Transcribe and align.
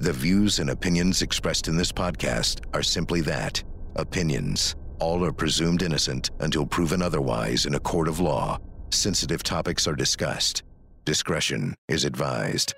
The 0.00 0.12
views 0.12 0.60
and 0.60 0.70
opinions 0.70 1.22
expressed 1.22 1.66
in 1.66 1.76
this 1.76 1.90
podcast 1.90 2.60
are 2.72 2.84
simply 2.84 3.20
that 3.22 3.64
opinions. 3.96 4.76
All 5.00 5.24
are 5.24 5.32
presumed 5.32 5.82
innocent 5.82 6.30
until 6.38 6.64
proven 6.64 7.02
otherwise 7.02 7.66
in 7.66 7.74
a 7.74 7.80
court 7.80 8.06
of 8.06 8.20
law. 8.20 8.58
Sensitive 8.90 9.42
topics 9.42 9.88
are 9.88 9.96
discussed. 9.96 10.62
Discretion 11.04 11.74
is 11.88 12.04
advised. 12.04 12.74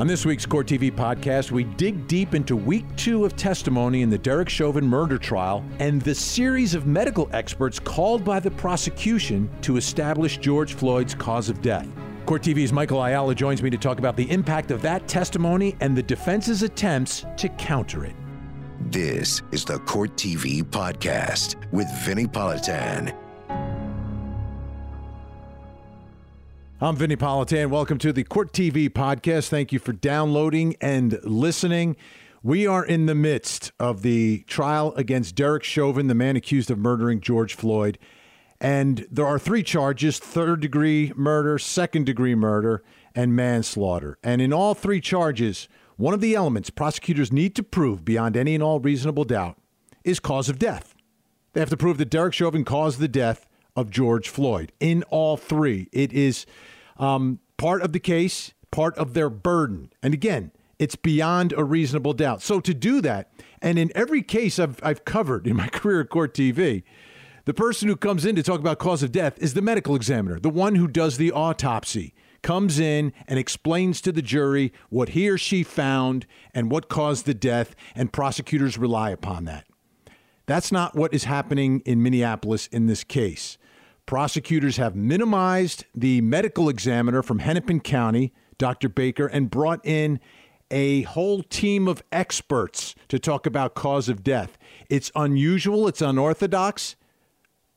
On 0.00 0.08
this 0.08 0.26
week's 0.26 0.46
Court 0.46 0.66
TV 0.66 0.90
podcast, 0.90 1.52
we 1.52 1.62
dig 1.62 2.08
deep 2.08 2.34
into 2.34 2.56
week 2.56 2.84
two 2.96 3.24
of 3.24 3.36
testimony 3.36 4.02
in 4.02 4.10
the 4.10 4.18
Derek 4.18 4.48
Chauvin 4.48 4.88
murder 4.88 5.18
trial 5.18 5.64
and 5.78 6.02
the 6.02 6.16
series 6.16 6.74
of 6.74 6.88
medical 6.88 7.28
experts 7.32 7.78
called 7.78 8.24
by 8.24 8.40
the 8.40 8.50
prosecution 8.50 9.48
to 9.60 9.76
establish 9.76 10.38
George 10.38 10.74
Floyd's 10.74 11.14
cause 11.14 11.48
of 11.48 11.62
death. 11.62 11.86
Court 12.28 12.42
TV's 12.42 12.74
Michael 12.74 13.02
Ayala 13.02 13.34
joins 13.34 13.62
me 13.62 13.70
to 13.70 13.78
talk 13.78 13.98
about 13.98 14.14
the 14.14 14.30
impact 14.30 14.70
of 14.70 14.82
that 14.82 15.08
testimony 15.08 15.74
and 15.80 15.96
the 15.96 16.02
defense's 16.02 16.62
attempts 16.62 17.24
to 17.38 17.48
counter 17.48 18.04
it. 18.04 18.14
This 18.90 19.40
is 19.50 19.64
the 19.64 19.78
Court 19.78 20.14
TV 20.14 20.62
podcast 20.62 21.56
with 21.72 21.86
Vinnie 22.02 22.26
Politan. 22.26 23.16
I'm 26.82 26.96
Vinnie 26.96 27.16
Politan. 27.16 27.70
Welcome 27.70 27.96
to 27.96 28.12
the 28.12 28.24
Court 28.24 28.52
TV 28.52 28.90
podcast. 28.90 29.48
Thank 29.48 29.72
you 29.72 29.78
for 29.78 29.94
downloading 29.94 30.76
and 30.82 31.18
listening. 31.24 31.96
We 32.42 32.66
are 32.66 32.84
in 32.84 33.06
the 33.06 33.14
midst 33.14 33.72
of 33.80 34.02
the 34.02 34.40
trial 34.40 34.92
against 34.96 35.34
Derek 35.34 35.64
Chauvin, 35.64 36.08
the 36.08 36.14
man 36.14 36.36
accused 36.36 36.70
of 36.70 36.76
murdering 36.76 37.22
George 37.22 37.54
Floyd. 37.54 37.96
And 38.60 39.06
there 39.10 39.26
are 39.26 39.38
three 39.38 39.62
charges 39.62 40.18
third 40.18 40.60
degree 40.60 41.12
murder, 41.14 41.58
second 41.58 42.06
degree 42.06 42.34
murder, 42.34 42.82
and 43.14 43.34
manslaughter. 43.34 44.18
And 44.22 44.40
in 44.40 44.52
all 44.52 44.74
three 44.74 45.00
charges, 45.00 45.68
one 45.96 46.14
of 46.14 46.20
the 46.20 46.34
elements 46.34 46.70
prosecutors 46.70 47.32
need 47.32 47.54
to 47.56 47.62
prove 47.62 48.04
beyond 48.04 48.36
any 48.36 48.54
and 48.54 48.62
all 48.62 48.80
reasonable 48.80 49.24
doubt 49.24 49.58
is 50.04 50.20
cause 50.20 50.48
of 50.48 50.58
death. 50.58 50.94
They 51.52 51.60
have 51.60 51.70
to 51.70 51.76
prove 51.76 51.98
that 51.98 52.10
Derek 52.10 52.34
Chauvin 52.34 52.64
caused 52.64 52.98
the 52.98 53.08
death 53.08 53.46
of 53.74 53.90
George 53.90 54.28
Floyd. 54.28 54.72
In 54.80 55.02
all 55.04 55.36
three, 55.36 55.88
it 55.92 56.12
is 56.12 56.46
um, 56.98 57.40
part 57.56 57.82
of 57.82 57.92
the 57.92 58.00
case, 58.00 58.52
part 58.70 58.96
of 58.98 59.14
their 59.14 59.30
burden. 59.30 59.92
And 60.02 60.14
again, 60.14 60.52
it's 60.78 60.96
beyond 60.96 61.52
a 61.56 61.64
reasonable 61.64 62.12
doubt. 62.12 62.42
So 62.42 62.60
to 62.60 62.74
do 62.74 63.00
that, 63.00 63.32
and 63.60 63.78
in 63.78 63.90
every 63.94 64.22
case 64.22 64.58
I've, 64.58 64.78
I've 64.82 65.04
covered 65.04 65.46
in 65.46 65.56
my 65.56 65.66
career 65.72 66.00
at 66.02 66.10
Court 66.10 66.34
TV, 66.34 66.82
the 67.48 67.54
person 67.54 67.88
who 67.88 67.96
comes 67.96 68.26
in 68.26 68.36
to 68.36 68.42
talk 68.42 68.60
about 68.60 68.78
cause 68.78 69.02
of 69.02 69.10
death 69.10 69.38
is 69.38 69.54
the 69.54 69.62
medical 69.62 69.96
examiner, 69.96 70.38
the 70.38 70.50
one 70.50 70.74
who 70.74 70.86
does 70.86 71.16
the 71.16 71.32
autopsy, 71.32 72.12
comes 72.42 72.78
in 72.78 73.10
and 73.26 73.38
explains 73.38 74.02
to 74.02 74.12
the 74.12 74.20
jury 74.20 74.70
what 74.90 75.08
he 75.10 75.30
or 75.30 75.38
she 75.38 75.62
found 75.62 76.26
and 76.52 76.70
what 76.70 76.90
caused 76.90 77.24
the 77.24 77.32
death, 77.32 77.74
and 77.94 78.12
prosecutors 78.12 78.76
rely 78.76 79.08
upon 79.08 79.46
that. 79.46 79.64
That's 80.44 80.70
not 80.70 80.94
what 80.94 81.14
is 81.14 81.24
happening 81.24 81.80
in 81.86 82.02
Minneapolis 82.02 82.66
in 82.66 82.84
this 82.84 83.02
case. 83.02 83.56
Prosecutors 84.04 84.76
have 84.76 84.94
minimized 84.94 85.86
the 85.94 86.20
medical 86.20 86.68
examiner 86.68 87.22
from 87.22 87.38
Hennepin 87.38 87.80
County, 87.80 88.34
Dr. 88.58 88.90
Baker, 88.90 89.26
and 89.26 89.50
brought 89.50 89.80
in 89.86 90.20
a 90.70 91.00
whole 91.02 91.42
team 91.42 91.88
of 91.88 92.02
experts 92.12 92.94
to 93.08 93.18
talk 93.18 93.46
about 93.46 93.74
cause 93.74 94.10
of 94.10 94.22
death. 94.22 94.58
It's 94.90 95.10
unusual, 95.14 95.88
it's 95.88 96.02
unorthodox, 96.02 96.94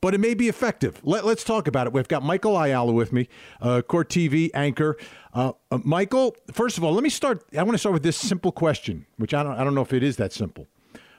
but 0.02 0.14
it 0.14 0.18
may 0.18 0.34
be 0.34 0.48
effective. 0.48 1.00
Let, 1.04 1.24
us 1.24 1.44
talk 1.44 1.68
about 1.68 1.86
it. 1.86 1.92
We've 1.94 2.08
got 2.08 2.22
Michael 2.22 2.58
Ayala 2.58 2.92
with 2.92 3.12
me, 3.12 3.28
uh, 3.62 3.80
Court 3.82 4.10
TV 4.10 4.50
anchor. 4.52 4.98
Uh, 5.32 5.52
uh, 5.70 5.78
Michael, 5.84 6.36
first 6.52 6.76
of 6.76 6.84
all, 6.84 6.92
let 6.92 7.04
me 7.04 7.08
start. 7.08 7.44
I 7.56 7.62
want 7.62 7.72
to 7.72 7.78
start 7.78 7.94
with 7.94 8.02
this 8.02 8.16
simple 8.16 8.52
question, 8.52 9.06
which 9.16 9.32
I 9.32 9.42
don't, 9.44 9.54
I 9.54 9.64
don't 9.64 9.74
know 9.74 9.80
if 9.80 9.92
it 9.92 10.02
is 10.02 10.16
that 10.16 10.32
simple. 10.32 10.66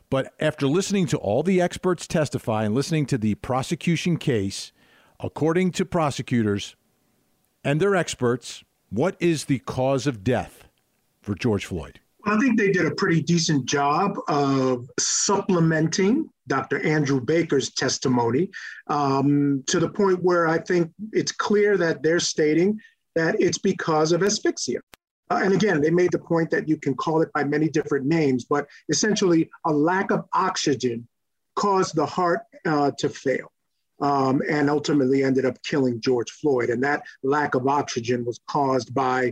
But 0.10 0.34
after 0.40 0.68
listening 0.68 1.08
to 1.08 1.18
all 1.18 1.42
the 1.42 1.62
experts 1.62 2.06
testify 2.06 2.66
and 2.66 2.76
listening 2.76 3.06
to 3.08 3.18
the 3.18 3.36
prosecution 3.36 4.18
case, 4.18 4.74
according 5.20 5.72
to 5.72 5.86
prosecutors 5.86 6.76
and 7.64 7.80
their 7.80 7.96
experts, 7.96 8.66
what 8.90 9.16
is 9.20 9.46
the 9.46 9.60
cause 9.60 10.06
of 10.06 10.26
death 10.26 10.68
for 11.22 11.36
George 11.36 11.66
Floyd? 11.66 12.02
I 12.26 12.38
think 12.38 12.60
they 12.60 12.72
did 12.72 12.86
a 12.86 12.96
pretty 12.96 13.22
decent 13.22 13.66
job 13.66 14.18
of 14.28 14.90
supplementing 15.00 16.30
Dr. 16.48 16.86
Andrew 16.86 17.22
Baker's 17.22 17.74
testimony 17.74 18.50
um, 18.88 19.64
to 19.68 19.80
the 19.80 19.90
point 19.90 20.24
where 20.24 20.48
I 20.48 20.58
think 20.58 20.92
it's 21.12 21.32
clear 21.32 21.78
that 21.78 22.04
they're 22.04 22.20
stating 22.20 22.80
that 23.16 23.36
it's 23.40 23.58
because 23.58 24.12
of 24.12 24.24
asphyxia. 24.24 24.80
Uh, 25.30 25.42
and 25.44 25.54
again, 25.54 25.82
they 25.82 25.90
made 25.90 26.12
the 26.12 26.20
point 26.20 26.50
that 26.52 26.68
you 26.68 26.78
can 26.78 26.96
call 26.96 27.22
it 27.22 27.32
by 27.34 27.44
many 27.44 27.70
different 27.70 28.06
names, 28.06 28.46
but 28.46 28.68
essentially, 28.90 29.50
a 29.66 29.72
lack 29.72 30.12
of 30.12 30.26
oxygen 30.34 31.08
caused 31.56 31.96
the 31.96 32.06
heart 32.06 32.42
uh, 32.66 32.92
to 32.98 33.10
fail 33.10 33.52
um, 34.02 34.42
and 34.50 34.70
ultimately 34.70 35.24
ended 35.24 35.46
up 35.46 35.62
killing 35.64 36.02
George 36.02 36.30
Floyd. 36.32 36.70
And 36.70 36.84
that 36.84 37.04
lack 37.24 37.56
of 37.56 37.68
oxygen 37.68 38.26
was 38.26 38.40
caused 38.48 38.94
by, 38.94 39.32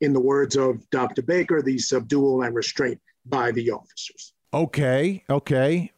in 0.00 0.12
the 0.12 0.20
words 0.20 0.56
of 0.56 0.88
Dr. 0.90 1.22
Baker, 1.22 1.62
the 1.62 1.78
subdual 1.78 2.42
and 2.42 2.54
restraint 2.54 3.00
by 3.26 3.52
the 3.52 3.70
officers. 3.70 4.32
Okay, 4.54 5.22
okay. 5.28 5.92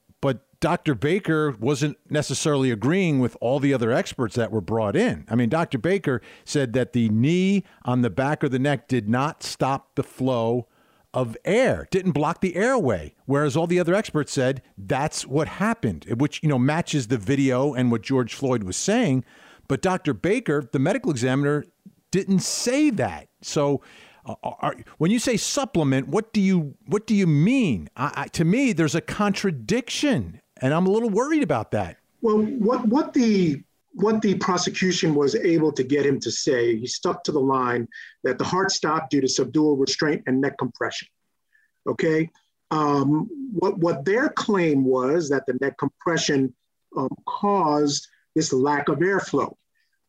Dr. 0.61 0.97
Baker 0.97 1.55
wasn't 1.61 1.99
necessarily 2.11 2.71
agreeing 2.71 3.21
with 3.21 3.37
all 3.41 3.61
the 3.61 3.73
other 3.73 3.93
experts 3.93 4.35
that 4.35 4.51
were 4.51 4.61
brought 4.61 4.97
in. 4.97 5.25
I 5.29 5.37
mean, 5.37 5.49
Dr. 5.49 5.79
Baker 5.79 6.21
said 6.45 6.73
that 6.73 6.93
the 6.93 7.09
knee 7.11 7.65
on 7.85 8.03
the 8.03 8.11
back 8.11 8.43
of 8.43 8.51
the 8.51 8.59
neck 8.59 8.89
did 8.89 9.09
not 9.09 9.45
stop 9.45 9.95
the 9.95 10.03
flow 10.03 10.67
of 11.15 11.37
air, 11.45 11.87
didn't 11.91 12.13
block 12.13 12.41
the 12.41 12.57
airway. 12.57 13.15
Whereas 13.25 13.57
all 13.57 13.67
the 13.67 13.81
other 13.81 13.95
experts 13.95 14.33
said 14.33 14.63
that's 14.77 15.27
what 15.27 15.49
happened, 15.49 16.07
which, 16.17 16.43
you 16.43 16.49
know, 16.49 16.59
matches 16.59 17.07
the 17.07 17.19
video 17.19 17.73
and 17.73 17.91
what 17.91 18.03
George 18.03 18.35
Floyd 18.35 18.65
was 18.65 18.77
saying. 18.77 19.25
But 19.69 19.81
Dr. 19.81 20.13
Baker, 20.13 20.69
the 20.71 20.79
medical 20.79 21.11
examiner, 21.11 21.65
didn't 22.11 22.41
say 22.41 22.91
that. 22.91 23.29
So, 23.43 23.83
uh, 24.25 24.35
are, 24.43 24.77
when 24.99 25.11
you 25.11 25.19
say 25.19 25.37
supplement, 25.37 26.09
what 26.09 26.33
do 26.33 26.41
you 26.41 26.75
what 26.87 27.07
do 27.07 27.15
you 27.15 27.27
mean? 27.27 27.89
I, 27.97 28.13
I, 28.15 28.27
to 28.29 28.45
me, 28.45 28.73
there's 28.73 28.95
a 28.95 29.01
contradiction, 29.01 30.41
and 30.61 30.75
I'm 30.75 30.87
a 30.87 30.91
little 30.91 31.11
worried 31.11 31.43
about 31.43 31.71
that. 31.73 31.97
Well, 32.21 32.39
what 32.39 32.87
what 32.87 33.13
the 33.13 33.63
what 33.95 34.23
the 34.23 34.35
prosecution 34.37 35.15
was 35.15 35.35
able 35.35 35.73
to 35.73 35.83
get 35.83 36.07
him 36.07 36.21
to 36.21 36.31
say, 36.31 36.77
he 36.77 36.87
stuck 36.87 37.25
to 37.25 37.33
the 37.33 37.41
line 37.41 37.89
that 38.23 38.39
the 38.39 38.45
heart 38.45 38.71
stopped 38.71 39.11
due 39.11 39.21
to 39.21 39.29
subdual 39.29 39.77
restraint 39.77 40.23
and 40.27 40.41
neck 40.41 40.57
compression. 40.59 41.09
Okay. 41.89 42.31
Um, 42.71 43.29
what, 43.53 43.79
what 43.79 44.05
their 44.05 44.29
claim 44.29 44.85
was 44.85 45.29
that 45.31 45.47
the 45.47 45.59
neck 45.61 45.79
compression 45.79 46.55
um, 46.97 47.09
caused 47.27 48.07
this 48.35 48.53
lack 48.53 48.89
of 48.89 48.99
airflow. 48.99 49.55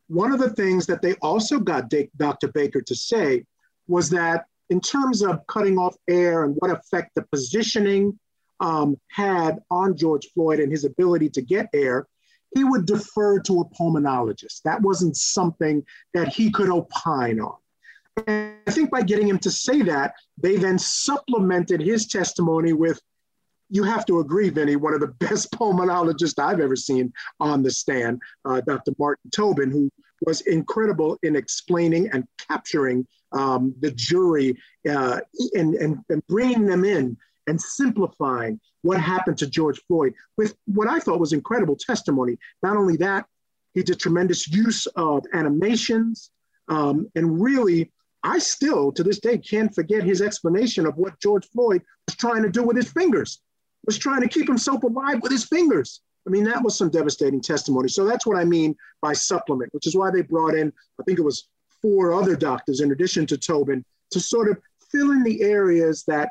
One 0.07 0.31
of 0.31 0.39
the 0.39 0.51
things 0.51 0.85
that 0.87 1.01
they 1.01 1.13
also 1.15 1.59
got 1.59 1.91
Dr. 2.17 2.47
Baker 2.49 2.81
to 2.81 2.95
say 2.95 3.45
was 3.87 4.09
that 4.09 4.45
in 4.69 4.81
terms 4.81 5.23
of 5.23 5.45
cutting 5.47 5.77
off 5.77 5.95
air 6.07 6.43
and 6.43 6.55
what 6.59 6.69
effect 6.69 7.15
the 7.15 7.23
positioning 7.31 8.19
um, 8.59 8.97
had 9.09 9.59
on 9.71 9.95
George 9.95 10.27
Floyd 10.33 10.59
and 10.59 10.71
his 10.71 10.85
ability 10.85 11.29
to 11.29 11.41
get 11.41 11.69
air, 11.73 12.07
he 12.55 12.63
would 12.63 12.85
defer 12.85 13.39
to 13.39 13.61
a 13.61 13.65
pulmonologist. 13.65 14.61
That 14.63 14.81
wasn't 14.81 15.15
something 15.17 15.83
that 16.13 16.29
he 16.29 16.51
could 16.51 16.69
opine 16.69 17.39
on. 17.39 17.57
And 18.27 18.55
I 18.67 18.71
think 18.71 18.91
by 18.91 19.01
getting 19.01 19.27
him 19.27 19.39
to 19.39 19.51
say 19.51 19.81
that, 19.83 20.13
they 20.37 20.55
then 20.55 20.79
supplemented 20.79 21.79
his 21.79 22.07
testimony 22.07 22.73
with, 22.73 22.99
you 23.69 23.83
have 23.83 24.05
to 24.07 24.19
agree, 24.19 24.49
Vinnie, 24.49 24.75
one 24.75 24.93
of 24.93 24.99
the 24.99 25.07
best 25.19 25.51
pulmonologists 25.51 26.39
I've 26.39 26.59
ever 26.59 26.75
seen 26.75 27.13
on 27.39 27.61
the 27.61 27.71
stand, 27.71 28.19
uh, 28.45 28.61
Dr. 28.61 28.93
Martin 28.97 29.29
Tobin, 29.31 29.71
who 29.71 29.89
was 30.25 30.41
incredible 30.41 31.17
in 31.23 31.35
explaining 31.35 32.09
and 32.11 32.27
capturing 32.49 33.07
um, 33.31 33.73
the 33.79 33.91
jury 33.91 34.57
uh, 34.89 35.21
and, 35.53 35.75
and, 35.75 35.99
and 36.09 36.25
bringing 36.27 36.65
them 36.65 36.83
in 36.83 37.15
and 37.49 37.59
simplifying 37.59 38.59
what 38.83 38.99
happened 39.01 39.37
to 39.39 39.49
George 39.49 39.81
Floyd 39.87 40.13
with 40.37 40.55
what 40.65 40.87
I 40.87 40.99
thought 40.99 41.19
was 41.19 41.33
incredible 41.33 41.75
testimony. 41.75 42.37
Not 42.63 42.77
only 42.77 42.95
that, 42.97 43.25
he 43.73 43.83
did 43.83 43.99
tremendous 43.99 44.47
use 44.47 44.85
of 44.95 45.25
animations. 45.33 46.31
Um, 46.67 47.07
and 47.15 47.41
really, 47.41 47.91
I 48.23 48.39
still 48.39 48.91
to 48.93 49.03
this 49.03 49.19
day 49.19 49.37
can't 49.37 49.73
forget 49.73 50.03
his 50.03 50.21
explanation 50.21 50.85
of 50.85 50.95
what 50.97 51.19
George 51.19 51.47
Floyd 51.49 51.81
was 52.07 52.15
trying 52.15 52.43
to 52.43 52.49
do 52.49 52.63
with 52.63 52.77
his 52.77 52.91
fingers, 52.91 53.41
was 53.85 53.97
trying 53.97 54.21
to 54.21 54.27
keep 54.27 54.47
himself 54.47 54.83
alive 54.83 55.21
with 55.21 55.31
his 55.31 55.45
fingers. 55.45 56.01
I 56.27 56.29
mean, 56.29 56.43
that 56.43 56.63
was 56.63 56.77
some 56.77 56.89
devastating 56.89 57.41
testimony. 57.41 57.87
So 57.89 58.05
that's 58.05 58.25
what 58.25 58.37
I 58.37 58.43
mean 58.43 58.75
by 59.01 59.13
supplement, 59.13 59.73
which 59.73 59.87
is 59.87 59.95
why 59.95 60.11
they 60.11 60.21
brought 60.21 60.53
in, 60.53 60.71
I 60.99 61.03
think 61.03 61.17
it 61.17 61.23
was 61.23 61.47
four 61.81 62.13
other 62.13 62.35
doctors 62.35 62.81
in 62.81 62.91
addition 62.91 63.25
to 63.27 63.37
Tobin, 63.37 63.83
to 64.11 64.19
sort 64.19 64.49
of 64.49 64.59
fill 64.91 65.11
in 65.11 65.23
the 65.23 65.41
areas 65.41 66.03
that 66.07 66.29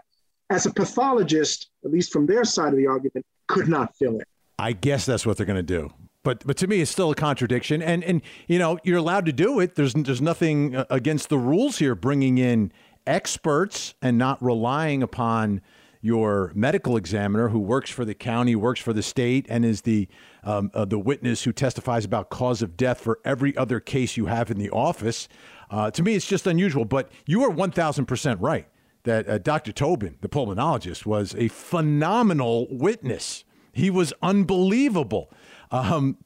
as 0.50 0.66
a 0.66 0.72
pathologist, 0.72 1.70
at 1.84 1.90
least 1.90 2.12
from 2.12 2.26
their 2.26 2.44
side 2.44 2.72
of 2.72 2.76
the 2.76 2.86
argument, 2.86 3.24
could 3.46 3.68
not 3.68 3.96
fill 3.96 4.18
it. 4.18 4.26
I 4.58 4.72
guess 4.72 5.06
that's 5.06 5.24
what 5.26 5.36
they're 5.36 5.46
going 5.46 5.56
to 5.56 5.62
do. 5.62 5.90
but 6.24 6.46
but 6.46 6.56
to 6.58 6.66
me, 6.66 6.80
it's 6.80 6.90
still 6.90 7.10
a 7.10 7.14
contradiction. 7.14 7.80
And 7.82 8.02
and 8.04 8.22
you 8.46 8.58
know, 8.58 8.78
you're 8.84 8.98
allowed 8.98 9.26
to 9.26 9.32
do 9.32 9.60
it. 9.60 9.76
There's 9.76 9.94
there's 9.94 10.20
nothing 10.20 10.76
uh, 10.76 10.84
against 10.90 11.28
the 11.28 11.38
rules 11.38 11.78
here. 11.78 11.94
Bringing 11.94 12.38
in 12.38 12.72
experts 13.06 13.94
and 14.02 14.18
not 14.18 14.42
relying 14.42 15.02
upon 15.02 15.60
your 16.00 16.52
medical 16.54 16.96
examiner 16.96 17.48
who 17.48 17.58
works 17.58 17.90
for 17.90 18.04
the 18.04 18.14
county, 18.14 18.54
works 18.54 18.80
for 18.80 18.92
the 18.92 19.02
state, 19.02 19.46
and 19.48 19.64
is 19.64 19.82
the 19.82 20.08
um, 20.44 20.70
uh, 20.74 20.84
the 20.84 20.98
witness 20.98 21.44
who 21.44 21.52
testifies 21.52 22.04
about 22.04 22.30
cause 22.30 22.62
of 22.62 22.76
death 22.76 23.00
for 23.00 23.18
every 23.24 23.56
other 23.56 23.80
case 23.80 24.16
you 24.16 24.26
have 24.26 24.50
in 24.50 24.58
the 24.58 24.70
office. 24.70 25.28
Uh, 25.70 25.90
to 25.90 26.02
me, 26.02 26.14
it's 26.14 26.26
just 26.26 26.46
unusual. 26.46 26.84
But 26.84 27.10
you 27.26 27.42
are 27.44 27.50
one 27.50 27.70
thousand 27.70 28.06
percent 28.06 28.40
right 28.40 28.68
that 29.08 29.28
uh, 29.28 29.38
Dr. 29.38 29.72
Tobin, 29.72 30.16
the 30.20 30.28
pulmonologist, 30.28 31.06
was 31.06 31.34
a 31.36 31.48
phenomenal 31.48 32.68
witness. 32.70 33.44
He 33.72 33.90
was 33.90 34.12
unbelievable. 34.22 35.30
Um, 35.70 36.18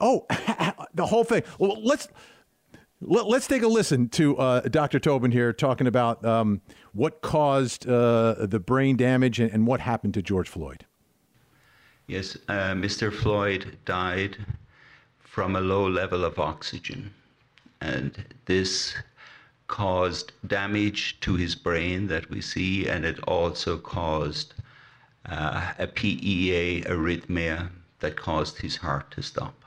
oh, 0.00 0.26
the 0.94 1.06
whole 1.06 1.24
thing. 1.24 1.42
Well, 1.58 1.76
let's 1.82 2.08
let, 3.00 3.26
us 3.26 3.46
take 3.46 3.62
a 3.62 3.68
listen 3.68 4.08
to 4.10 4.36
uh, 4.38 4.60
Dr. 4.60 4.98
Tobin 4.98 5.32
here 5.32 5.52
talking 5.52 5.86
about 5.86 6.24
um, 6.24 6.62
what 6.92 7.22
caused 7.22 7.88
uh, 7.88 8.46
the 8.46 8.60
brain 8.60 8.96
damage 8.96 9.40
and, 9.40 9.50
and, 9.50 9.66
what 9.66 9.80
happened 9.80 10.14
to 10.14 10.22
George 10.22 10.48
Floyd. 10.48 10.86
Yes, 12.06 12.36
uh, 12.48 12.72
Mr. 12.72 13.12
Floyd 13.12 13.76
died 13.84 14.36
from 15.18 15.56
a 15.56 15.60
low 15.60 15.88
level 15.88 16.24
of 16.24 16.38
oxygen, 16.38 17.12
and 17.80 18.24
this 18.44 18.94
caused 19.74 20.30
damage 20.46 21.18
to 21.20 21.34
his 21.34 21.56
brain 21.56 22.06
that 22.06 22.30
we 22.30 22.40
see, 22.40 22.88
and 22.88 23.04
it 23.04 23.18
also 23.24 23.76
caused 23.76 24.54
uh, 25.28 25.72
a 25.80 25.88
PEA 25.88 26.82
arrhythmia 26.82 27.70
that 27.98 28.14
caused 28.16 28.58
his 28.58 28.76
heart 28.76 29.10
to 29.10 29.20
stop. 29.20 29.64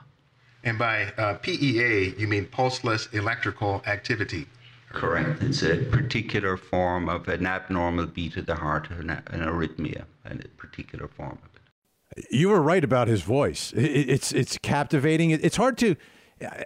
And 0.64 0.78
by 0.78 1.12
uh, 1.18 1.34
PEA, 1.34 2.14
you 2.16 2.26
mean 2.26 2.46
pulseless 2.46 3.08
electrical 3.12 3.82
activity. 3.86 4.46
Correct. 4.88 5.42
It's 5.42 5.62
a 5.62 5.76
particular 5.76 6.56
form 6.56 7.10
of 7.10 7.28
an 7.28 7.44
abnormal 7.44 8.06
beat 8.06 8.38
of 8.38 8.46
the 8.46 8.54
heart, 8.54 8.88
an, 8.88 9.10
an 9.10 9.40
arrhythmia, 9.40 10.04
a 10.24 10.36
particular 10.56 11.06
form 11.06 11.38
of 11.44 11.50
it. 11.54 12.24
You 12.30 12.48
were 12.48 12.62
right 12.62 12.82
about 12.82 13.08
his 13.08 13.20
voice. 13.20 13.74
It's 13.76 14.32
it's 14.32 14.56
captivating. 14.62 15.32
It's 15.32 15.56
hard 15.56 15.76
to. 15.78 15.96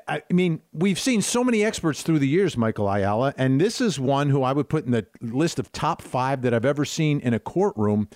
I 0.09 0.23
mean, 0.31 0.61
we've 0.73 0.99
seen 0.99 1.23
so 1.23 1.43
many 1.43 1.65
experts 1.65 2.03
through 2.03 2.19
the 2.19 2.29
years, 2.29 2.57
Michael 2.57 2.89
Ayala, 2.89 3.35
and 3.39 3.61
this 3.61 3.81
is 3.81 3.99
one 3.99 4.31
who 4.31 4.43
I 4.43 4.53
would 4.53 4.69
put 4.69 4.85
in 4.85 4.93
the 4.93 5.07
list 5.21 5.59
of 5.59 5.73
top 5.73 6.03
five 6.03 6.43
that 6.43 6.53
I've 6.53 6.65
ever 6.65 6.85
seen 6.85 7.21
in 7.21 7.35
a 7.35 7.39
courtroom. 7.39 8.09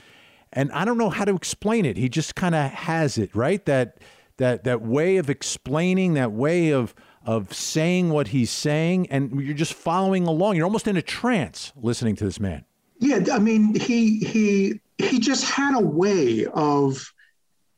And 0.53 0.71
I 0.73 0.85
don't 0.85 0.99
know 0.99 1.11
how 1.11 1.25
to 1.25 1.35
explain 1.35 1.85
it. 1.85 1.97
He 1.97 2.09
just 2.09 2.35
kind 2.35 2.55
of 2.55 2.71
has 2.71 3.19
it, 3.19 3.35
right? 3.35 3.65
That 3.67 3.99
that 4.39 4.65
that 4.65 4.83
way 4.83 5.17
of 5.17 5.31
explaining, 5.31 6.15
that 6.15 6.33
way 6.33 6.71
of 6.71 6.95
of 7.25 7.53
saying 7.53 8.11
what 8.11 8.29
he's 8.29 8.51
saying, 8.51 9.09
and 9.11 9.41
you're 9.41 9.55
just 9.55 9.75
following 9.75 10.27
along. 10.27 10.57
You're 10.57 10.67
almost 10.67 10.87
in 10.87 10.97
a 10.97 11.03
trance 11.03 11.73
listening 11.77 12.17
to 12.17 12.25
this 12.25 12.39
man. 12.39 12.65
Yeah, 12.99 13.21
I 13.33 13.39
mean, 13.39 13.75
he 13.75 14.19
he 14.21 14.81
he 14.99 15.19
just 15.19 15.45
had 15.45 15.75
a 15.75 15.81
way 15.81 16.47
of 16.47 17.13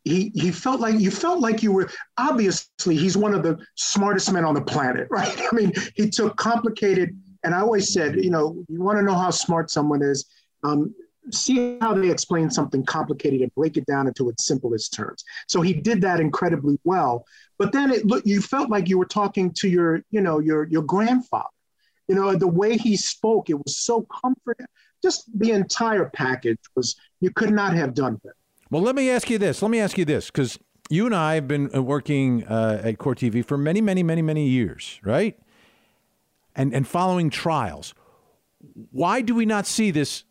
he 0.09 0.33
he 0.35 0.51
felt 0.51 0.81
like 0.81 0.99
you 0.99 1.11
felt 1.11 1.41
like 1.41 1.63
you 1.63 1.73
were 1.73 1.91
obviously 2.17 2.97
he's 2.97 3.17
one 3.17 3.35
of 3.35 3.43
the 3.43 3.59
smartest 3.77 4.33
men 4.33 4.45
on 4.45 4.55
the 4.55 4.63
planet, 4.63 5.09
right? 5.11 5.39
I 5.39 5.55
mean, 5.55 5.73
he 5.95 6.09
took 6.09 6.37
complicated 6.37 7.17
and 7.45 7.55
I 7.55 7.61
always 7.61 7.93
said, 7.93 8.17
you 8.17 8.31
know, 8.31 8.65
you 8.69 8.81
want 8.83 8.99
to 8.99 9.03
know 9.03 9.15
how 9.15 9.31
smart 9.31 9.71
someone 9.71 10.03
is. 10.03 10.27
Um, 10.65 10.95
see 11.31 11.79
how 11.81 11.95
they 11.95 12.11
explain 12.11 12.51
something 12.51 12.85
complicated 12.85 13.43
and 13.43 13.55
break 13.55 13.77
it 13.77 13.87
down 13.87 14.07
into 14.07 14.29
its 14.29 14.47
simplest 14.47 14.95
terms. 14.95 15.25
So 15.47 15.61
he 15.61 15.75
did 15.75 16.01
that 16.01 16.21
incredibly 16.21 16.79
well. 16.85 17.27
But 17.59 17.73
then 17.73 17.91
it 17.91 18.07
look 18.07 18.25
you 18.25 18.41
felt 18.41 18.71
like 18.71 18.89
you 18.89 18.99
were 18.99 19.05
talking 19.05 19.53
to 19.59 19.69
your, 19.69 20.03
you 20.11 20.21
know, 20.21 20.39
your 20.39 20.65
your 20.65 20.83
grandfather. 20.83 21.49
You 22.09 22.15
know, 22.15 22.35
the 22.35 22.49
way 22.49 22.79
he 22.79 22.97
spoke, 22.97 23.51
it 23.51 23.63
was 23.63 23.77
so 23.77 24.07
comforting. 24.23 24.67
Just 25.03 25.25
the 25.39 25.51
entire 25.51 26.09
package 26.09 26.59
was 26.75 26.97
you 27.21 27.31
could 27.31 27.53
not 27.53 27.75
have 27.75 27.93
done 27.93 28.17
better. 28.25 28.35
Well, 28.71 28.83
let 28.83 28.95
me 28.95 29.11
ask 29.11 29.31
you 29.31 29.39
this. 29.39 29.63
Let 29.63 29.71
me 29.71 29.81
ask 29.81 29.97
you 29.97 30.05
this, 30.05 30.27
because 30.27 30.59
you 30.91 31.07
and 31.07 31.15
I 31.15 31.35
have 31.35 31.49
been 31.49 31.75
uh, 31.75 31.83
working 31.83 32.45
uh, 32.47 32.81
at 32.85 32.99
Court 32.99 33.19
TV 33.19 33.45
for 33.45 33.57
many, 33.57 33.81
many, 33.81 34.03
many, 34.03 34.23
many 34.23 34.49
years, 34.49 35.01
right? 35.03 35.39
And 36.55 36.75
and 36.75 36.87
following 36.87 37.31
trials. 37.31 37.95
Why 38.91 39.21
do 39.21 39.35
we 39.35 39.47
not 39.47 39.67
see 39.67 39.91
this 39.91 40.25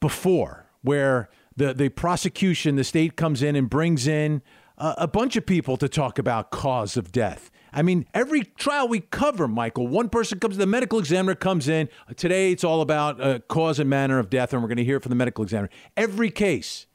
before 0.00 0.66
where 0.82 1.28
the, 1.56 1.74
the 1.74 1.88
prosecution, 1.90 2.76
the 2.76 2.84
state 2.84 3.16
comes 3.16 3.42
in 3.42 3.54
and 3.54 3.68
brings 3.68 4.06
in 4.06 4.42
a, 4.78 4.94
a 4.98 5.08
bunch 5.08 5.36
of 5.36 5.44
people 5.46 5.76
to 5.76 5.88
talk 5.88 6.18
about 6.18 6.50
cause 6.50 6.96
of 6.96 7.12
death. 7.12 7.50
I 7.72 7.82
mean, 7.82 8.06
every 8.14 8.42
trial 8.42 8.88
we 8.88 9.00
cover, 9.00 9.46
Michael, 9.46 9.86
one 9.86 10.08
person 10.08 10.40
comes, 10.40 10.56
the 10.56 10.66
medical 10.66 10.98
examiner 10.98 11.34
comes 11.36 11.68
in. 11.68 11.88
Today 12.16 12.50
it's 12.50 12.64
all 12.64 12.80
about 12.80 13.20
uh, 13.20 13.38
cause 13.40 13.78
and 13.78 13.88
manner 13.88 14.18
of 14.18 14.30
death, 14.30 14.52
and 14.52 14.62
we're 14.62 14.68
going 14.68 14.78
to 14.78 14.84
hear 14.84 14.98
from 14.98 15.10
the 15.10 15.16
medical 15.16 15.44
examiner. 15.44 15.70
Every 15.96 16.30
case. 16.30 16.86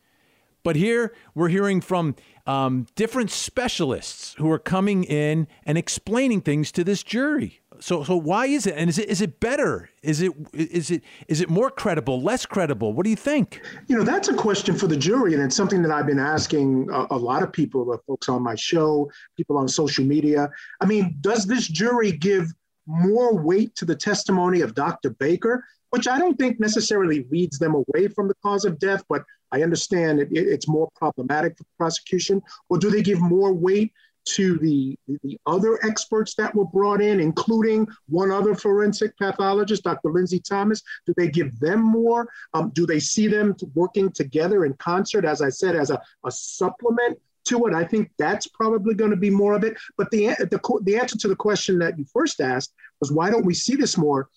But 0.65 0.75
here 0.75 1.13
we're 1.35 1.49
hearing 1.49 1.79
from 1.79 2.15
um, 2.47 2.87
different 2.95 3.29
specialists 3.29 4.33
who 4.39 4.49
are 4.49 4.57
coming 4.57 5.03
in 5.03 5.47
and 5.63 5.77
explaining 5.77 6.41
things 6.41 6.71
to 6.71 6.83
this 6.83 7.03
jury. 7.03 7.61
So, 7.79 8.03
so 8.03 8.17
why 8.17 8.47
is 8.47 8.65
it? 8.65 8.73
And 8.75 8.89
is 8.89 8.97
it 8.97 9.07
is 9.07 9.21
it 9.21 9.39
better? 9.39 9.91
Is 10.01 10.21
it 10.21 10.31
is 10.53 10.89
it 10.89 11.03
is 11.27 11.39
it 11.39 11.51
more 11.51 11.69
credible? 11.69 12.19
Less 12.19 12.47
credible? 12.47 12.93
What 12.93 13.03
do 13.03 13.11
you 13.11 13.15
think? 13.15 13.61
You 13.85 13.95
know, 13.95 14.03
that's 14.03 14.27
a 14.27 14.33
question 14.33 14.75
for 14.75 14.87
the 14.87 14.97
jury, 14.97 15.35
and 15.35 15.43
it's 15.43 15.55
something 15.55 15.83
that 15.83 15.91
I've 15.91 16.07
been 16.07 16.17
asking 16.17 16.89
a, 16.91 17.05
a 17.11 17.17
lot 17.17 17.43
of 17.43 17.53
people, 17.53 17.85
the 17.85 17.99
folks 18.07 18.27
on 18.27 18.41
my 18.41 18.55
show, 18.55 19.11
people 19.37 19.59
on 19.59 19.67
social 19.67 20.03
media. 20.03 20.49
I 20.81 20.87
mean, 20.87 21.15
does 21.21 21.45
this 21.45 21.67
jury 21.67 22.11
give 22.11 22.51
more 22.87 23.37
weight 23.37 23.75
to 23.75 23.85
the 23.85 23.95
testimony 23.95 24.61
of 24.61 24.73
Dr. 24.73 25.11
Baker, 25.11 25.63
which 25.91 26.07
I 26.07 26.17
don't 26.17 26.37
think 26.39 26.59
necessarily 26.59 27.27
leads 27.29 27.59
them 27.59 27.75
away 27.75 28.07
from 28.07 28.27
the 28.27 28.35
cause 28.41 28.65
of 28.65 28.79
death, 28.79 29.03
but 29.07 29.23
I 29.51 29.63
understand 29.63 30.19
it, 30.19 30.29
it's 30.31 30.67
more 30.67 30.89
problematic 30.95 31.57
for 31.57 31.65
prosecution. 31.77 32.41
Or 32.69 32.77
do 32.77 32.89
they 32.89 33.01
give 33.01 33.19
more 33.19 33.53
weight 33.53 33.93
to 34.25 34.57
the, 34.57 34.97
the 35.23 35.39
other 35.45 35.79
experts 35.85 36.33
that 36.35 36.53
were 36.55 36.65
brought 36.65 37.01
in, 37.01 37.19
including 37.19 37.87
one 38.07 38.31
other 38.31 38.55
forensic 38.55 39.17
pathologist, 39.17 39.83
Dr. 39.83 40.11
Lindsay 40.11 40.39
Thomas? 40.39 40.81
Do 41.05 41.13
they 41.15 41.29
give 41.29 41.59
them 41.59 41.81
more? 41.81 42.27
Um, 42.53 42.71
do 42.73 42.85
they 42.85 42.99
see 42.99 43.27
them 43.27 43.55
working 43.73 44.11
together 44.11 44.65
in 44.65 44.73
concert, 44.73 45.25
as 45.25 45.41
I 45.41 45.49
said, 45.49 45.75
as 45.75 45.91
a, 45.91 46.01
a 46.25 46.31
supplement 46.31 47.19
to 47.45 47.67
it? 47.67 47.75
I 47.75 47.83
think 47.83 48.11
that's 48.17 48.47
probably 48.47 48.95
going 48.95 49.11
to 49.11 49.17
be 49.17 49.29
more 49.29 49.53
of 49.53 49.63
it. 49.63 49.77
But 49.97 50.09
the, 50.09 50.27
the, 50.39 50.79
the 50.83 50.97
answer 50.97 51.17
to 51.19 51.27
the 51.27 51.35
question 51.35 51.79
that 51.79 51.97
you 51.97 52.05
first 52.11 52.41
asked 52.41 52.73
was 52.99 53.11
why 53.11 53.29
don't 53.29 53.45
we 53.45 53.53
see 53.53 53.75
this 53.75 53.97
more? 53.97 54.29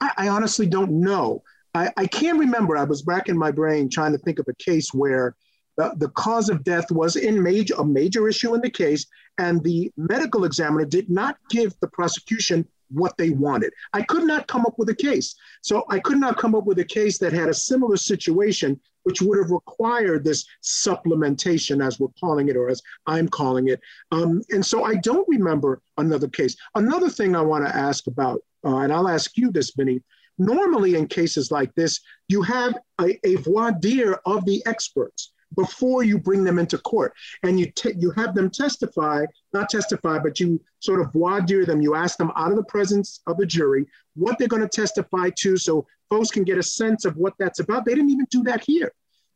I, 0.00 0.12
I 0.18 0.28
honestly 0.28 0.66
don't 0.66 1.00
know. 1.00 1.42
I, 1.74 1.90
I 1.96 2.06
can't 2.06 2.38
remember. 2.38 2.76
I 2.76 2.84
was 2.84 3.02
back 3.02 3.28
in 3.28 3.38
my 3.38 3.50
brain 3.50 3.88
trying 3.88 4.12
to 4.12 4.18
think 4.18 4.38
of 4.38 4.46
a 4.48 4.54
case 4.54 4.92
where 4.92 5.34
the, 5.76 5.94
the 5.96 6.08
cause 6.10 6.50
of 6.50 6.64
death 6.64 6.90
was 6.90 7.16
in 7.16 7.42
major 7.42 7.74
a 7.78 7.84
major 7.84 8.28
issue 8.28 8.54
in 8.54 8.60
the 8.60 8.70
case, 8.70 9.06
and 9.38 9.62
the 9.62 9.90
medical 9.96 10.44
examiner 10.44 10.84
did 10.84 11.08
not 11.08 11.38
give 11.48 11.72
the 11.80 11.88
prosecution 11.88 12.66
what 12.90 13.16
they 13.16 13.30
wanted. 13.30 13.72
I 13.94 14.02
could 14.02 14.24
not 14.24 14.48
come 14.48 14.66
up 14.66 14.74
with 14.78 14.90
a 14.90 14.94
case. 14.94 15.34
So 15.62 15.84
I 15.88 15.98
could 15.98 16.18
not 16.18 16.36
come 16.36 16.54
up 16.54 16.64
with 16.64 16.78
a 16.78 16.84
case 16.84 17.16
that 17.18 17.32
had 17.32 17.48
a 17.48 17.54
similar 17.54 17.96
situation, 17.96 18.78
which 19.04 19.22
would 19.22 19.38
have 19.38 19.50
required 19.50 20.24
this 20.24 20.44
supplementation, 20.62 21.84
as 21.84 21.98
we're 21.98 22.08
calling 22.20 22.50
it, 22.50 22.56
or 22.56 22.68
as 22.68 22.82
I'm 23.06 23.28
calling 23.28 23.68
it. 23.68 23.80
Um, 24.10 24.42
and 24.50 24.64
so 24.64 24.84
I 24.84 24.96
don't 24.96 25.26
remember 25.26 25.80
another 25.96 26.28
case. 26.28 26.54
Another 26.74 27.08
thing 27.08 27.34
I 27.34 27.40
want 27.40 27.66
to 27.66 27.74
ask 27.74 28.06
about, 28.08 28.42
uh, 28.62 28.76
and 28.78 28.92
I'll 28.92 29.08
ask 29.08 29.38
you 29.38 29.50
this, 29.50 29.72
Vinnie. 29.74 30.02
Normally, 30.42 30.96
in 30.96 31.06
cases 31.06 31.50
like 31.50 31.72
this, 31.74 32.00
you 32.28 32.42
have 32.42 32.76
a, 33.00 33.18
a 33.24 33.36
voir 33.36 33.72
dire 33.72 34.18
of 34.26 34.44
the 34.44 34.62
experts 34.66 35.32
before 35.54 36.02
you 36.02 36.18
bring 36.18 36.44
them 36.44 36.58
into 36.58 36.78
court, 36.78 37.12
and 37.42 37.60
you 37.60 37.66
t- 37.70 37.94
you 37.98 38.10
have 38.12 38.34
them 38.34 38.50
testify, 38.50 39.24
not 39.52 39.68
testify, 39.68 40.18
but 40.18 40.40
you 40.40 40.60
sort 40.80 41.00
of 41.00 41.12
voir 41.12 41.40
dire 41.40 41.64
them. 41.64 41.80
You 41.80 41.94
ask 41.94 42.16
them 42.16 42.32
out 42.36 42.50
of 42.50 42.56
the 42.56 42.64
presence 42.64 43.20
of 43.26 43.36
the 43.36 43.46
jury 43.46 43.86
what 44.14 44.38
they're 44.38 44.48
going 44.48 44.62
to 44.62 44.68
testify 44.68 45.30
to, 45.36 45.56
so 45.56 45.86
folks 46.10 46.30
can 46.30 46.44
get 46.44 46.58
a 46.58 46.62
sense 46.62 47.04
of 47.04 47.16
what 47.16 47.34
that's 47.38 47.60
about. 47.60 47.84
They 47.84 47.94
didn't 47.94 48.10
even 48.10 48.26
do 48.30 48.42
that 48.44 48.64
here, 48.66 48.92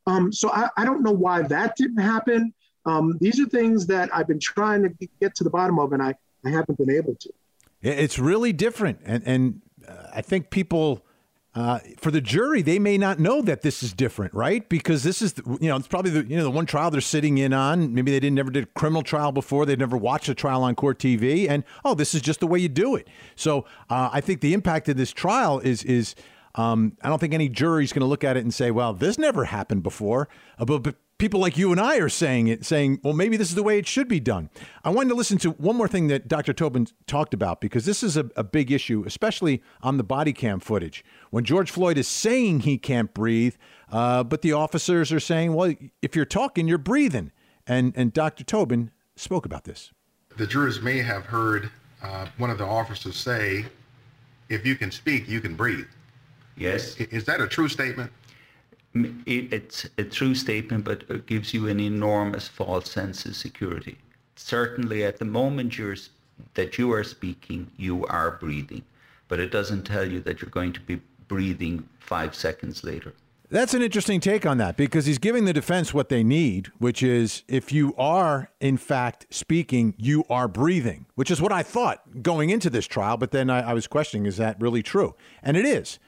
um, 0.06 0.32
so 0.32 0.50
I, 0.50 0.68
I 0.76 0.84
don't 0.84 1.02
know 1.02 1.12
why 1.12 1.42
that 1.42 1.76
didn't 1.76 2.02
happen. 2.02 2.52
Um, 2.84 3.18
these 3.20 3.38
are 3.40 3.46
things 3.46 3.86
that 3.88 4.08
I've 4.12 4.28
been 4.28 4.40
trying 4.40 4.82
to 4.82 5.08
get 5.20 5.34
to 5.36 5.44
the 5.44 5.50
bottom 5.50 5.78
of, 5.78 5.92
and 5.92 6.02
I, 6.02 6.14
I 6.44 6.50
haven't 6.50 6.78
been 6.78 6.90
able 6.90 7.14
to. 7.16 7.30
It's 7.82 8.18
really 8.18 8.52
different, 8.52 9.00
and 9.04 9.22
and 9.26 9.60
I 10.14 10.22
think 10.22 10.50
people. 10.50 11.02
Uh, 11.54 11.78
for 11.96 12.10
the 12.10 12.20
jury, 12.20 12.60
they 12.60 12.78
may 12.78 12.98
not 12.98 13.18
know 13.18 13.40
that 13.40 13.62
this 13.62 13.82
is 13.82 13.94
different, 13.94 14.34
right? 14.34 14.68
Because 14.68 15.04
this 15.04 15.22
is, 15.22 15.32
the, 15.32 15.56
you 15.58 15.70
know, 15.70 15.76
it's 15.76 15.88
probably 15.88 16.10
the 16.10 16.22
you 16.28 16.36
know 16.36 16.42
the 16.42 16.50
one 16.50 16.66
trial 16.66 16.90
they're 16.90 17.00
sitting 17.00 17.38
in 17.38 17.54
on. 17.54 17.94
Maybe 17.94 18.10
they 18.10 18.20
didn't 18.20 18.34
never 18.34 18.50
did 18.50 18.64
a 18.64 18.78
criminal 18.78 19.02
trial 19.02 19.32
before. 19.32 19.64
They'd 19.64 19.78
never 19.78 19.96
watched 19.96 20.28
a 20.28 20.34
trial 20.34 20.62
on 20.64 20.74
court 20.74 20.98
TV, 20.98 21.48
and 21.48 21.64
oh, 21.82 21.94
this 21.94 22.14
is 22.14 22.20
just 22.20 22.40
the 22.40 22.46
way 22.46 22.58
you 22.58 22.68
do 22.68 22.94
it. 22.94 23.08
So 23.36 23.64
uh, 23.88 24.10
I 24.12 24.20
think 24.20 24.42
the 24.42 24.52
impact 24.52 24.90
of 24.90 24.98
this 24.98 25.12
trial 25.12 25.58
is 25.60 25.82
is 25.84 26.14
um, 26.56 26.96
I 27.02 27.08
don't 27.08 27.18
think 27.18 27.34
any 27.34 27.48
jury 27.48 27.84
is 27.84 27.92
going 27.92 28.00
to 28.00 28.06
look 28.06 28.24
at 28.24 28.36
it 28.36 28.40
and 28.40 28.52
say, 28.52 28.70
well, 28.70 28.92
this 28.92 29.18
never 29.18 29.44
happened 29.44 29.82
before. 29.82 30.28
Uh, 30.58 30.64
but, 30.64 30.82
but 30.82 30.96
people 31.18 31.40
like 31.40 31.56
you 31.56 31.72
and 31.72 31.80
I 31.80 31.96
are 31.98 32.08
saying 32.08 32.48
it, 32.48 32.64
saying, 32.64 33.00
well, 33.02 33.14
maybe 33.14 33.36
this 33.36 33.48
is 33.48 33.54
the 33.54 33.62
way 33.62 33.78
it 33.78 33.86
should 33.86 34.08
be 34.08 34.20
done. 34.20 34.50
I 34.84 34.90
wanted 34.90 35.10
to 35.10 35.14
listen 35.14 35.38
to 35.38 35.50
one 35.52 35.76
more 35.76 35.88
thing 35.88 36.08
that 36.08 36.28
Dr. 36.28 36.52
Tobin 36.52 36.86
talked 37.06 37.32
about 37.32 37.60
because 37.60 37.84
this 37.84 38.02
is 38.02 38.16
a, 38.16 38.28
a, 38.36 38.44
big 38.44 38.70
issue, 38.70 39.02
especially 39.06 39.62
on 39.82 39.96
the 39.96 40.04
body 40.04 40.32
cam 40.32 40.60
footage. 40.60 41.04
When 41.30 41.44
George 41.44 41.70
Floyd 41.70 41.98
is 41.98 42.06
saying 42.06 42.60
he 42.60 42.78
can't 42.78 43.12
breathe, 43.14 43.56
uh, 43.90 44.24
but 44.24 44.42
the 44.42 44.52
officers 44.52 45.12
are 45.12 45.20
saying, 45.20 45.54
well, 45.54 45.74
if 46.02 46.14
you're 46.14 46.24
talking, 46.24 46.68
you're 46.68 46.78
breathing. 46.78 47.32
And, 47.66 47.92
and 47.96 48.12
Dr. 48.12 48.44
Tobin 48.44 48.90
spoke 49.16 49.46
about 49.46 49.64
this. 49.64 49.92
The 50.36 50.46
jurors 50.46 50.82
may 50.82 50.98
have 50.98 51.24
heard 51.24 51.70
uh, 52.02 52.26
one 52.36 52.50
of 52.50 52.58
the 52.58 52.66
officers 52.66 53.16
say, 53.16 53.64
if 54.48 54.64
you 54.64 54.76
can 54.76 54.90
speak, 54.90 55.28
you 55.28 55.40
can 55.40 55.56
breathe. 55.56 55.86
Yes. 56.56 56.96
Is 56.96 57.24
that 57.24 57.40
a 57.40 57.48
true 57.48 57.68
statement? 57.68 58.12
It's 59.26 59.86
a 59.98 60.04
true 60.04 60.34
statement, 60.34 60.84
but 60.84 61.04
it 61.08 61.26
gives 61.26 61.52
you 61.54 61.68
an 61.68 61.80
enormous 61.80 62.48
false 62.48 62.90
sense 62.90 63.24
of 63.26 63.36
security. 63.36 63.98
Certainly, 64.36 65.04
at 65.04 65.18
the 65.18 65.24
moment 65.24 65.78
you're, 65.78 65.96
that 66.54 66.78
you 66.78 66.92
are 66.92 67.04
speaking, 67.04 67.70
you 67.76 68.04
are 68.06 68.32
breathing, 68.32 68.82
but 69.28 69.40
it 69.40 69.50
doesn't 69.50 69.84
tell 69.84 70.10
you 70.10 70.20
that 70.20 70.40
you're 70.40 70.50
going 70.50 70.72
to 70.72 70.80
be 70.80 71.00
breathing 71.28 71.88
five 71.98 72.34
seconds 72.34 72.84
later. 72.84 73.12
That's 73.48 73.74
an 73.74 73.82
interesting 73.82 74.18
take 74.18 74.44
on 74.44 74.58
that 74.58 74.76
because 74.76 75.06
he's 75.06 75.18
giving 75.18 75.44
the 75.44 75.52
defense 75.52 75.94
what 75.94 76.08
they 76.08 76.24
need, 76.24 76.66
which 76.78 77.00
is 77.00 77.44
if 77.46 77.72
you 77.72 77.94
are, 77.96 78.50
in 78.60 78.76
fact, 78.76 79.26
speaking, 79.30 79.94
you 79.96 80.24
are 80.28 80.48
breathing, 80.48 81.06
which 81.14 81.30
is 81.30 81.40
what 81.40 81.52
I 81.52 81.62
thought 81.62 82.22
going 82.24 82.50
into 82.50 82.70
this 82.70 82.86
trial. 82.86 83.16
But 83.16 83.30
then 83.30 83.48
I, 83.48 83.70
I 83.70 83.72
was 83.72 83.86
questioning, 83.86 84.26
is 84.26 84.36
that 84.38 84.60
really 84.60 84.82
true? 84.82 85.14
And 85.44 85.56
it 85.56 85.64
is. 85.64 86.00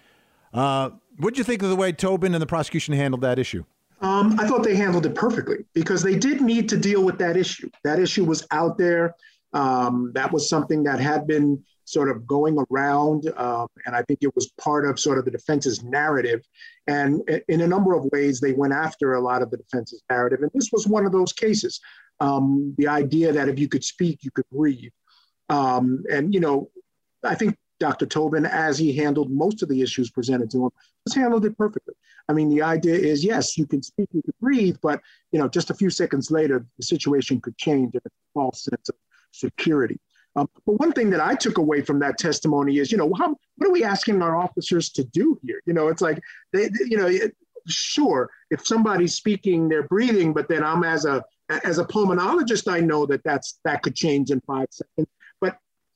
Uh, 0.53 0.91
what 1.19 1.35
do 1.35 1.39
you 1.39 1.45
think 1.45 1.63
of 1.63 1.69
the 1.69 1.77
way 1.77 1.93
Tobin 1.93 2.35
and 2.35 2.43
the 2.43 2.47
prosecution 2.47 2.95
handled 2.95 3.23
that 3.23 3.39
issue? 3.39 3.65
Um, 4.01 4.39
I 4.39 4.47
thought 4.47 4.63
they 4.63 4.77
handled 4.77 5.07
it 5.07 5.15
perfectly 5.15 5.65
because 5.75 6.03
they 6.03 6.17
did 6.17 6.41
need 6.41 6.69
to 6.69 6.77
deal 6.77 7.05
with 7.05 7.19
that 7.19 7.37
issue. 7.37 7.69
That 7.83 7.99
issue 7.99 8.25
was 8.25 8.47
out 8.53 8.79
there. 8.79 9.15
Um, 9.53 10.13
that 10.15 10.31
was 10.31 10.49
something 10.49 10.85
that 10.85 11.01
had 11.01 11.27
been 11.27 11.65
sort 11.85 12.11
of 12.11 12.27
going 12.27 12.63
around, 12.71 13.33
um, 13.39 13.67
and 13.87 13.97
I 13.97 14.03
think 14.03 14.19
it 14.21 14.35
was 14.35 14.53
part 14.61 14.87
of 14.87 15.01
sort 15.01 15.17
of 15.19 15.25
the 15.25 15.31
defense's 15.31 15.83
narrative. 15.83 16.43
And 16.87 17.23
in 17.49 17.63
a 17.63 17.67
number 17.67 17.95
of 17.95 18.05
ways, 18.13 18.41
they 18.41 18.53
went 18.53 18.75
after 18.75 19.15
a 19.15 19.21
lot 19.21 19.41
of 19.41 19.51
the 19.51 19.57
defense's 19.57 20.03
narrative. 20.11 20.43
And 20.43 20.51
this 20.55 20.71
was 20.71 20.87
one 20.87 21.07
of 21.07 21.13
those 21.13 21.33
cases. 21.33 21.81
Um, 22.21 22.75
the 22.77 22.89
idea 22.89 23.33
that 23.33 23.49
if 23.49 23.59
you 23.59 23.69
could 23.69 23.85
speak, 23.85 24.19
you 24.23 24.31
could 24.31 24.45
breathe. 24.53 24.93
Um, 25.49 26.05
and, 26.13 26.35
you 26.35 26.41
know, 26.41 26.71
I 27.25 27.35
think 27.35 27.57
Dr. 27.81 28.07
Tobin, 28.07 28.47
as 28.47 28.79
he 28.79 28.95
handled 28.95 29.31
most 29.31 29.63
of 29.63 29.69
the 29.69 29.81
issues 29.81 30.11
presented 30.11 30.51
to 30.51 30.65
him, 30.65 30.71
has 31.07 31.15
handled 31.15 31.45
it 31.45 31.57
perfectly. 31.57 31.95
I 32.29 32.33
mean, 32.33 32.51
the 32.51 32.63
idea 32.63 32.95
is 32.95 33.25
yes, 33.25 33.57
you 33.57 33.67
can 33.67 33.83
speak, 33.83 34.09
you 34.13 34.23
can 34.23 34.35
breathe, 34.41 34.77
but 34.83 35.01
you 35.33 35.39
know, 35.39 35.49
just 35.49 35.71
a 35.71 35.75
few 35.75 35.91
seconds 35.91 36.31
later, 36.31 36.67
the 36.77 36.83
situation 36.83 37.41
could 37.41 37.57
change 37.57 37.95
in 37.95 38.01
a 38.05 38.11
false 38.35 38.65
sense 38.65 38.89
of 38.89 38.97
security. 39.33 39.99
Um, 40.37 40.49
but 40.67 40.75
one 40.75 40.93
thing 40.93 41.11
that 41.11 41.21
I 41.21 41.35
took 41.35 41.59
away 41.59 41.81
from 41.83 41.99
that 42.01 42.19
testimony 42.19 42.79
is, 42.79 42.93
you 42.93 42.99
know, 42.99 43.13
how, 43.17 43.35
what 43.57 43.69
are 43.69 43.73
we 43.73 43.83
asking 43.83 44.23
our 44.23 44.37
officers 44.37 44.91
to 44.91 45.05
do 45.05 45.39
here? 45.43 45.61
You 45.67 45.73
know, 45.73 45.89
it's 45.89 46.03
like, 46.03 46.21
they, 46.53 46.69
you 46.87 46.97
know, 46.97 47.07
it, 47.07 47.35
sure, 47.67 48.31
if 48.51 48.67
somebody's 48.67 49.15
speaking, 49.15 49.69
they're 49.69 49.89
breathing, 49.89 50.33
but 50.33 50.49
then 50.49 50.63
I'm 50.63 50.85
as 50.85 51.05
a 51.05 51.25
as 51.65 51.79
a 51.79 51.85
pulmonologist, 51.85 52.71
I 52.71 52.81
know 52.81 53.07
that 53.07 53.25
that's 53.25 53.59
that 53.65 53.83
could 53.83 53.95
change 53.95 54.31
in 54.31 54.41
five 54.43 54.69
seconds 54.71 55.09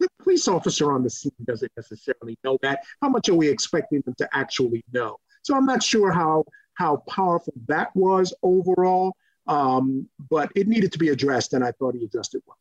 the 0.03 0.09
police 0.23 0.49
officer 0.49 0.93
on 0.93 1.03
the 1.03 1.11
scene 1.11 1.33
doesn't 1.45 1.73
necessarily 1.77 2.39
know 2.45 2.59
that. 2.63 2.81
How 3.01 3.09
much 3.09 3.29
are 3.29 3.35
we 3.35 3.49
expecting 3.49 4.03
them 4.03 4.15
to 4.19 4.29
actually 4.33 4.85
know? 4.93 5.19
So 5.43 5.57
I'm 5.57 5.67
not 5.67 5.83
sure 5.83 6.11
how 6.11 6.45
how 6.75 6.97
powerful 7.09 7.53
that 7.69 7.95
was 7.95 8.35
overall, 8.43 9.15
um, 9.47 10.09
but 10.31 10.51
it 10.57 10.69
needed 10.69 10.91
to 10.93 10.99
be 10.99 11.11
addressed, 11.11 11.53
and 11.53 11.63
I 11.63 11.73
thought 11.73 11.95
he 11.95 12.05
addressed 12.05 12.35
it 12.35 12.43
well. 12.47 12.57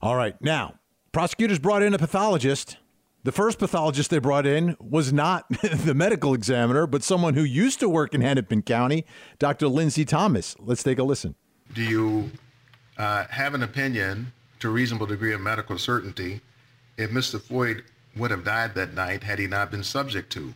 All 0.00 0.16
right, 0.16 0.40
now 0.40 0.74
prosecutors 1.12 1.58
brought 1.58 1.82
in 1.82 1.94
a 1.94 1.98
pathologist. 1.98 2.76
The 3.22 3.32
first 3.32 3.58
pathologist 3.58 4.08
they 4.08 4.18
brought 4.18 4.46
in 4.46 4.76
was 4.80 5.12
not 5.12 5.44
the 5.62 5.94
medical 5.94 6.32
examiner, 6.32 6.86
but 6.86 7.02
someone 7.02 7.34
who 7.34 7.42
used 7.42 7.78
to 7.80 7.88
work 7.88 8.14
in 8.14 8.22
Hennepin 8.22 8.62
County, 8.62 9.04
Dr. 9.38 9.68
Lindsay 9.68 10.06
Thomas. 10.06 10.56
Let's 10.58 10.82
take 10.82 10.98
a 10.98 11.02
listen. 11.02 11.34
Do 11.74 11.82
you 11.82 12.30
uh, 12.96 13.24
have 13.28 13.52
an 13.52 13.62
opinion 13.62 14.32
to 14.60 14.68
a 14.68 14.70
reasonable 14.70 15.06
degree 15.06 15.34
of 15.34 15.40
medical 15.42 15.76
certainty 15.76 16.40
if 17.00 17.10
Mr. 17.10 17.40
Floyd 17.40 17.82
would 18.16 18.30
have 18.30 18.44
died 18.44 18.74
that 18.74 18.94
night 18.94 19.22
had 19.22 19.38
he 19.38 19.46
not 19.46 19.70
been 19.70 19.82
subject 19.82 20.30
to 20.32 20.52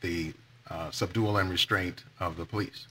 the 0.00 0.32
uh, 0.70 0.90
subdual 0.90 1.38
and 1.38 1.50
restraint 1.50 2.04
of 2.20 2.36
the 2.36 2.44
police. 2.44 2.86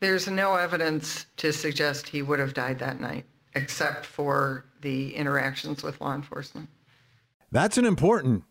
There's 0.00 0.28
no 0.28 0.54
evidence 0.54 1.26
to 1.38 1.52
suggest 1.52 2.08
he 2.08 2.22
would 2.22 2.38
have 2.38 2.54
died 2.54 2.78
that 2.78 3.00
night, 3.00 3.24
except 3.54 4.04
for 4.04 4.64
the 4.82 5.14
interactions 5.14 5.82
with 5.82 6.00
law 6.00 6.14
enforcement. 6.14 6.68
That's 7.50 7.78
an 7.78 7.86
important 7.86 8.44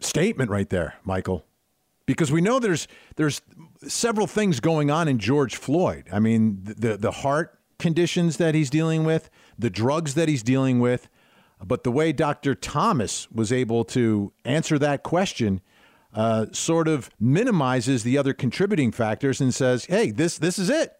statement 0.00 0.50
right 0.50 0.68
there, 0.68 0.94
Michael, 1.02 1.44
because 2.06 2.30
we 2.30 2.40
know 2.40 2.58
there's 2.58 2.86
there's 3.16 3.40
several 3.86 4.26
things 4.26 4.60
going 4.60 4.90
on 4.90 5.08
in 5.08 5.18
George 5.18 5.56
Floyd. 5.56 6.06
I 6.12 6.20
mean, 6.20 6.60
the 6.62 6.98
the 6.98 7.10
heart 7.10 7.58
conditions 7.78 8.36
that 8.36 8.54
he's 8.54 8.70
dealing 8.70 9.04
with, 9.04 9.30
the 9.58 9.70
drugs 9.70 10.14
that 10.14 10.28
he's 10.28 10.42
dealing 10.42 10.80
with, 10.80 11.08
but 11.64 11.84
the 11.84 11.90
way 11.90 12.12
Dr. 12.12 12.54
Thomas 12.54 13.30
was 13.30 13.52
able 13.52 13.84
to 13.86 14.32
answer 14.44 14.78
that 14.78 15.02
question 15.02 15.60
uh, 16.14 16.46
sort 16.52 16.88
of 16.88 17.10
minimizes 17.18 18.02
the 18.02 18.16
other 18.18 18.32
contributing 18.32 18.92
factors 18.92 19.40
and 19.40 19.52
says, 19.52 19.86
hey, 19.86 20.10
this, 20.10 20.38
this 20.38 20.58
is 20.58 20.70
it. 20.70 20.92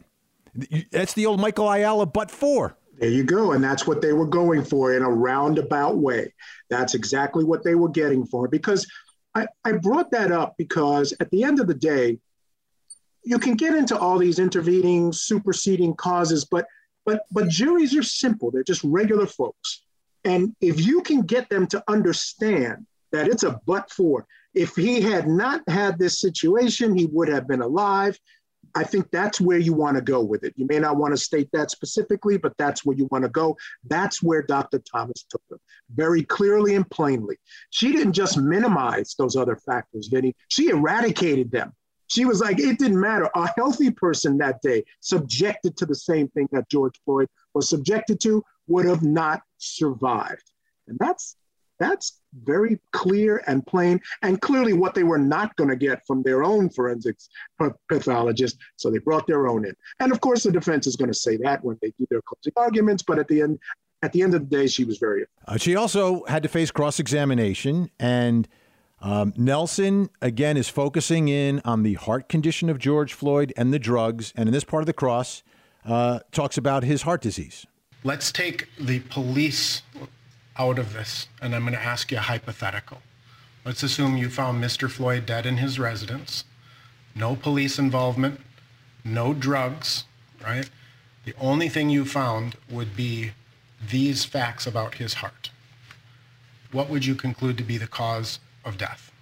That's 0.91 1.15
the 1.15 1.27
old 1.27 1.41
Michael 1.41 1.71
Ayala 1.71 2.07
but 2.07 2.31
for. 2.31 2.77
There 2.99 3.11
you 3.11 3.25
go. 3.25 3.53
And 3.53 3.63
that's 3.63 3.87
what 3.87 4.01
they 4.01 4.13
were 4.13 4.27
going 4.27 4.65
for 4.65 4.95
in 4.95 5.03
a 5.03 5.11
roundabout 5.11 5.97
way. 5.97 6.33
That's 6.71 6.95
exactly 6.95 7.45
what 7.45 7.65
they 7.65 7.75
were 7.75 7.89
getting 7.89 8.27
for. 8.27 8.49
Because 8.49 8.87
I, 9.35 9.47
I 9.65 9.73
brought 9.73 10.11
that 10.13 10.31
up 10.31 10.55
because 10.57 11.13
at 11.21 11.31
the 11.31 11.43
end 11.43 11.61
of 11.61 11.67
the 11.67 11.75
day, 11.75 12.19
you 13.25 13.39
can 13.39 13.55
get 13.55 13.75
into 13.75 13.99
all 13.99 14.19
these 14.19 14.39
intervening, 14.39 15.13
superseding 15.13 15.95
causes, 15.95 16.45
but 16.45 16.67
but 17.07 17.23
but 17.31 17.49
juries 17.49 17.97
are 17.97 18.03
simple. 18.03 18.51
They're 18.51 18.63
just 18.63 18.85
regular 18.85 19.27
folks. 19.27 19.84
And 20.25 20.55
if 20.61 20.85
you 20.85 21.03
can 21.03 21.23
get 21.23 21.49
them 21.49 21.67
to 21.69 21.83
understand 21.89 22.87
that 23.13 23.29
it's 23.29 23.43
a 23.43 23.61
but 23.67 23.91
for, 23.91 24.27
if 24.55 24.75
he 24.77 25.01
had 25.01 25.29
not 25.29 25.63
had 25.69 25.99
this 25.99 26.21
situation, 26.21 26.97
he 26.97 27.07
would 27.07 27.29
have 27.29 27.47
been 27.47 27.61
alive. 27.61 28.19
I 28.75 28.83
think 28.83 29.11
that's 29.11 29.41
where 29.41 29.59
you 29.59 29.73
want 29.73 29.97
to 29.97 30.03
go 30.03 30.23
with 30.23 30.43
it. 30.43 30.55
You 30.57 30.67
may 30.69 30.79
not 30.79 30.97
want 30.97 31.13
to 31.13 31.17
state 31.17 31.49
that 31.53 31.71
specifically, 31.71 32.39
but 32.39 32.57
that's 32.59 32.85
where 32.85 32.97
you 32.97 33.07
want 33.11 33.23
to 33.23 33.31
go. 33.31 33.57
That's 33.85 34.23
where 34.23 34.43
Dr. 34.43 34.81
Thomas 34.81 35.25
took 35.29 35.43
them 35.49 35.61
very 35.95 36.25
clearly 36.25 36.75
and 36.75 36.89
plainly. 36.91 37.37
She 37.71 37.93
didn't 37.93 38.15
just 38.15 38.37
minimize 38.37 39.15
those 39.17 39.37
other 39.37 39.57
factors, 39.57 40.09
Vinnie. 40.09 40.35
She 40.49 40.71
eradicated 40.71 41.51
them. 41.53 41.73
She 42.09 42.25
was 42.25 42.41
like, 42.41 42.59
it 42.59 42.79
didn't 42.79 43.01
matter. 43.01 43.31
A 43.35 43.49
healthy 43.57 43.91
person 43.91 44.39
that 44.39 44.61
day, 44.61 44.85
subjected 45.01 45.77
to 45.77 45.87
the 45.87 45.95
same 45.95 46.29
thing 46.29 46.49
that 46.53 46.69
George 46.69 47.01
Floyd 47.05 47.29
was 47.55 47.69
subjected 47.69 48.21
to, 48.21 48.43
would 48.67 48.87
have 48.87 49.03
not 49.03 49.43
survived. 49.65 50.51
And 50.87 50.99
that's 50.99 51.37
that's 51.79 52.21
very 52.45 52.79
clear 52.93 53.43
and 53.47 53.67
plain, 53.67 54.01
and 54.23 54.41
clearly 54.41 54.73
what 54.73 54.95
they 54.95 55.03
were 55.03 55.19
not 55.19 55.57
going 55.57 55.71
to 55.71 55.77
get 55.77 56.07
from 56.07 56.23
their 56.23 56.45
own 56.45 56.71
forensics 56.71 57.29
pathologist. 57.89 58.59
So 58.77 58.91
they 58.91 58.99
brought 58.99 59.27
their 59.27 59.49
own 59.49 59.67
in, 59.67 59.75
and 60.01 60.13
of 60.13 60.21
course 60.21 60.45
the 60.45 60.53
defense 60.53 60.87
is 60.87 60.97
going 60.97 61.11
to 61.11 61.19
say 61.19 61.37
that 61.39 61.65
when 61.65 61.79
they 61.83 61.93
do 61.99 62.07
their 62.11 62.23
closing 62.23 62.53
arguments. 62.57 63.03
But 63.03 63.19
at 63.19 63.29
the 63.29 63.43
end, 63.43 63.59
at 64.03 64.13
the 64.13 64.23
end 64.23 64.35
of 64.35 64.49
the 64.49 64.57
day, 64.57 64.67
she 64.67 64.85
was 64.85 64.99
very. 64.99 65.25
Uh, 65.47 65.57
she 65.57 65.75
also 65.75 66.25
had 66.25 66.43
to 66.45 66.49
face 66.49 66.71
cross 66.71 67.01
examination, 67.01 67.91
and 67.99 68.47
um, 69.01 69.35
Nelson 69.37 70.11
again 70.23 70.57
is 70.57 70.69
focusing 70.69 71.29
in 71.29 71.61
on 71.65 71.83
the 71.83 71.95
heart 71.95 72.29
condition 72.29 72.71
of 72.71 72.79
George 72.79 73.13
Floyd 73.13 73.53
and 73.57 73.75
the 73.75 73.79
drugs, 73.79 74.33
and 74.37 74.49
in 74.49 74.53
this 74.53 74.65
part 74.65 74.83
of 74.83 74.87
the 74.87 74.93
cross, 74.93 75.43
uh, 75.85 76.21
talks 76.33 76.57
about 76.57 76.85
his 76.85 77.03
heart 77.03 77.21
disease. 77.21 77.67
Let's 78.07 78.31
take 78.31 78.69
the 78.79 79.01
police 79.01 79.81
out 80.59 80.79
of 80.79 80.93
this, 80.93 81.27
and 81.41 81.55
I'm 81.55 81.63
going 81.63 81.73
to 81.73 81.81
ask 81.81 82.13
you 82.13 82.19
a 82.19 82.21
hypothetical. 82.21 82.99
Let's 83.65 83.83
assume 83.83 84.19
you 84.19 84.29
found 84.29 84.63
Mr. 84.63 84.91
Floyd 84.91 85.25
dead 85.25 85.47
in 85.47 85.57
his 85.57 85.79
residence, 85.79 86.45
no 87.15 87.35
police 87.35 87.79
involvement, 87.79 88.41
no 89.05 89.33
drugs, 89.33 90.05
right? 90.45 90.69
The 91.25 91.33
only 91.41 91.71
thing 91.71 91.89
you 91.89 92.05
found 92.05 92.57
would 92.69 92.95
be 92.95 93.31
these 93.91 94.27
facts 94.27 94.67
about 94.67 94.97
his 94.97 95.15
heart. 95.15 95.49
What 96.73 96.91
would 96.91 97.07
you 97.07 97.15
conclude 97.15 97.57
to 97.57 97.65
be 97.65 97.79
the 97.79 97.87
cause 97.87 98.39
of 98.67 98.77
death? 98.77 99.13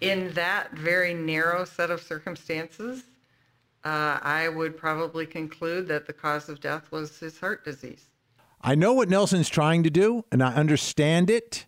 In 0.00 0.32
that 0.32 0.72
very 0.72 1.14
narrow 1.14 1.64
set 1.64 1.92
of 1.92 2.02
circumstances, 2.02 3.04
uh, 3.84 4.18
I 4.22 4.48
would 4.48 4.76
probably 4.76 5.26
conclude 5.26 5.88
that 5.88 6.06
the 6.06 6.12
cause 6.12 6.48
of 6.48 6.60
death 6.60 6.90
was 6.90 7.18
his 7.18 7.38
heart 7.38 7.64
disease. 7.64 8.06
I 8.62 8.74
know 8.74 8.94
what 8.94 9.10
Nelson's 9.10 9.50
trying 9.50 9.82
to 9.82 9.90
do, 9.90 10.24
and 10.32 10.42
I 10.42 10.54
understand 10.54 11.28
it. 11.28 11.66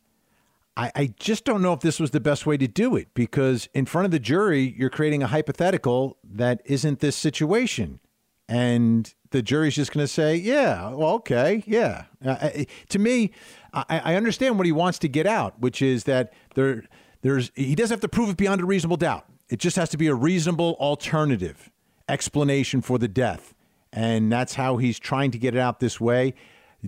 I, 0.78 0.92
I, 0.94 1.06
just 1.18 1.44
don't 1.44 1.62
know 1.62 1.73
if 1.73 1.80
this 1.80 2.00
was 2.00 2.11
the 2.11 2.20
best 2.20 2.46
way 2.46 2.56
to 2.56 2.66
do 2.66 2.96
it 2.96 3.08
because 3.14 3.68
in 3.75 3.87
front 3.87 4.06
of 4.06 4.11
the 4.11 4.18
jury, 4.18 4.75
you're 4.76 4.90
creating 4.90 5.23
a 5.23 5.26
hypothetical 5.26 6.18
that 6.25 6.61
isn't 6.64 7.00
this 7.00 7.16
situation. 7.16 8.00
and 8.49 9.14
the 9.30 9.42
jury's 9.42 9.75
just 9.75 9.92
going 9.92 10.04
to 10.04 10.08
say, 10.08 10.37
yeah, 10.37 10.90
well, 10.90 11.14
okay, 11.14 11.62
yeah. 11.66 12.04
Uh, 12.25 12.50
to 12.88 12.99
me, 12.99 13.32
I, 13.75 14.00
I, 14.04 14.14
understand 14.14 14.56
what 14.56 14.66
he 14.66 14.73
wants 14.73 14.99
to 15.00 15.08
get 15.08 15.26
out, 15.26 15.58
which 15.61 15.82
is 15.82 16.04
that 16.04 16.32
there, 16.54 16.85
there's 17.23 17.50
he 17.54 17.75
doesn't 17.75 17.94
have 17.94 18.00
to 18.02 18.08
prove 18.08 18.30
it 18.30 18.37
beyond 18.37 18.61
a 18.61 18.64
reasonable 18.64 18.96
doubt. 18.96 19.26
It 19.49 19.58
just 19.58 19.76
has 19.76 19.90
to 19.90 19.99
be 19.99 20.06
a 20.06 20.14
reasonable 20.14 20.76
alternative 20.78 21.70
explanation 22.08 22.82
for 22.82 22.98
the 22.98 23.08
death, 23.08 23.54
and 23.92 24.30
that's 24.30 24.54
how 24.54 24.76
he's 24.76 24.98
trying 24.98 25.30
to 25.32 25.38
get 25.38 25.54
it 25.54 25.58
out 25.58 25.80
this 25.80 26.00
way. 26.00 26.34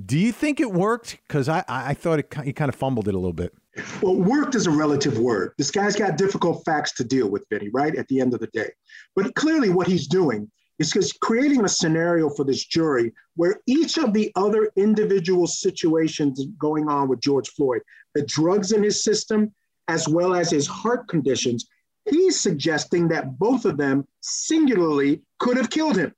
Do 0.07 0.19
you 0.19 0.33
think 0.33 0.61
it 0.61 0.73
worked? 0.73 1.19
Because 1.27 1.49
I, 1.49 1.65
I 1.69 1.95
thought 1.95 2.19
it, 2.21 2.35
he 2.45 2.53
kind 2.53 2.69
of 2.69 2.75
fumbled 2.75 3.09
it 3.09 3.15
a 3.15 3.19
little 3.19 3.33
bit. 3.33 3.55
Well, 4.03 4.17
worked 4.17 4.55
is 4.55 4.67
a 4.67 4.71
relative 4.71 5.19
word. 5.19 5.53
This 5.57 5.71
guy's 5.71 5.97
got 5.97 6.17
difficult 6.17 6.65
facts 6.65 6.93
to 6.95 7.05
deal 7.05 7.29
with, 7.29 7.47
Vinnie, 7.51 7.71
right? 7.73 7.95
At 7.95 8.09
the 8.09 8.21
end 8.21 8.35
of 8.35 8.41
the 8.41 8.49
day. 8.49 8.71
But 9.15 9.35
clearly, 9.35 9.71
what 9.71 9.87
he's 9.87 10.07
doing 10.07 10.51
is 10.79 11.13
creating 11.21 11.65
a 11.65 11.69
scenario 11.69 12.29
for 12.31 12.45
this 12.45 12.65
jury 12.65 13.13
where 13.37 13.61
each 13.67 13.99
of 13.99 14.13
the 14.13 14.31
other 14.37 14.71
individual 14.77 15.47
situations 15.47 16.45
going 16.59 16.89
on 16.89 17.09
with 17.09 17.21
George 17.21 17.49
Floyd, 17.51 17.83
the 18.15 18.25
drugs 18.27 18.73
in 18.73 18.83
his 18.83 19.03
system, 19.03 19.53
as 19.89 20.09
well 20.09 20.35
as 20.35 20.51
his 20.51 20.67
heart 20.67 21.09
conditions, 21.09 21.67
he's 22.11 22.41
suggesting 22.41 23.09
that 23.09 23.39
both 23.39 23.65
of 23.65 23.77
them 23.77 24.07
singularly 24.21 25.23
could 25.39 25.57
have 25.57 25.71
killed 25.71 25.97
him. 25.97 26.15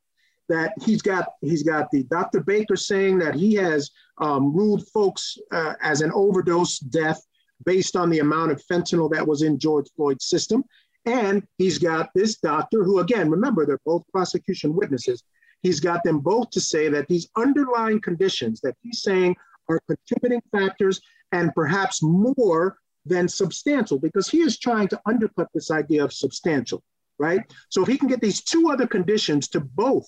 That 0.48 0.72
he's 0.82 1.02
got 1.02 1.26
he's 1.42 1.62
got 1.62 1.90
the 1.92 2.02
Dr. 2.04 2.40
Baker 2.40 2.76
saying 2.76 3.18
that 3.20 3.34
he 3.34 3.54
has 3.54 3.90
um, 4.18 4.54
ruled 4.54 4.86
folks 4.88 5.38
uh, 5.52 5.74
as 5.80 6.00
an 6.00 6.10
overdose 6.12 6.80
death 6.80 7.24
based 7.64 7.94
on 7.94 8.10
the 8.10 8.18
amount 8.18 8.50
of 8.50 8.62
fentanyl 8.66 9.10
that 9.12 9.26
was 9.26 9.42
in 9.42 9.58
George 9.58 9.88
Floyd's 9.94 10.26
system. 10.26 10.64
And 11.06 11.46
he's 11.56 11.78
got 11.78 12.10
this 12.14 12.36
doctor 12.38 12.84
who, 12.84 12.98
again, 12.98 13.30
remember, 13.30 13.64
they're 13.64 13.80
both 13.86 14.02
prosecution 14.12 14.74
witnesses. 14.74 15.22
He's 15.62 15.80
got 15.80 16.02
them 16.04 16.20
both 16.20 16.50
to 16.50 16.60
say 16.60 16.88
that 16.88 17.08
these 17.08 17.28
underlying 17.36 18.00
conditions 18.00 18.60
that 18.62 18.76
he's 18.82 19.02
saying 19.02 19.36
are 19.68 19.80
contributing 19.86 20.42
factors 20.52 21.00
and 21.32 21.54
perhaps 21.54 22.02
more 22.02 22.76
than 23.06 23.28
substantial, 23.28 23.98
because 23.98 24.28
he 24.28 24.40
is 24.40 24.58
trying 24.58 24.88
to 24.88 25.00
undercut 25.06 25.48
this 25.54 25.70
idea 25.70 26.04
of 26.04 26.12
substantial, 26.12 26.82
right? 27.18 27.40
So 27.68 27.82
if 27.82 27.88
he 27.88 27.98
can 27.98 28.08
get 28.08 28.20
these 28.20 28.42
two 28.42 28.70
other 28.70 28.86
conditions 28.86 29.48
to 29.48 29.60
both 29.60 30.06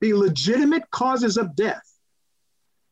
be 0.00 0.14
legitimate 0.14 0.88
causes 0.90 1.36
of 1.36 1.56
death, 1.56 1.82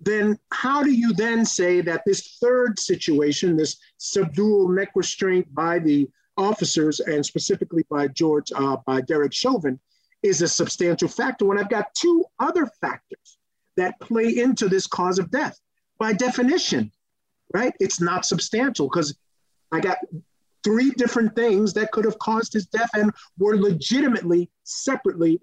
then 0.01 0.39
how 0.53 0.83
do 0.83 0.91
you 0.91 1.15
then 1.15 1.45
say 1.45 1.81
that 1.81 2.03
this 2.05 2.39
third 2.41 2.79
situation, 2.79 3.57
this 3.57 3.77
subdual 3.99 4.69
neck 4.69 4.91
restraint 4.95 5.53
by 5.55 5.79
the 5.79 6.09
officers 6.37 7.01
and 7.01 7.25
specifically 7.25 7.85
by 7.89 8.09
George, 8.09 8.53
uh, 8.55 8.77
by 8.87 9.01
Derek 9.01 9.33
Chauvin, 9.33 9.81
is 10.23 10.43
a 10.43 10.49
substantial 10.49 11.09
factor 11.09 11.47
when 11.47 11.59
I've 11.59 11.71
got 11.71 11.95
two 11.95 12.25
other 12.39 12.67
factors 12.81 13.39
that 13.77 13.99
play 14.01 14.39
into 14.39 14.69
this 14.69 14.87
cause 14.87 15.19
of 15.19 15.31
death. 15.31 15.59
By 15.99 16.13
definition, 16.13 16.93
right? 17.55 17.73
It's 17.81 18.01
not 18.01 18.27
substantial 18.27 18.89
because 18.89 19.17
I 19.73 19.81
got 19.81 19.99
three 20.65 20.91
different 20.91 21.35
things 21.37 21.73
that 21.75 21.93
could 21.93 22.05
have 22.05 22.19
caused 22.19 22.53
his 22.53 22.67
death 22.67 22.91
and 22.95 23.13
were 23.39 23.57
legitimately, 23.57 24.51
separately, 24.65 25.41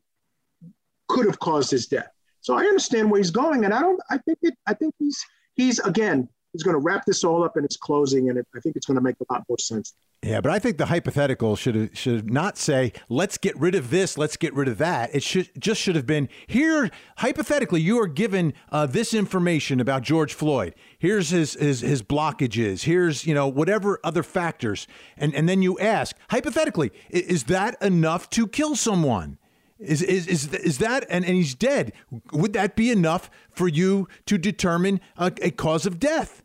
could 1.08 1.26
have 1.26 1.40
caused 1.40 1.72
his 1.72 1.88
death. 1.88 2.10
So 2.42 2.56
I 2.56 2.64
understand 2.64 3.10
where 3.10 3.20
he's 3.20 3.32
going, 3.32 3.64
and 3.64 3.74
I 3.74 3.82
don't. 3.82 4.02
I 4.10 4.18
think 4.18 4.40
it. 4.42 4.54
I 4.68 4.74
think 4.74 4.94
he's 5.00 5.24
he's 5.56 5.80
again 5.80 6.28
he's 6.52 6.64
going 6.64 6.76
to 6.76 6.80
wrap 6.80 7.06
this 7.06 7.24
all 7.24 7.44
up 7.44 7.58
in 7.58 7.64
its 7.64 7.78
closing, 7.78 8.30
and 8.30 8.38
it, 8.38 8.48
I 8.56 8.60
think 8.60 8.76
it's 8.76 8.86
going 8.86 8.96
to 8.96 9.02
make 9.02 9.16
a 9.22 9.34
lot 9.34 9.44
more 9.48 9.58
sense. 9.58 9.94
Yeah, 10.24 10.40
but 10.40 10.54
I 10.54 10.60
think 10.60 10.78
the 10.78 10.86
hypothetical 10.86 11.58
should 11.58 11.98
should 11.98 12.32
not 12.32 12.58
say 12.58 12.94
let's 13.10 13.38
get 13.38 13.60
rid 13.60 13.76
of 13.76 13.90
this, 13.90 14.18
let's 14.18 14.38
get 14.38 14.54
rid 14.54 14.70
of 14.70 14.78
that. 14.78 15.14
It 15.14 15.22
should 15.22 15.50
just 15.60 15.82
should 15.82 15.98
have 15.98 16.06
been 16.06 16.30
here. 16.48 16.90
Hypothetically, 17.18 17.82
you 17.82 18.00
are 18.00 18.08
given 18.08 18.54
uh, 18.72 18.86
this 18.86 19.14
information 19.14 19.82
about 19.82 20.02
George 20.02 20.34
Floyd. 20.34 20.76
Here's 20.98 21.32
his, 21.32 21.56
his 21.56 21.82
his 21.82 22.02
blockages. 22.02 22.84
Here's 22.84 23.28
you 23.28 23.34
know 23.34 23.50
whatever 23.50 24.00
other 24.02 24.24
factors, 24.24 24.88
and 25.18 25.36
and 25.36 25.50
then 25.50 25.62
you 25.62 25.78
ask 25.80 26.16
hypothetically, 26.30 26.92
is 27.10 27.44
that 27.46 27.76
enough 27.82 28.30
to 28.32 28.48
kill 28.48 28.78
someone? 28.78 29.38
Is, 29.80 30.02
is, 30.02 30.28
is, 30.28 30.54
is 30.54 30.78
that, 30.78 31.06
and, 31.10 31.26
and 31.26 31.36
he's 31.36 31.56
dead, 31.56 31.92
would 32.32 32.54
that 32.54 32.78
be 32.78 32.90
enough 32.90 33.30
for 33.52 33.68
you 33.68 34.08
to 34.28 34.38
determine 34.38 35.02
a, 35.18 35.34
a 35.42 35.52
cause 35.52 35.86
of 35.86 36.00
death? 36.00 36.43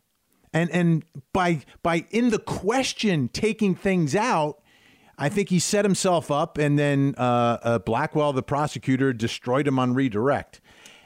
And 0.53 0.69
and 0.71 1.05
by 1.33 1.61
by 1.83 2.05
in 2.11 2.29
the 2.29 2.39
question 2.39 3.29
taking 3.29 3.75
things 3.75 4.15
out 4.15 4.61
I 5.19 5.27
think 5.27 5.49
he 5.49 5.59
set 5.59 5.83
himself 5.83 6.31
up, 6.31 6.57
and 6.57 6.79
then 6.79 7.13
uh, 7.17 7.57
uh, 7.61 7.79
Blackwell, 7.79 8.31
the 8.31 8.41
prosecutor, 8.41 9.11
destroyed 9.11 9.67
him 9.67 9.77
on 9.77 9.93
redirect. 9.93 10.61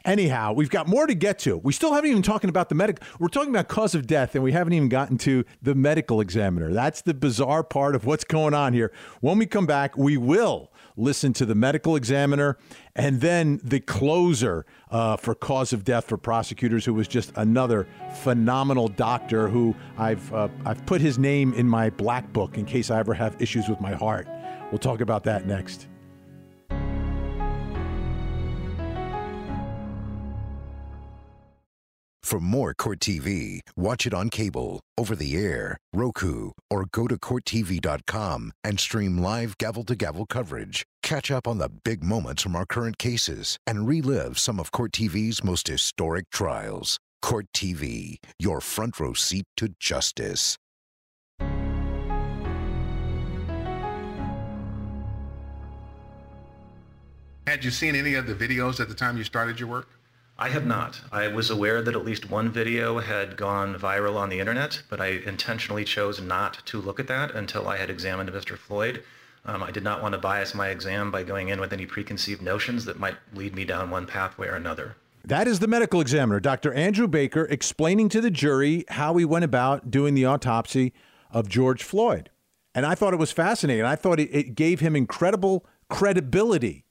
Anyhow, 0.06 0.54
we've 0.54 0.70
got 0.70 0.88
more 0.88 1.08
to 1.08 1.16
get 1.16 1.40
to. 1.40 1.58
We 1.58 1.74
still 1.74 1.94
haven't 1.94 2.10
even 2.10 2.22
talking 2.22 2.50
about 2.50 2.70
the 2.70 2.76
medical. 2.76 3.06
We're 3.20 3.30
talking 3.30 3.50
about 3.50 3.70
cause 3.70 3.96
of 3.96 4.06
death, 4.06 4.36
and 4.36 4.44
we 4.44 4.52
haven't 4.52 4.74
even 4.74 4.90
gotten 4.90 5.18
to 5.20 5.46
the 5.62 5.74
medical 5.74 6.22
examiner. 6.22 6.72
That's 6.72 7.02
the 7.02 7.14
bizarre 7.14 7.64
part 7.64 7.96
of 7.96 8.06
what's 8.06 8.26
going 8.26 8.54
on 8.54 8.74
here. 8.74 8.92
When 9.22 9.40
we 9.40 9.46
come 9.48 9.66
back, 9.66 9.98
we 9.98 10.18
will 10.18 10.72
listen 10.96 11.34
to 11.34 11.46
the 11.46 11.56
medical 11.56 11.96
examiner, 11.96 12.58
and 12.96 13.22
then 13.22 13.60
the 13.64 13.80
closer 13.80 14.66
uh, 14.92 15.18
for 15.18 15.36
cause 15.36 15.74
of 15.74 15.84
death 15.84 16.06
for 16.06 16.18
prosecutors, 16.18 16.86
who 16.86 16.94
was 16.94 17.08
just 17.08 17.32
another 17.36 17.88
phenomenal 18.22 18.88
doctor 18.88 19.48
who 19.48 19.76
I've 19.98 20.34
uh, 20.34 20.50
I've 20.66 20.86
put 20.86 21.02
his 21.02 21.18
name 21.18 21.54
in 21.54 21.68
my 21.68 21.90
black 21.90 22.32
book 22.34 22.58
in 22.58 22.66
case 22.66 22.92
I 22.92 23.00
ever 23.00 23.14
have 23.14 23.42
issues 23.42 23.68
with 23.70 23.82
my 23.82 23.94
heart. 23.94 24.28
We'll 24.72 24.80
talk 24.80 25.02
about 25.02 25.24
that 25.26 25.46
next. 25.46 25.88
For 32.24 32.40
more 32.40 32.74
Court 32.74 33.00
TV, 33.00 33.60
watch 33.76 34.08
it 34.08 34.14
on 34.14 34.30
cable, 34.30 34.80
over 34.98 35.14
the 35.14 35.36
air, 35.36 35.78
Roku, 35.94 36.52
or 36.70 36.86
go 36.90 37.06
to 37.08 37.18
CourtTV.com 37.18 38.54
and 38.64 38.80
stream 38.80 39.18
live 39.18 39.58
gavel 39.58 39.84
to 39.84 39.96
gavel 39.96 40.26
coverage. 40.26 40.86
Catch 41.04 41.30
up 41.30 41.48
on 41.48 41.58
the 41.58 41.70
big 41.70 42.02
moments 42.02 42.42
from 42.42 42.56
our 42.56 42.66
current 42.66 42.98
cases 42.98 43.58
and 43.68 43.88
relive 43.88 44.40
some 44.40 44.58
of 44.60 44.72
Court 44.72 44.94
TV's 44.94 45.44
most 45.44 45.68
historic 45.68 46.30
trials. 46.32 46.98
Court 47.22 47.46
TV, 47.54 48.16
your 48.40 48.62
front 48.62 49.00
row 49.00 49.14
seat 49.14 49.46
to 49.58 49.70
justice. 49.80 50.58
Had 57.46 57.66
you 57.66 57.72
seen 57.72 57.96
any 57.96 58.14
of 58.16 58.26
the 58.26 58.34
videos 58.34 58.80
at 58.80 58.88
the 58.88 58.96
time 58.96 59.18
you 59.18 59.26
started 59.26 59.60
your 59.60 59.68
work? 59.68 59.90
I 60.38 60.50
have 60.50 60.65
not. 60.65 61.02
I 61.12 61.28
was 61.28 61.50
aware 61.50 61.82
that 61.82 61.96
at 61.96 62.06
least 62.06 62.30
one 62.30 62.52
video 62.52 63.00
had 63.00 63.38
gone 63.38 63.76
viral 63.76 64.15
on 64.15 64.30
the 64.30 64.39
internet, 64.39 64.82
but 64.89 65.00
I 65.00 65.22
intentionally 65.26 65.86
chose 65.86 66.19
not 66.19 66.65
to 66.65 66.82
look 66.82 67.00
at 67.00 67.08
that 67.08 67.36
until 67.36 67.67
I 67.67 67.78
had 67.78 67.89
examined 67.89 68.32
Mr. 68.32 68.58
Floyd. 68.58 69.04
Um, 69.46 69.62
I 69.62 69.72
did 69.72 69.84
not 69.84 70.02
want 70.02 70.13
to 70.13 70.19
bias 70.19 70.56
my 70.56 70.69
exam 70.69 71.12
by 71.12 71.24
going 71.24 71.50
in 71.50 71.60
with 71.60 71.72
any 71.72 71.86
preconceived 71.86 72.41
notions 72.41 72.86
that 72.86 73.00
might 73.00 73.17
lead 73.34 73.56
me 73.56 73.63
down 73.63 73.91
one 73.91 74.08
pathway 74.08 74.48
or 74.48 74.56
another. 74.56 74.96
That 75.26 75.48
is 75.48 75.60
the 75.60 75.67
medical 75.67 76.02
examiner, 76.02 76.39
Dr. 76.39 76.74
Andrew 76.74 77.08
Baker, 77.08 77.46
explaining 77.46 78.10
to 78.10 78.19
the 78.19 78.32
jury 78.32 78.86
how 78.89 79.15
he 79.15 79.26
went 79.26 79.46
about 79.46 79.91
doing 79.91 80.15
the 80.15 80.26
autopsy 80.26 80.93
of 81.32 81.48
George 81.48 81.84
Floyd. 81.84 82.30
And 82.76 82.86
I 82.86 82.96
thought 82.96 83.13
it 83.13 83.19
was 83.19 83.32
fascinating. 83.32 83.86
I 83.86 83.96
thought 83.96 84.19
it, 84.19 84.56
gave 84.56 84.80
him 84.80 84.96
incredible 84.96 85.65
credibility 85.89 86.86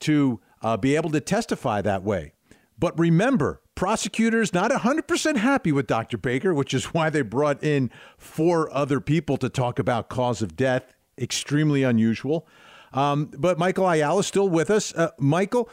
to 0.00 0.40
uh, 0.62 0.76
be 0.76 0.96
able 0.96 1.10
to 1.10 1.20
testify 1.20 1.80
that 1.82 2.02
way. 2.02 2.32
But 2.78 2.98
remember, 2.98 3.62
prosecutors 3.74 4.52
not 4.52 4.70
100% 4.70 5.36
happy 5.36 5.72
with 5.72 5.86
Dr. 5.86 6.18
Baker, 6.18 6.52
which 6.52 6.74
is 6.74 6.86
why 6.86 7.10
they 7.10 7.22
brought 7.22 7.62
in 7.62 7.90
four 8.18 8.72
other 8.74 9.00
people 9.00 9.36
to 9.38 9.48
talk 9.48 9.78
about 9.78 10.08
cause 10.08 10.42
of 10.42 10.56
death. 10.56 10.94
Extremely 11.18 11.82
unusual. 11.82 12.46
Um, 12.92 13.26
but 13.36 13.58
Michael 13.58 13.88
Ayala 13.88 14.20
is 14.20 14.26
still 14.26 14.48
with 14.48 14.70
us. 14.70 14.94
Uh, 14.94 15.10
Michael, 15.18 15.68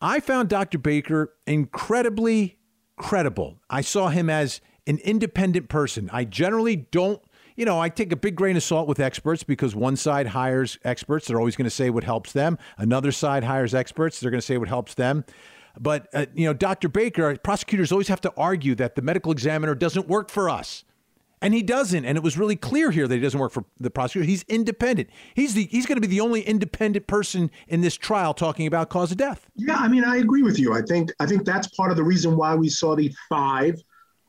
I 0.00 0.20
found 0.20 0.48
Dr. 0.48 0.78
Baker 0.78 1.34
incredibly 1.46 2.58
credible. 2.96 3.58
I 3.70 3.80
saw 3.80 4.08
him 4.08 4.28
as 4.28 4.60
an 4.86 4.98
independent 4.98 5.68
person. 5.68 6.08
I 6.12 6.24
generally 6.24 6.76
don't, 6.76 7.20
you 7.56 7.64
know, 7.64 7.80
I 7.80 7.88
take 7.88 8.12
a 8.12 8.16
big 8.16 8.36
grain 8.36 8.56
of 8.56 8.62
salt 8.62 8.88
with 8.88 9.00
experts 9.00 9.42
because 9.42 9.74
one 9.74 9.96
side 9.96 10.28
hires 10.28 10.78
experts. 10.84 11.26
They're 11.26 11.38
always 11.38 11.56
going 11.56 11.64
to 11.64 11.70
say 11.70 11.90
what 11.90 12.04
helps 12.04 12.32
them. 12.32 12.58
Another 12.78 13.12
side 13.12 13.44
hires 13.44 13.74
experts. 13.74 14.20
They're 14.20 14.30
going 14.30 14.40
to 14.40 14.46
say 14.46 14.58
what 14.58 14.68
helps 14.68 14.94
them. 14.94 15.24
But, 15.78 16.08
uh, 16.14 16.26
you 16.34 16.46
know, 16.46 16.52
Dr. 16.52 16.88
Baker, 16.88 17.36
prosecutors 17.36 17.92
always 17.92 18.08
have 18.08 18.20
to 18.22 18.32
argue 18.36 18.74
that 18.76 18.94
the 18.94 19.02
medical 19.02 19.32
examiner 19.32 19.74
doesn't 19.74 20.08
work 20.08 20.30
for 20.30 20.48
us. 20.48 20.84
And 21.42 21.52
he 21.52 21.62
doesn't. 21.62 22.04
And 22.04 22.16
it 22.16 22.24
was 22.24 22.38
really 22.38 22.56
clear 22.56 22.90
here 22.90 23.06
that 23.06 23.14
he 23.14 23.20
doesn't 23.20 23.38
work 23.38 23.52
for 23.52 23.64
the 23.78 23.90
prosecutor. 23.90 24.26
He's 24.26 24.42
independent. 24.48 25.10
He's 25.34 25.52
the 25.52 25.66
he's 25.66 25.84
going 25.84 25.96
to 25.96 26.00
be 26.00 26.06
the 26.06 26.20
only 26.20 26.40
independent 26.40 27.06
person 27.06 27.50
in 27.68 27.82
this 27.82 27.94
trial 27.94 28.32
talking 28.32 28.66
about 28.66 28.88
cause 28.88 29.12
of 29.12 29.18
death. 29.18 29.46
Yeah, 29.54 29.76
I 29.76 29.86
mean, 29.86 30.02
I 30.02 30.16
agree 30.16 30.42
with 30.42 30.58
you. 30.58 30.72
I 30.72 30.80
think 30.80 31.12
I 31.20 31.26
think 31.26 31.44
that's 31.44 31.68
part 31.68 31.90
of 31.90 31.98
the 31.98 32.04
reason 32.04 32.36
why 32.36 32.54
we 32.54 32.70
saw 32.70 32.96
the 32.96 33.14
five 33.28 33.76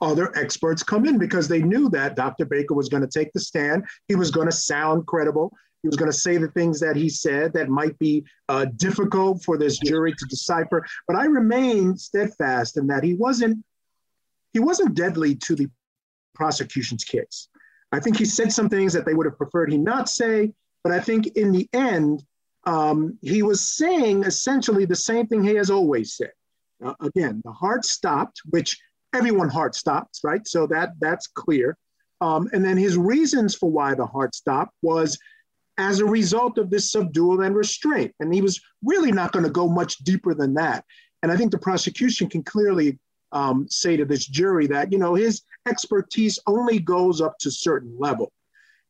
other 0.01 0.37
experts 0.37 0.83
come 0.83 1.05
in 1.05 1.17
because 1.17 1.47
they 1.47 1.61
knew 1.61 1.89
that 1.89 2.15
Dr. 2.15 2.45
Baker 2.45 2.73
was 2.73 2.89
going 2.89 3.01
to 3.01 3.07
take 3.07 3.31
the 3.33 3.39
stand. 3.39 3.85
He 4.07 4.15
was 4.15 4.29
going 4.29 4.47
to 4.47 4.55
sound 4.55 5.07
credible. 5.07 5.53
He 5.83 5.87
was 5.87 5.95
going 5.95 6.11
to 6.11 6.17
say 6.17 6.37
the 6.37 6.49
things 6.49 6.79
that 6.79 6.95
he 6.95 7.07
said 7.07 7.53
that 7.53 7.69
might 7.69 7.97
be 7.99 8.25
uh, 8.49 8.65
difficult 8.77 9.43
for 9.43 9.57
this 9.57 9.77
jury 9.79 10.13
to 10.13 10.25
decipher. 10.25 10.85
But 11.07 11.17
I 11.17 11.25
remain 11.25 11.95
steadfast 11.97 12.77
in 12.77 12.87
that 12.87 13.03
he 13.03 13.13
wasn't 13.13 13.63
he 14.53 14.59
wasn't 14.59 14.95
deadly 14.95 15.35
to 15.35 15.55
the 15.55 15.69
prosecution's 16.33 17.03
case. 17.03 17.49
I 17.91 17.99
think 17.99 18.17
he 18.17 18.25
said 18.25 18.51
some 18.51 18.69
things 18.69 18.93
that 18.93 19.05
they 19.05 19.13
would 19.13 19.25
have 19.25 19.37
preferred 19.37 19.71
he 19.71 19.77
not 19.77 20.09
say, 20.09 20.51
but 20.83 20.91
I 20.91 20.99
think 20.99 21.27
in 21.27 21.51
the 21.51 21.69
end, 21.73 22.23
um, 22.65 23.17
he 23.21 23.43
was 23.43 23.67
saying 23.67 24.23
essentially 24.23 24.85
the 24.85 24.95
same 24.95 25.27
thing 25.27 25.43
he 25.43 25.55
has 25.55 25.69
always 25.69 26.15
said. 26.15 26.31
Uh, 26.83 26.93
again, 27.01 27.41
the 27.45 27.51
heart 27.51 27.85
stopped, 27.85 28.41
which 28.49 28.77
everyone 29.13 29.49
heart 29.49 29.75
stops, 29.75 30.21
right? 30.23 30.45
So 30.47 30.67
that 30.67 30.91
that's 30.99 31.27
clear. 31.27 31.77
Um, 32.19 32.49
and 32.51 32.65
then 32.65 32.77
his 32.77 32.97
reasons 32.97 33.55
for 33.55 33.69
why 33.69 33.93
the 33.93 34.05
heart 34.05 34.35
stopped 34.35 34.73
was 34.81 35.17
as 35.77 35.99
a 35.99 36.05
result 36.05 36.57
of 36.57 36.69
this 36.69 36.91
subdual 36.91 37.41
and 37.41 37.55
restraint. 37.55 38.13
And 38.19 38.33
he 38.33 38.41
was 38.41 38.59
really 38.83 39.11
not 39.11 39.31
going 39.31 39.45
to 39.45 39.51
go 39.51 39.67
much 39.67 39.97
deeper 39.99 40.33
than 40.33 40.53
that. 40.55 40.83
And 41.21 41.31
I 41.31 41.37
think 41.37 41.51
the 41.51 41.57
prosecution 41.57 42.29
can 42.29 42.43
clearly 42.43 42.99
um, 43.31 43.67
say 43.69 43.97
to 43.97 44.05
this 44.05 44.25
jury 44.25 44.67
that, 44.67 44.91
you 44.91 44.97
know, 44.97 45.13
his 45.13 45.43
expertise 45.67 46.39
only 46.47 46.79
goes 46.79 47.21
up 47.21 47.37
to 47.39 47.51
certain 47.51 47.95
level. 47.99 48.31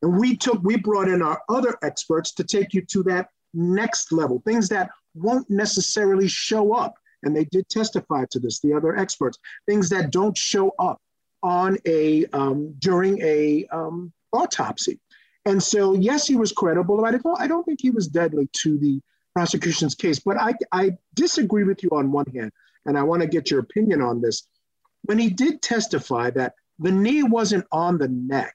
And 0.02 0.18
we 0.18 0.36
took, 0.36 0.62
we 0.62 0.76
brought 0.76 1.08
in 1.08 1.22
our 1.22 1.42
other 1.48 1.76
experts 1.82 2.32
to 2.34 2.44
take 2.44 2.72
you 2.72 2.82
to 2.82 3.02
that 3.04 3.28
next 3.52 4.12
level, 4.12 4.40
things 4.44 4.68
that 4.68 4.90
won't 5.14 5.48
necessarily 5.50 6.28
show 6.28 6.74
up. 6.74 6.94
And 7.24 7.34
they 7.34 7.46
did 7.46 7.68
testify 7.68 8.26
to 8.30 8.38
this, 8.38 8.60
the 8.60 8.72
other 8.74 8.96
experts, 8.96 9.38
things 9.66 9.88
that 9.88 10.12
don't 10.12 10.36
show 10.38 10.72
up 10.78 11.00
on 11.42 11.78
a, 11.84 12.26
um, 12.26 12.74
during 12.78 13.20
a 13.22 13.66
um, 13.72 14.12
autopsy. 14.32 15.00
And 15.48 15.62
so, 15.62 15.94
yes, 15.94 16.26
he 16.26 16.36
was 16.36 16.52
credible. 16.52 17.06
I 17.06 17.12
don't, 17.12 17.40
I 17.40 17.46
don't 17.46 17.64
think 17.64 17.80
he 17.80 17.88
was 17.90 18.06
deadly 18.06 18.50
to 18.64 18.76
the 18.76 19.00
prosecution's 19.34 19.94
case, 19.94 20.18
but 20.18 20.36
I, 20.36 20.52
I 20.72 20.90
disagree 21.14 21.64
with 21.64 21.82
you 21.82 21.88
on 21.90 22.12
one 22.12 22.26
hand 22.26 22.52
and 22.84 22.98
I 22.98 23.02
want 23.02 23.22
to 23.22 23.28
get 23.28 23.50
your 23.50 23.60
opinion 23.60 24.02
on 24.02 24.20
this. 24.20 24.46
When 25.04 25.18
he 25.18 25.30
did 25.30 25.62
testify 25.62 26.28
that 26.32 26.52
the 26.78 26.92
knee 26.92 27.22
wasn't 27.22 27.64
on 27.72 27.96
the 27.96 28.08
neck, 28.08 28.54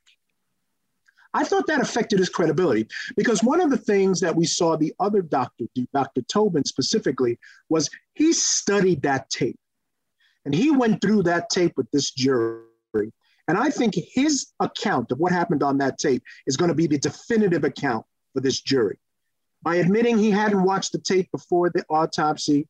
I 1.34 1.44
thought 1.44 1.66
that 1.66 1.82
affected 1.82 2.20
his 2.20 2.30
credibility 2.30 2.88
because 3.18 3.44
one 3.44 3.60
of 3.60 3.72
the 3.72 3.78
things 3.78 4.20
that 4.20 4.36
we 4.36 4.46
saw 4.46 4.78
the 4.78 4.94
other 5.00 5.24
doctor 5.24 5.66
do, 5.74 5.88
Dr. 5.96 6.22
Tobin 6.22 6.64
specifically, 6.64 7.40
was 7.70 7.90
he 8.14 8.34
studied 8.34 9.02
that 9.02 9.32
tape 9.32 9.58
and 10.46 10.54
he 10.54 10.70
went 10.70 11.02
through 11.02 11.24
that 11.24 11.50
tape 11.50 11.74
with 11.76 11.90
this 11.90 12.12
jury. 12.12 12.62
And 13.48 13.58
I 13.58 13.70
think 13.70 13.96
his 13.96 14.48
account 14.60 15.12
of 15.12 15.20
what 15.20 15.32
happened 15.32 15.64
on 15.64 15.78
that 15.80 15.98
tape 15.98 16.24
is 16.48 16.58
going 16.58 16.70
to 16.70 16.76
be 16.76 16.88
the 16.88 16.98
definitive 16.98 17.64
account 17.64 18.06
for 18.34 18.40
this 18.40 18.62
jury. 18.62 18.98
By 19.62 19.76
admitting 19.76 20.18
he 20.18 20.32
hadn't 20.32 20.64
watched 20.64 20.92
the 20.92 21.00
tape 21.00 21.30
before 21.32 21.70
the 21.70 21.86
autopsy, 21.90 22.68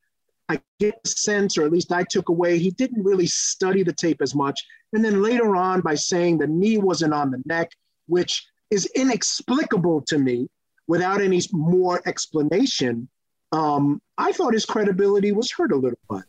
I 0.50 0.60
get 0.80 1.02
the 1.04 1.10
sense, 1.10 1.58
or 1.58 1.66
at 1.66 1.72
least 1.72 1.92
I 1.92 2.04
took 2.04 2.30
away, 2.30 2.58
he 2.58 2.72
didn't 2.72 3.04
really 3.04 3.28
study 3.28 3.84
the 3.84 3.94
tape 3.94 4.22
as 4.22 4.36
much. 4.36 4.64
And 4.94 5.04
then 5.04 5.22
later 5.22 5.56
on, 5.56 5.82
by 5.82 5.96
saying 5.96 6.38
the 6.38 6.48
knee 6.48 6.78
wasn't 6.78 7.14
on 7.14 7.32
the 7.32 7.42
neck, 7.46 7.72
which 8.08 8.46
is 8.70 8.86
inexplicable 8.96 10.02
to 10.02 10.18
me 10.18 10.50
without 10.88 11.22
any 11.22 11.42
more 11.52 12.02
explanation, 12.06 13.08
um, 13.52 14.02
I 14.18 14.32
thought 14.32 14.54
his 14.54 14.66
credibility 14.66 15.32
was 15.32 15.52
hurt 15.52 15.72
a 15.72 15.76
little 15.76 16.00
bit. 16.10 16.24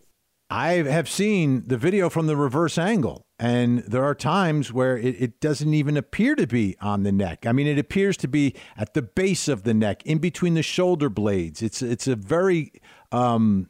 I 0.51 0.73
have 0.75 1.09
seen 1.09 1.65
the 1.67 1.79
video 1.79 2.11
from 2.11 2.27
the 2.27 2.37
reverse 2.37 2.77
angle, 2.77 3.27
and 3.39 3.79
there 3.81 4.05
are 4.05 4.15
times 4.15 4.73
where 4.73 4.97
it, 4.97 5.17
it, 5.19 5.41
doesn't 5.41 5.73
even 5.73 5.97
appear 5.97 6.35
to 6.35 6.47
be 6.47 6.77
on 6.81 7.03
the 7.03 7.13
neck. 7.13 7.47
I 7.47 7.53
mean, 7.53 7.67
it 7.67 7.79
appears 7.79 8.17
to 8.19 8.29
be 8.29 8.55
at 8.77 8.95
the 8.95 9.03
base 9.03 9.49
of 9.49 9.63
the 9.63 9.75
neck, 9.75 10.05
in 10.05 10.19
between 10.19 10.55
the 10.55 10.63
shoulder 10.63 11.09
blades. 11.09 11.63
It's 11.63 11.81
it's 11.81 12.07
a 12.07 12.15
very 12.15 12.73
um, 13.11 13.69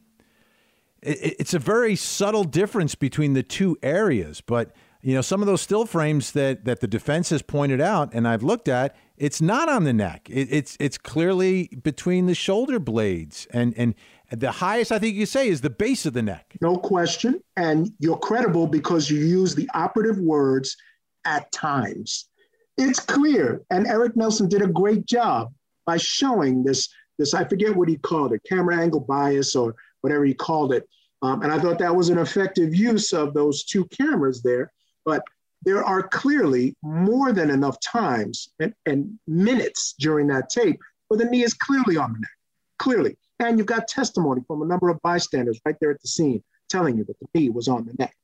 it's 1.01 1.55
a 1.55 1.59
very 1.59 1.97
subtle 1.97 2.45
difference 2.45 2.95
between 2.95 3.35
the 3.35 3.43
two 3.43 3.77
areas. 3.83 4.41
But 4.41 4.75
you 5.01 5.15
know, 5.15 5.21
some 5.21 5.43
of 5.43 5.47
those 5.47 5.61
still 5.61 5.87
frames 5.87 6.33
that 6.33 6.65
that 6.65 6.81
the 6.81 6.89
defense 6.89 7.31
has 7.31 7.43
pointed 7.43 7.81
out, 7.81 8.13
and 8.15 8.27
I've 8.27 8.43
looked 8.43 8.69
at, 8.69 8.97
it's 9.17 9.41
not 9.41 9.69
on 9.69 9.85
the 9.85 9.93
neck. 9.93 10.29
It, 10.31 10.49
it's 10.51 10.77
it's 10.81 10.99
clearly 10.99 11.69
between 11.83 12.27
the 12.27 12.35
shoulder 12.35 12.79
blades, 12.79 13.47
and 13.51 13.75
and 13.77 13.95
the 14.31 14.51
highest 14.51 14.93
I 14.93 14.99
think 14.99 15.17
you 15.17 15.27
say 15.27 15.49
is 15.49 15.61
the 15.61 15.71
base 15.71 16.07
of 16.07 16.13
the 16.13 16.23
neck. 16.23 16.57
No 16.61 16.77
question, 16.77 17.41
and 17.57 17.91
you're 17.99 18.19
credible 18.19 18.67
because 18.67 19.11
you 19.11 19.19
use 19.19 19.55
the 19.55 19.69
operative 19.75 20.19
words 20.19 20.77
at 21.25 21.51
times. 21.53 22.29
It's 22.77 23.01
clear, 23.01 23.63
and 23.71 23.87
Eric 23.87 24.17
Nelson 24.17 24.49
did 24.49 24.63
a 24.63 24.67
great 24.67 25.07
job 25.07 25.53
by 25.87 25.97
showing 25.97 26.65
this. 26.65 26.89
This 27.17 27.33
I 27.33 27.45
forget 27.45 27.77
what 27.77 27.89
he 27.89 27.97
called 27.97 28.33
it, 28.33 28.43
camera 28.49 28.77
angle 28.77 29.01
bias 29.01 29.55
or 29.55 29.77
whatever 30.01 30.25
he 30.25 30.35
called 30.35 30.73
it. 30.73 30.89
Um, 31.23 31.43
and 31.43 31.53
I 31.53 31.59
thought 31.59 31.79
that 31.79 31.95
was 31.95 32.09
an 32.09 32.19
effective 32.19 32.75
use 32.75 33.13
of 33.13 33.35
those 33.35 33.65
two 33.65 33.85
cameras 33.87 34.43
there. 34.43 34.73
But 35.05 35.23
there 35.63 35.83
are 35.83 36.07
clearly 36.09 36.77
more 36.83 37.33
than 37.33 37.51
enough 37.51 37.79
times 37.81 38.51
and, 38.59 38.75
and 38.85 39.19
minutes 39.27 39.95
during 39.99 40.27
that 40.27 40.51
tape 40.51 40.79
where 41.09 41.19
the 41.19 41.25
knee 41.25 41.43
is 41.43 41.55
clearly 41.55 41.97
on 41.97 42.13
the 42.13 42.19
neck, 42.19 42.31
clearly. 42.79 43.17
And 43.41 43.59
you've 43.59 43.67
got 43.67 43.89
testimony 43.89 44.43
from 44.47 44.63
a 44.63 44.65
number 44.65 44.89
of 44.89 45.01
bystanders 45.03 45.61
right 45.65 45.77
there 45.81 45.91
at 45.91 46.01
the 46.01 46.09
scene 46.09 46.43
telling 46.69 46.97
you 46.97 47.05
that 47.05 47.17
the 47.21 47.27
knee 47.35 47.51
was 47.51 47.69
on 47.69 47.85
the 47.85 47.95
neck. 47.99 48.15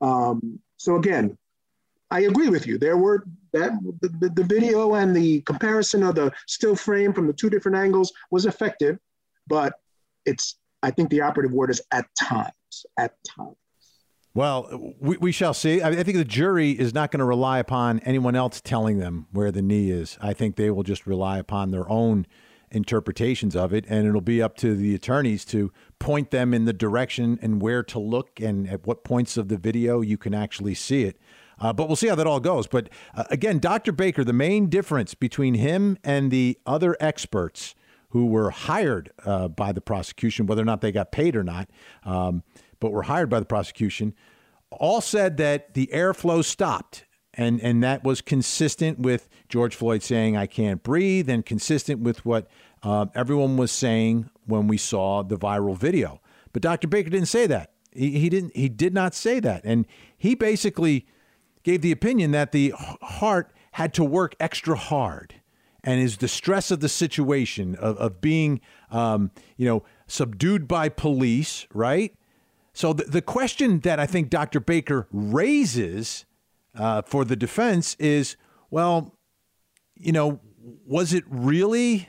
Um, 0.00 0.58
so 0.76 0.96
again, 0.96 1.38
I 2.10 2.20
agree 2.20 2.48
with 2.48 2.66
you. 2.66 2.78
There 2.78 2.96
were 2.96 3.24
that 3.52 3.72
the, 4.00 4.28
the, 4.28 4.44
video 4.44 4.94
and 4.94 5.14
the 5.14 5.40
comparison 5.42 6.02
of 6.02 6.14
the 6.14 6.30
still 6.46 6.76
frame 6.76 7.12
from 7.12 7.26
the 7.26 7.32
two 7.32 7.50
different 7.50 7.76
angles 7.76 8.12
was 8.30 8.46
effective, 8.46 8.98
but 9.48 9.74
it's 10.24 10.56
I 10.82 10.90
think 10.90 11.10
the 11.10 11.22
operative 11.22 11.52
word 11.52 11.70
is 11.70 11.82
at 11.90 12.06
times. 12.16 12.52
At 12.98 13.14
times. 13.24 13.56
Well, 14.34 14.94
we, 15.00 15.16
we 15.16 15.32
shall 15.32 15.54
see. 15.54 15.80
I, 15.80 15.88
I 15.88 16.02
think 16.02 16.18
the 16.18 16.24
jury 16.24 16.72
is 16.72 16.92
not 16.92 17.10
going 17.10 17.20
to 17.20 17.24
rely 17.24 17.58
upon 17.58 18.00
anyone 18.00 18.36
else 18.36 18.60
telling 18.60 18.98
them 18.98 19.26
where 19.32 19.50
the 19.50 19.62
knee 19.62 19.90
is. 19.90 20.18
I 20.20 20.34
think 20.34 20.56
they 20.56 20.70
will 20.70 20.82
just 20.82 21.06
rely 21.06 21.38
upon 21.38 21.70
their 21.70 21.88
own 21.88 22.26
interpretations 22.76 23.56
of 23.56 23.72
it, 23.72 23.84
and 23.88 24.06
it'll 24.06 24.20
be 24.20 24.42
up 24.42 24.56
to 24.58 24.76
the 24.76 24.94
attorneys 24.94 25.44
to 25.46 25.72
point 25.98 26.30
them 26.30 26.54
in 26.54 26.64
the 26.64 26.72
direction 26.72 27.38
and 27.42 27.60
where 27.62 27.82
to 27.82 27.98
look 27.98 28.40
and 28.40 28.68
at 28.68 28.86
what 28.86 29.02
points 29.02 29.36
of 29.36 29.48
the 29.48 29.56
video 29.56 30.00
you 30.00 30.18
can 30.18 30.34
actually 30.34 30.74
see 30.74 31.04
it. 31.04 31.18
Uh, 31.58 31.72
but 31.72 31.86
we'll 31.86 31.96
see 31.96 32.08
how 32.08 32.14
that 32.14 32.26
all 32.26 32.40
goes. 32.40 32.66
But 32.66 32.88
uh, 33.14 33.24
again, 33.30 33.58
Dr. 33.58 33.92
Baker, 33.92 34.24
the 34.24 34.32
main 34.32 34.68
difference 34.68 35.14
between 35.14 35.54
him 35.54 35.96
and 36.04 36.30
the 36.30 36.58
other 36.66 36.96
experts 37.00 37.74
who 38.10 38.26
were 38.26 38.50
hired 38.50 39.10
uh, 39.24 39.48
by 39.48 39.72
the 39.72 39.80
prosecution, 39.80 40.46
whether 40.46 40.62
or 40.62 40.66
not 40.66 40.80
they 40.80 40.92
got 40.92 41.12
paid 41.12 41.34
or 41.34 41.44
not, 41.44 41.68
um, 42.04 42.42
but 42.80 42.92
were 42.92 43.04
hired 43.04 43.28
by 43.28 43.40
the 43.40 43.46
prosecution, 43.46 44.14
all 44.70 45.00
said 45.00 45.36
that 45.38 45.74
the 45.74 45.88
airflow 45.92 46.44
stopped. 46.44 47.04
And, 47.38 47.60
and 47.60 47.82
that 47.82 48.02
was 48.02 48.22
consistent 48.22 48.98
with 48.98 49.28
George 49.50 49.74
Floyd 49.74 50.02
saying, 50.02 50.38
I 50.38 50.46
can't 50.46 50.82
breathe, 50.82 51.28
and 51.28 51.44
consistent 51.44 52.00
with 52.00 52.24
what 52.24 52.48
uh, 52.82 53.06
everyone 53.14 53.56
was 53.56 53.72
saying 53.72 54.30
when 54.44 54.68
we 54.68 54.76
saw 54.76 55.22
the 55.22 55.36
viral 55.36 55.76
video. 55.76 56.20
But 56.52 56.62
Dr. 56.62 56.88
Baker 56.88 57.10
didn't 57.10 57.28
say 57.28 57.46
that. 57.46 57.72
He, 57.92 58.18
he, 58.18 58.28
didn't, 58.28 58.56
he 58.56 58.68
did 58.68 58.94
not 58.94 59.14
say 59.14 59.40
that. 59.40 59.62
And 59.64 59.86
he 60.16 60.34
basically 60.34 61.06
gave 61.62 61.82
the 61.82 61.92
opinion 61.92 62.30
that 62.32 62.52
the 62.52 62.72
heart 62.76 63.52
had 63.72 63.92
to 63.94 64.04
work 64.04 64.34
extra 64.38 64.76
hard 64.76 65.34
and 65.82 66.00
is 66.00 66.18
the 66.18 66.28
stress 66.28 66.70
of 66.70 66.80
the 66.80 66.88
situation 66.88 67.74
of, 67.76 67.96
of 67.98 68.20
being, 68.20 68.60
um, 68.90 69.30
you 69.56 69.66
know, 69.66 69.84
subdued 70.06 70.66
by 70.66 70.88
police, 70.88 71.66
right? 71.72 72.14
So 72.72 72.92
the, 72.92 73.04
the 73.04 73.22
question 73.22 73.80
that 73.80 73.98
I 73.98 74.06
think 74.06 74.28
Dr. 74.28 74.60
Baker 74.60 75.08
raises 75.10 76.26
uh, 76.74 77.02
for 77.02 77.24
the 77.24 77.36
defense 77.36 77.94
is, 77.98 78.36
well, 78.70 79.16
you 79.94 80.12
know, 80.12 80.40
was 80.86 81.14
it 81.14 81.24
really 81.28 82.08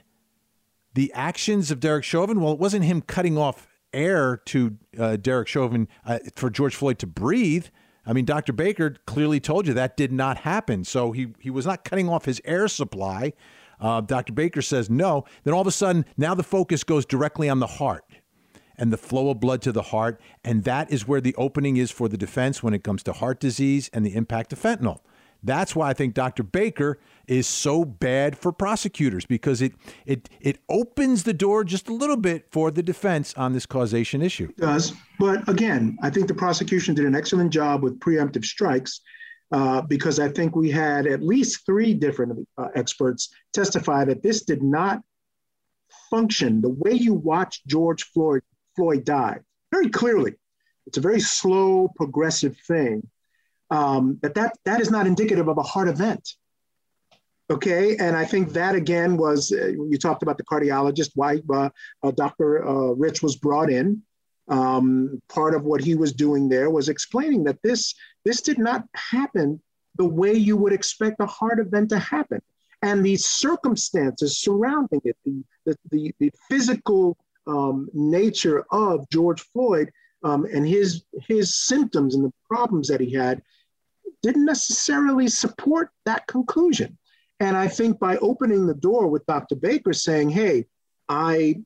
the 0.97 1.13
actions 1.13 1.69
of 1.69 1.79
Derek 1.79 2.03
Chauvin? 2.03 2.41
Well, 2.41 2.53
it 2.53 2.57
wasn't 2.57 2.83
him 2.83 3.01
cutting 3.01 3.37
off 3.37 3.67
air 3.93 4.37
to 4.45 4.77
uh, 4.97 5.15
Derek 5.17 5.47
Chauvin 5.47 5.87
uh, 6.03 6.17
for 6.35 6.49
George 6.49 6.75
Floyd 6.75 6.97
to 6.97 7.05
breathe. 7.05 7.67
I 8.03 8.13
mean, 8.13 8.25
Dr. 8.25 8.51
Baker 8.51 8.95
clearly 9.05 9.39
told 9.39 9.67
you 9.67 9.75
that 9.75 9.95
did 9.95 10.11
not 10.11 10.39
happen. 10.39 10.83
So 10.83 11.11
he, 11.11 11.35
he 11.39 11.51
was 11.51 11.67
not 11.67 11.83
cutting 11.83 12.09
off 12.09 12.25
his 12.25 12.41
air 12.45 12.67
supply. 12.67 13.33
Uh, 13.79 14.01
Dr. 14.01 14.33
Baker 14.33 14.63
says 14.63 14.89
no. 14.89 15.23
Then 15.43 15.53
all 15.53 15.61
of 15.61 15.67
a 15.67 15.71
sudden, 15.71 16.03
now 16.17 16.33
the 16.33 16.41
focus 16.41 16.83
goes 16.83 17.05
directly 17.05 17.47
on 17.47 17.59
the 17.59 17.67
heart 17.67 18.05
and 18.75 18.91
the 18.91 18.97
flow 18.97 19.29
of 19.29 19.39
blood 19.39 19.61
to 19.61 19.71
the 19.71 19.83
heart. 19.83 20.19
And 20.43 20.63
that 20.63 20.91
is 20.91 21.07
where 21.07 21.21
the 21.21 21.35
opening 21.35 21.77
is 21.77 21.91
for 21.91 22.09
the 22.09 22.17
defense 22.17 22.63
when 22.63 22.73
it 22.73 22.83
comes 22.83 23.03
to 23.03 23.13
heart 23.13 23.39
disease 23.39 23.87
and 23.93 24.03
the 24.03 24.15
impact 24.15 24.51
of 24.51 24.59
fentanyl. 24.59 25.01
That's 25.47 25.75
why 25.75 25.89
I 25.89 25.93
think 25.93 26.13
Dr. 26.13 26.43
Baker 26.43 26.99
is 27.25 27.47
so 27.47 27.83
bad 27.83 28.37
for 28.37 28.51
prosecutors 28.51 29.25
because 29.25 29.61
it 29.61 29.73
it 30.05 30.29
it 30.39 30.59
opens 30.69 31.23
the 31.23 31.33
door 31.33 31.63
just 31.63 31.87
a 31.87 31.93
little 31.93 32.17
bit 32.17 32.47
for 32.51 32.69
the 32.69 32.83
defense 32.83 33.33
on 33.35 33.53
this 33.53 33.65
causation 33.65 34.21
issue. 34.21 34.49
It 34.49 34.57
does, 34.57 34.93
but 35.19 35.47
again, 35.49 35.97
I 36.03 36.09
think 36.09 36.27
the 36.27 36.33
prosecution 36.33 36.93
did 36.93 37.05
an 37.05 37.15
excellent 37.15 37.51
job 37.51 37.81
with 37.81 37.99
preemptive 37.99 38.45
strikes 38.45 39.01
uh, 39.51 39.81
because 39.81 40.19
I 40.19 40.29
think 40.29 40.55
we 40.55 40.69
had 40.69 41.07
at 41.07 41.23
least 41.23 41.65
three 41.65 41.93
different 41.93 42.47
uh, 42.57 42.67
experts 42.75 43.29
testify 43.53 44.05
that 44.05 44.21
this 44.21 44.43
did 44.43 44.61
not 44.61 45.01
function 46.09 46.61
the 46.61 46.69
way 46.69 46.91
you 46.91 47.13
watch 47.13 47.63
George 47.65 48.03
Floyd, 48.03 48.41
Floyd 48.75 49.05
die 49.05 49.39
very 49.71 49.89
clearly. 49.89 50.33
It's 50.85 50.97
a 50.97 51.01
very 51.01 51.19
slow, 51.19 51.89
progressive 51.95 52.55
thing. 52.67 53.07
Um, 53.69 54.17
that, 54.21 54.33
that 54.35 54.57
that 54.65 54.79
is 54.79 54.89
not 54.89 55.07
indicative 55.07 55.47
of 55.47 55.57
a 55.57 55.63
heart 55.63 55.89
event. 55.89 56.27
Okay, 57.49 57.95
and 57.97 58.15
I 58.15 58.25
think 58.25 58.51
that 58.53 58.75
again 58.75 59.17
was 59.17 59.51
uh, 59.51 59.67
you 59.67 59.97
talked 59.97 60.23
about 60.23 60.37
the 60.37 60.43
cardiologist, 60.43 61.11
why 61.15 61.41
uh, 61.53 61.69
uh, 62.03 62.11
Dr. 62.11 62.93
Rich 62.95 63.21
was 63.21 63.35
brought 63.35 63.69
in. 63.69 64.01
Um, 64.49 65.21
part 65.27 65.55
of 65.55 65.65
what 65.65 65.81
he 65.81 65.95
was 65.95 66.13
doing 66.13 66.47
there 66.47 66.69
was 66.69 66.87
explaining 66.87 67.43
that 67.45 67.61
this 67.63 67.93
this 68.23 68.39
did 68.39 68.57
not 68.57 68.85
happen 68.95 69.61
the 69.95 70.05
way 70.05 70.33
you 70.33 70.55
would 70.55 70.71
expect 70.71 71.19
a 71.19 71.25
heart 71.25 71.59
event 71.59 71.89
to 71.89 71.99
happen, 71.99 72.41
and 72.81 73.05
the 73.05 73.17
circumstances 73.17 74.39
surrounding 74.39 75.01
it, 75.03 75.17
the 75.25 75.43
the, 75.65 75.77
the, 75.91 76.15
the 76.19 76.31
physical 76.49 77.17
um, 77.47 77.89
nature 77.93 78.65
of 78.71 79.09
George 79.09 79.41
Floyd 79.53 79.91
um, 80.23 80.45
and 80.53 80.67
his 80.67 81.03
his 81.27 81.55
symptoms 81.55 82.15
and 82.15 82.23
the 82.23 82.33
problems 82.49 82.87
that 82.87 83.01
he 83.01 83.13
had 83.13 83.41
didn't 84.21 84.45
necessarily 84.45 85.27
support 85.27 85.89
that 86.05 86.27
conclusion. 86.27 86.97
And 87.39 87.55
I 87.55 87.67
think 87.67 87.99
by 87.99 88.17
opening 88.17 88.65
the 88.65 88.73
door 88.73 89.07
with 89.07 89.25
Dr. 89.25 89.55
Baker 89.55 89.93
saying, 89.93 90.29
hey, 90.29 90.65
I 91.07 91.61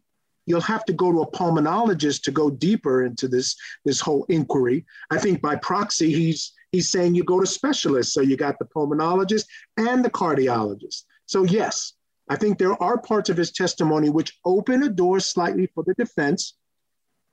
you'll 0.45 0.61
have 0.61 0.83
to 0.85 0.93
go 0.93 1.11
to 1.11 1.21
a 1.21 1.31
pulmonologist 1.31 2.23
to 2.23 2.31
go 2.31 2.49
deeper 2.49 3.05
into 3.05 3.27
this 3.27 3.55
this 3.85 3.99
whole 3.99 4.25
inquiry. 4.25 4.85
I 5.09 5.17
think 5.17 5.41
by 5.41 5.55
proxy, 5.55 6.11
he's 6.11 6.53
he's 6.71 6.89
saying 6.89 7.15
you 7.15 7.23
go 7.23 7.39
to 7.39 7.45
specialists. 7.45 8.13
So 8.13 8.21
you 8.21 8.37
got 8.37 8.59
the 8.59 8.65
pulmonologist 8.65 9.45
and 9.77 10.03
the 10.03 10.09
cardiologist. 10.09 11.03
So 11.25 11.43
yes, 11.43 11.93
I 12.27 12.35
think 12.35 12.57
there 12.57 12.81
are 12.81 12.97
parts 12.97 13.29
of 13.29 13.37
his 13.37 13.51
testimony 13.51 14.09
which 14.09 14.39
open 14.45 14.83
a 14.83 14.89
door 14.89 15.19
slightly 15.19 15.67
for 15.73 15.83
the 15.83 15.93
defense, 15.93 16.55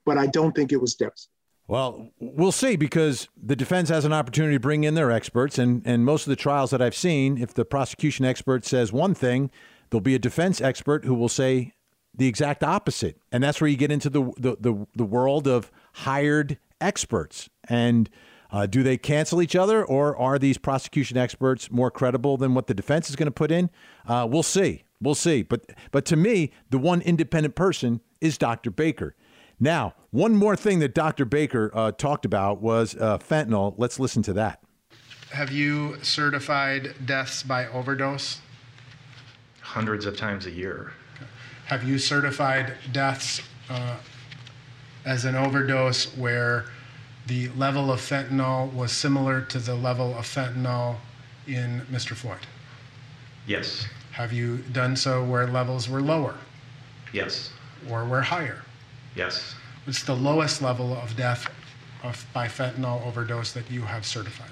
but 0.05 0.19
I 0.19 0.27
don't 0.27 0.55
think 0.55 0.73
it 0.73 0.81
was 0.81 0.95
devastating. 0.95 1.38
Well, 1.69 2.09
we'll 2.19 2.51
see 2.51 2.77
because 2.77 3.29
the 3.41 3.55
defense 3.55 3.91
has 3.91 4.07
an 4.07 4.13
opportunity 4.13 4.57
to 4.57 4.61
bring 4.61 4.85
in 4.85 4.95
their 4.95 5.11
experts, 5.11 5.59
and, 5.59 5.83
and 5.85 6.03
most 6.03 6.27
of 6.27 6.31
the 6.31 6.37
trials 6.37 6.71
that 6.71 6.81
I've 6.81 6.97
seen, 6.97 7.37
if 7.37 7.53
the 7.53 7.67
prosecution 7.67 8.25
expert 8.25 8.65
says 8.65 8.91
one 8.91 9.15
thing, 9.15 9.51
there'll 9.91 10.01
be 10.01 10.15
a 10.15 10.19
defense 10.19 10.63
expert 10.63 11.05
who 11.05 11.15
will 11.15 11.29
say 11.29 11.75
the 12.15 12.27
exact 12.27 12.65
opposite, 12.65 13.21
and 13.31 13.45
that's 13.45 13.61
where 13.61 13.69
you 13.69 13.77
get 13.77 13.93
into 13.93 14.09
the 14.09 14.33
the, 14.39 14.57
the, 14.59 14.87
the 14.97 15.05
world 15.05 15.47
of 15.47 15.71
hired 15.93 16.59
experts. 16.81 17.51
And 17.69 18.09
uh, 18.51 18.65
do 18.65 18.83
they 18.83 18.97
cancel 18.97 19.43
each 19.43 19.55
other, 19.55 19.85
or 19.85 20.17
are 20.17 20.39
these 20.39 20.57
prosecution 20.57 21.19
experts 21.19 21.71
more 21.71 21.91
credible 21.91 22.39
than 22.39 22.55
what 22.55 22.67
the 22.67 22.75
defense 22.75 23.11
is 23.11 23.17
going 23.17 23.27
to 23.27 23.31
put 23.31 23.51
in? 23.51 23.69
Uh, 24.07 24.27
we'll 24.29 24.43
see. 24.43 24.85
We'll 25.03 25.15
see. 25.15 25.43
But 25.43 25.71
but 25.91 26.07
to 26.07 26.17
me, 26.17 26.51
the 26.71 26.79
one 26.79 27.03
independent 27.03 27.55
person 27.55 28.01
is 28.23 28.39
Dr. 28.39 28.71
Baker. 28.71 29.15
Now, 29.61 29.95
one 30.11 30.35
more 30.35 30.57
thing 30.57 30.79
that 30.79 30.95
Dr. 30.95 31.25
Baker 31.25 31.71
uh, 31.75 31.93
talked 31.93 32.25
about 32.25 32.61
was 32.61 32.95
uh, 32.97 33.19
fentanyl. 33.19 33.75
Let's 33.77 33.99
listen 33.99 34.23
to 34.25 34.33
that. 34.35 34.63
Have 35.33 35.51
you 35.51 36.03
certified 36.03 36.95
deaths 37.05 37.43
by 37.43 37.67
overdose? 37.67 38.41
Hundreds 39.61 40.07
of 40.07 40.17
times 40.17 40.47
a 40.47 40.51
year. 40.51 40.93
Have 41.67 41.85
you 41.85 41.99
certified 41.99 42.75
deaths 42.93 43.43
uh, 43.69 43.97
as 45.05 45.27
an 45.27 45.35
overdose 45.35 46.17
where 46.17 46.65
the 47.27 47.49
level 47.51 47.93
of 47.93 48.01
fentanyl 48.01 48.73
was 48.73 48.91
similar 48.91 49.43
to 49.43 49.59
the 49.59 49.75
level 49.75 50.17
of 50.17 50.25
fentanyl 50.25 50.97
in 51.47 51.83
Mr. 51.91 52.15
Floyd? 52.15 52.47
Yes. 53.47 53.87
Have 54.13 54.33
you 54.33 54.59
done 54.73 54.97
so 54.97 55.23
where 55.23 55.47
levels 55.47 55.89
were 55.89 56.01
lower? 56.01 56.37
Yes. 57.13 57.51
Or 57.91 58.07
were 58.07 58.23
higher? 58.23 58.63
Yes. 59.15 59.55
What's 59.85 60.03
the 60.03 60.15
lowest 60.15 60.63
level 60.63 60.93
of 60.95 61.17
death 61.17 61.51
of, 62.03 62.27
by 62.33 62.47
fentanyl 62.47 63.05
overdose 63.07 63.53
that 63.53 63.71
you 63.71 63.83
have 63.83 64.07
certified? 64.07 64.51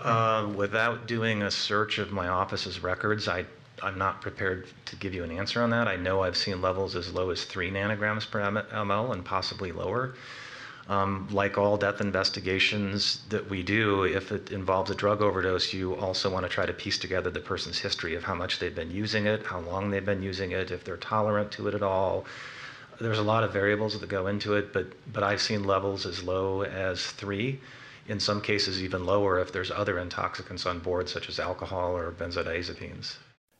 Uh, 0.00 0.50
without 0.54 1.06
doing 1.06 1.42
a 1.42 1.50
search 1.50 1.98
of 1.98 2.12
my 2.12 2.28
office's 2.28 2.82
records, 2.82 3.28
I, 3.28 3.44
I'm 3.82 3.98
not 3.98 4.20
prepared 4.20 4.68
to 4.86 4.96
give 4.96 5.14
you 5.14 5.24
an 5.24 5.30
answer 5.30 5.62
on 5.62 5.70
that. 5.70 5.88
I 5.88 5.96
know 5.96 6.22
I've 6.22 6.36
seen 6.36 6.60
levels 6.60 6.96
as 6.96 7.12
low 7.12 7.30
as 7.30 7.44
three 7.44 7.70
nanograms 7.70 8.30
per 8.30 8.40
ml 8.40 9.12
and 9.12 9.24
possibly 9.24 9.72
lower. 9.72 10.14
Um, 10.88 11.26
like 11.32 11.58
all 11.58 11.76
death 11.76 12.00
investigations 12.00 13.24
that 13.30 13.50
we 13.50 13.64
do, 13.64 14.04
if 14.04 14.30
it 14.30 14.52
involves 14.52 14.90
a 14.90 14.94
drug 14.94 15.20
overdose, 15.20 15.72
you 15.72 15.96
also 15.96 16.30
want 16.30 16.44
to 16.44 16.48
try 16.48 16.64
to 16.64 16.72
piece 16.72 16.96
together 16.96 17.28
the 17.28 17.40
person's 17.40 17.78
history 17.78 18.14
of 18.14 18.22
how 18.22 18.36
much 18.36 18.60
they've 18.60 18.74
been 18.74 18.92
using 18.92 19.26
it, 19.26 19.44
how 19.44 19.58
long 19.58 19.90
they've 19.90 20.06
been 20.06 20.22
using 20.22 20.52
it, 20.52 20.70
if 20.70 20.84
they're 20.84 20.96
tolerant 20.96 21.50
to 21.52 21.66
it 21.66 21.74
at 21.74 21.82
all, 21.82 22.24
there's 23.00 23.18
a 23.18 23.22
lot 23.22 23.44
of 23.44 23.52
variables 23.52 23.98
that 23.98 24.08
go 24.08 24.26
into 24.26 24.54
it, 24.54 24.72
but 24.72 24.86
but 25.12 25.22
I've 25.22 25.40
seen 25.40 25.64
levels 25.64 26.06
as 26.06 26.22
low 26.22 26.62
as 26.62 27.04
three, 27.04 27.60
in 28.08 28.20
some 28.20 28.40
cases 28.40 28.82
even 28.82 29.04
lower 29.04 29.38
if 29.38 29.52
there's 29.52 29.70
other 29.70 29.98
intoxicants 29.98 30.66
on 30.66 30.78
board, 30.80 31.08
such 31.08 31.28
as 31.28 31.38
alcohol 31.38 31.96
or 31.96 32.12
benzodiazepines. 32.12 33.16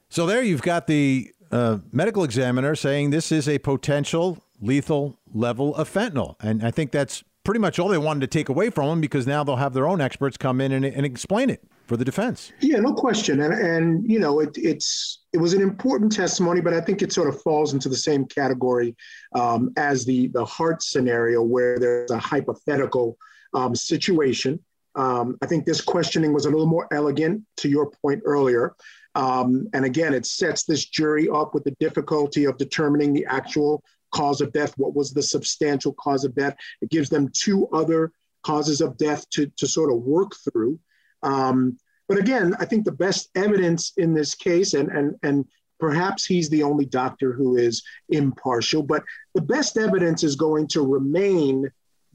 So 0.09 0.27
there 0.27 0.42
you've 0.42 0.62
got 0.62 0.87
the 0.87 1.33
uh, 1.51 1.79
medical 1.92 2.25
examiner 2.25 2.75
saying 2.75 3.11
this 3.11 3.31
is 3.33 3.49
a 3.49 3.59
potential 3.59 4.38
lethal 4.61 5.18
level 5.33 5.75
of 5.77 5.92
fentanyl, 5.92 6.37
and 6.40 6.64
I 6.64 6.70
think 6.70 6.90
that's 6.90 7.22
pretty 7.44 7.61
much 7.61 7.79
all 7.79 7.88
they 7.88 7.99
wanted 7.99 8.20
to 8.20 8.27
take 8.27 8.49
away 8.49 8.70
from 8.70 8.88
them 8.88 9.01
because 9.01 9.27
now 9.27 9.44
they'll 9.44 9.57
have 9.57 9.72
their 9.72 9.87
own 9.87 10.01
experts 10.01 10.37
come 10.37 10.61
in 10.61 10.72
and, 10.72 10.85
and 10.85 11.07
explain 11.07 11.49
it 11.49 11.62
for 11.87 11.96
the 11.96 12.05
defense. 12.05 12.53
Yeah, 12.61 12.79
no 12.79 12.92
question. 12.92 13.40
And 13.40 13.55
and 13.55 14.11
you 14.11 14.18
know, 14.18 14.40
it, 14.40 14.57
it's 14.57 15.25
it 15.33 15.38
was 15.38 15.55
an 15.55 15.62
important 15.62 16.12
testimony, 16.12 16.61
but 16.61 16.75
I 16.75 16.81
think 16.81 17.03
it 17.03 17.12
sort 17.12 17.29
of 17.29 17.40
falls 17.42 17.72
into 17.72 17.88
the 17.88 17.96
same 17.96 18.27
category 18.27 18.96
um, 19.35 19.72
as 19.77 20.05
the 20.05 20.29
the 20.29 20.44
heart 20.44 20.83
scenario 20.83 21.42
where 21.42 21.79
there's 21.79 22.11
a 22.11 22.18
hypothetical 22.18 23.16
um, 23.55 23.75
situation. 23.75 24.59
Um, 24.96 25.37
I 25.42 25.46
think 25.46 25.64
this 25.64 25.81
questioning 25.81 26.33
was 26.33 26.46
a 26.46 26.51
little 26.51 26.66
more 26.66 26.88
elegant 26.92 27.42
to 27.59 27.68
your 27.68 27.90
point 27.90 28.22
earlier. 28.25 28.75
Um, 29.14 29.68
and 29.72 29.85
again, 29.85 30.12
it 30.14 30.27
sets 30.27 30.64
this 30.64 30.87
jury 30.87 31.29
up 31.29 31.55
with 31.55 31.64
the 31.64 31.77
difficulty 31.81 32.44
of 32.44 32.59
determining 32.59 33.12
the 33.12 33.27
actual 33.27 33.83
cause 34.12 34.40
of 34.40 34.53
death. 34.53 34.75
What 34.77 34.94
was 34.94 35.12
the 35.12 35.22
substantial 35.22 35.92
cause 35.94 36.25
of 36.25 36.35
death? 36.35 36.57
It 36.81 36.90
gives 36.90 37.09
them 37.11 37.31
two 37.33 37.68
other 37.68 38.12
causes 38.42 38.81
of 38.81 38.96
death 38.96 39.29
to, 39.31 39.46
to 39.57 39.66
sort 39.66 39.92
of 39.92 39.99
work 39.99 40.33
through. 40.44 40.79
Um, 41.26 41.76
but 42.08 42.18
again, 42.18 42.54
I 42.60 42.64
think 42.64 42.84
the 42.84 42.92
best 42.92 43.30
evidence 43.34 43.92
in 43.96 44.14
this 44.14 44.34
case, 44.34 44.74
and, 44.74 44.88
and, 44.90 45.16
and 45.24 45.44
perhaps 45.80 46.24
he's 46.24 46.48
the 46.48 46.62
only 46.62 46.86
doctor 46.86 47.32
who 47.32 47.56
is 47.56 47.82
impartial, 48.08 48.82
but 48.82 49.02
the 49.34 49.42
best 49.42 49.76
evidence 49.76 50.22
is 50.22 50.36
going 50.36 50.68
to 50.68 50.82
remain 50.82 51.68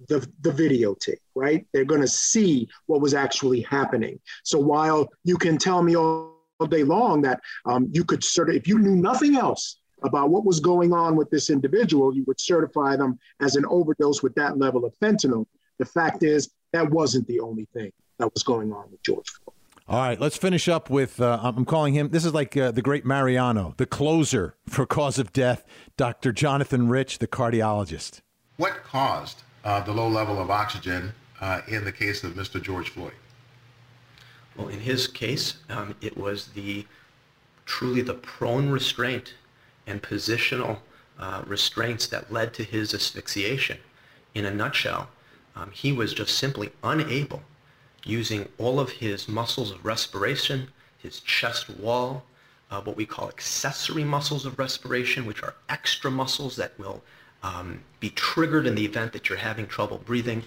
the, 0.08 0.26
the 0.42 0.50
videotape, 0.50 1.20
right? 1.36 1.68
They're 1.74 1.86
going 1.86 2.02
to 2.02 2.08
see 2.08 2.70
what 2.88 3.02
was 3.02 3.14
actually 3.14 3.62
happening. 3.62 4.20
So 4.44 4.58
while 4.60 5.10
you 5.24 5.38
can 5.38 5.58
tell 5.58 5.84
me 5.84 5.96
all, 5.96 6.32
day 6.70 6.84
long 6.84 7.24
that 7.24 7.42
um, 7.66 7.90
you 7.92 8.04
could 8.04 8.24
sort 8.24 8.48
of, 8.48 8.56
if 8.56 8.68
you 8.68 8.78
knew 8.78 8.96
nothing 8.96 9.36
else 9.36 9.80
about 10.04 10.30
what 10.30 10.46
was 10.46 10.60
going 10.60 10.94
on 10.94 11.16
with 11.16 11.28
this 11.32 11.50
individual, 11.50 12.16
you 12.16 12.24
would 12.28 12.40
certify 12.40 12.96
them 12.96 13.18
as 13.40 13.56
an 13.56 13.66
overdose 13.66 14.22
with 14.22 14.36
that 14.36 14.60
level 14.60 14.86
of 14.86 14.94
fentanyl. 15.02 15.48
The 15.80 15.86
fact 15.86 16.22
is, 16.22 16.52
that 16.72 16.88
wasn't 16.92 17.26
the 17.26 17.40
only 17.40 17.68
thing 17.74 17.92
that 18.22 18.34
was 18.34 18.44
going 18.44 18.72
on 18.72 18.90
with 18.92 19.02
George 19.04 19.30
Floyd. 19.30 19.56
All 19.88 20.00
right, 20.00 20.20
let's 20.20 20.38
finish 20.38 20.70
up 20.70 20.90
with 20.90 21.20
uh, 21.20 21.40
I'm 21.42 21.66
calling 21.66 21.94
him, 21.94 22.10
this 22.10 22.24
is 22.24 22.34
like 22.34 22.56
uh, 22.56 22.72
the 22.72 22.82
great 22.82 23.06
Mariano, 23.06 23.74
the 23.78 23.86
closer 23.86 24.56
for 24.68 24.86
cause 24.86 25.20
of 25.20 25.34
death, 25.34 25.66
Dr. 25.98 26.32
Jonathan 26.32 26.88
Rich, 26.88 27.20
the 27.20 27.28
cardiologist. 27.28 28.22
What 28.58 28.84
caused 28.84 29.44
uh, 29.66 29.82
the 29.82 29.92
low 29.92 30.08
level 30.08 30.40
of 30.40 30.50
oxygen 30.50 31.12
uh, 31.42 31.62
in 31.68 31.84
the 31.84 31.92
case 31.92 32.24
of 32.24 32.34
Mr. 32.34 32.62
George 32.62 32.90
Floyd? 32.90 33.14
Well, 34.56 34.70
in 34.70 34.80
his 34.80 35.08
case, 35.08 35.56
um, 35.70 35.96
it 36.00 36.18
was 36.18 36.48
the 36.50 36.86
truly 37.66 38.02
the 38.02 38.14
prone 38.14 38.70
restraint 38.70 39.34
and 39.88 40.02
positional 40.02 40.78
uh, 41.20 41.42
restraints 41.46 42.08
that 42.08 42.32
led 42.32 42.54
to 42.54 42.64
his 42.64 42.94
asphyxiation. 42.94 43.78
In 44.36 44.46
a 44.46 44.52
nutshell, 44.52 45.10
um, 45.56 45.72
he 45.72 45.92
was 45.92 46.14
just 46.14 46.38
simply 46.38 46.72
unable 46.84 47.42
using 48.04 48.48
all 48.58 48.80
of 48.80 48.90
his 48.90 49.28
muscles 49.28 49.72
of 49.72 49.86
respiration, 49.86 50.68
his 50.98 51.20
chest 51.22 51.70
wall, 51.70 52.24
uh, 52.70 52.82
what 52.82 52.96
we 52.96 53.06
call 53.06 53.28
accessory 53.28 54.04
muscles 54.04 54.46
of 54.46 54.58
respiration, 54.58 55.26
which 55.26 55.44
are 55.44 55.56
extra 55.70 56.10
muscles 56.10 56.56
that 56.56 56.78
will 56.80 57.04
um, 57.44 57.82
be 58.00 58.10
triggered 58.12 58.66
in 58.66 58.76
the 58.76 58.86
event 58.86 59.12
that 59.14 59.30
you're 59.30 59.38
having 59.38 59.68
trouble 59.68 60.02
breathing. 60.06 60.44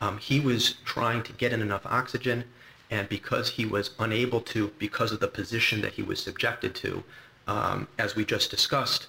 Um, 0.00 0.18
he 0.18 0.40
was 0.40 0.74
trying 0.84 1.22
to 1.24 1.32
get 1.32 1.52
in 1.52 1.60
enough 1.60 1.86
oxygen, 1.86 2.44
and 2.90 3.08
because 3.08 3.50
he 3.50 3.66
was 3.66 3.90
unable 3.98 4.40
to, 4.42 4.68
because 4.78 5.12
of 5.12 5.20
the 5.20 5.28
position 5.28 5.80
that 5.80 5.92
he 5.92 6.02
was 6.02 6.22
subjected 6.22 6.74
to, 6.76 7.02
um, 7.46 7.88
as 7.98 8.14
we 8.14 8.24
just 8.24 8.50
discussed, 8.50 9.08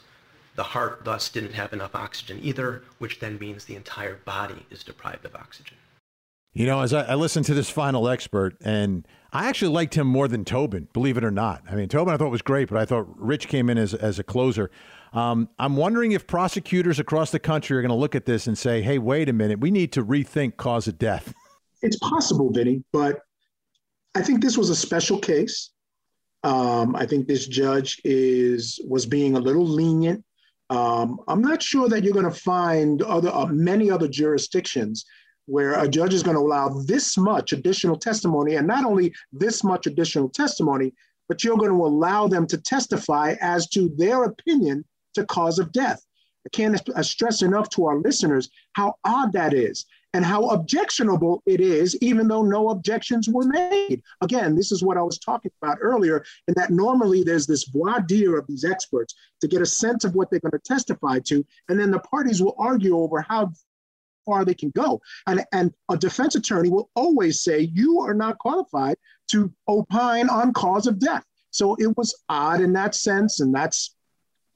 the 0.56 0.64
heart 0.64 1.02
thus 1.04 1.30
didn't 1.30 1.54
have 1.54 1.74
enough 1.74 1.96
oxygen 1.96 2.40
either, 2.42 2.84
which 2.98 3.20
then 3.20 3.38
means 3.38 3.66
the 3.66 3.76
entire 3.76 4.16
body 4.16 4.66
is 4.72 4.84
deprived 4.84 5.26
of 5.26 5.36
oxygen. 5.36 5.78
You 6.56 6.66
know, 6.66 6.80
as 6.80 6.94
I, 6.94 7.02
I, 7.02 7.16
listened 7.16 7.46
to 7.48 7.54
this 7.54 7.70
final 7.70 8.08
expert, 8.08 8.56
and 8.62 9.06
I 9.34 9.50
actually 9.50 9.74
liked 9.74 9.96
him 9.96 10.08
more 10.08 10.30
than 10.30 10.46
Tobin, 10.46 10.88
believe 10.94 11.18
it 11.18 11.24
or 11.26 11.30
not. 11.30 11.62
I 11.70 11.76
mean, 11.76 11.90
Tobin 11.90 12.14
I 12.14 12.18
thought 12.18 12.32
was 12.32 12.42
great, 12.42 12.70
but 12.70 12.78
I 12.78 12.86
thought 12.86 13.06
Rich 13.20 13.50
came 13.50 13.70
in 13.70 13.78
as, 13.78 13.94
as 13.94 14.20
a 14.20 14.24
closer. 14.24 14.72
Um, 15.12 15.50
I'm 15.60 15.76
wondering 15.76 16.14
if 16.14 16.26
prosecutors 16.28 16.98
across 16.98 17.32
the 17.32 17.40
country 17.40 17.78
are 17.78 17.82
going 17.82 17.90
to 17.90 17.96
look 17.96 18.16
at 18.16 18.26
this 18.26 18.48
and 18.48 18.58
say, 18.58 18.82
hey, 18.82 19.00
wait 19.00 19.28
a 19.28 19.34
minute, 19.34 19.60
we 19.60 19.70
need 19.70 19.92
to 19.94 20.06
rethink 20.06 20.56
cause 20.56 20.88
of 20.88 20.98
death. 20.98 21.34
It's 21.82 21.98
possible, 22.00 22.50
Vinnie, 22.54 22.86
but 22.94 23.20
I 24.16 24.22
think 24.22 24.42
this 24.42 24.58
was 24.58 24.70
a 24.70 24.76
special 24.78 25.20
case. 25.20 25.72
Um, 26.46 26.96
I 26.96 27.06
think 27.06 27.28
this 27.28 27.48
judge 27.48 28.00
is 28.06 28.80
was 28.88 29.06
being 29.06 29.36
a 29.36 29.40
little 29.40 29.68
lenient. 29.68 30.24
Um, 30.70 31.20
I'm 31.28 31.42
not 31.42 31.62
sure 31.62 31.90
that 31.90 32.06
you're 32.06 32.14
going 32.14 32.32
to 32.32 32.32
find 32.32 33.02
other 33.02 33.30
uh, 33.30 33.48
many 33.48 33.92
other 33.92 34.08
jurisdictions 34.08 35.06
where 35.46 35.80
a 35.80 35.88
judge 35.88 36.14
is 36.14 36.24
going 36.24 36.36
to 36.36 36.42
allow 36.42 36.70
this 36.70 37.18
much 37.18 37.54
additional 37.54 37.98
testimony, 37.98 38.56
and 38.56 38.68
not 38.68 38.86
only 38.86 39.14
this 39.32 39.64
much 39.64 39.88
additional 39.88 40.30
testimony, 40.30 40.94
but 41.28 41.44
you're 41.44 41.58
going 41.58 41.72
to 41.72 41.86
allow 41.86 42.28
them 42.28 42.48
to 42.48 42.58
testify 42.58 43.36
as 43.42 43.68
to 43.70 43.90
their 43.98 44.24
opinion 44.24 44.86
to 45.14 45.26
cause 45.26 45.60
of 45.60 45.72
death. 45.72 46.06
I 46.46 46.50
can't 46.50 46.90
uh, 46.96 47.02
stress 47.02 47.42
enough 47.42 47.70
to 47.70 47.86
our 47.86 47.98
listeners 47.98 48.50
how 48.74 48.96
odd 49.04 49.34
that 49.34 49.54
is 49.54 49.86
and 50.14 50.24
how 50.24 50.46
objectionable 50.50 51.44
it 51.46 51.60
is, 51.60 51.98
even 52.02 52.28
though 52.28 52.44
no 52.44 52.70
objections 52.70 53.28
were 53.28 53.44
made. 53.46 54.02
Again, 54.22 54.56
this 54.56 54.72
is 54.72 54.82
what 54.82 54.96
I 54.96 55.02
was 55.02 55.18
talking 55.18 55.52
about 55.62 55.80
earlier, 55.82 56.24
in 56.48 56.54
that 56.56 56.70
normally 56.70 57.24
there's 57.24 57.48
this 57.48 57.66
voir 57.66 58.00
dire 58.00 58.38
of 58.38 58.48
these 58.48 58.64
experts 58.64 59.14
to 59.42 59.48
get 59.48 59.62
a 59.62 59.66
sense 59.66 60.06
of 60.06 60.16
what 60.16 60.30
they're 60.30 60.40
going 60.40 60.52
to 60.52 60.60
testify 60.60 61.20
to, 61.26 61.46
and 61.68 61.78
then 61.78 61.92
the 61.92 62.00
parties 62.00 62.42
will 62.42 62.56
argue 62.58 62.98
over 62.98 63.22
how 63.22 63.52
far 64.26 64.44
they 64.44 64.54
can 64.54 64.72
go. 64.72 65.02
And, 65.28 65.44
and 65.52 65.74
a 65.90 65.98
defense 65.98 66.36
attorney 66.36 66.70
will 66.70 66.90
always 66.96 67.44
say, 67.44 67.60
You 67.74 68.00
are 68.02 68.14
not 68.14 68.38
qualified 68.40 68.98
to 69.30 69.52
opine 69.68 70.30
on 70.30 70.54
cause 70.54 70.88
of 70.88 71.00
death. 71.00 71.24
So 71.52 71.76
it 71.76 71.96
was 71.98 72.16
odd 72.28 72.62
in 72.62 72.74
that 72.74 72.96
sense, 72.96 73.40
and 73.40 73.54
that's 73.54 73.96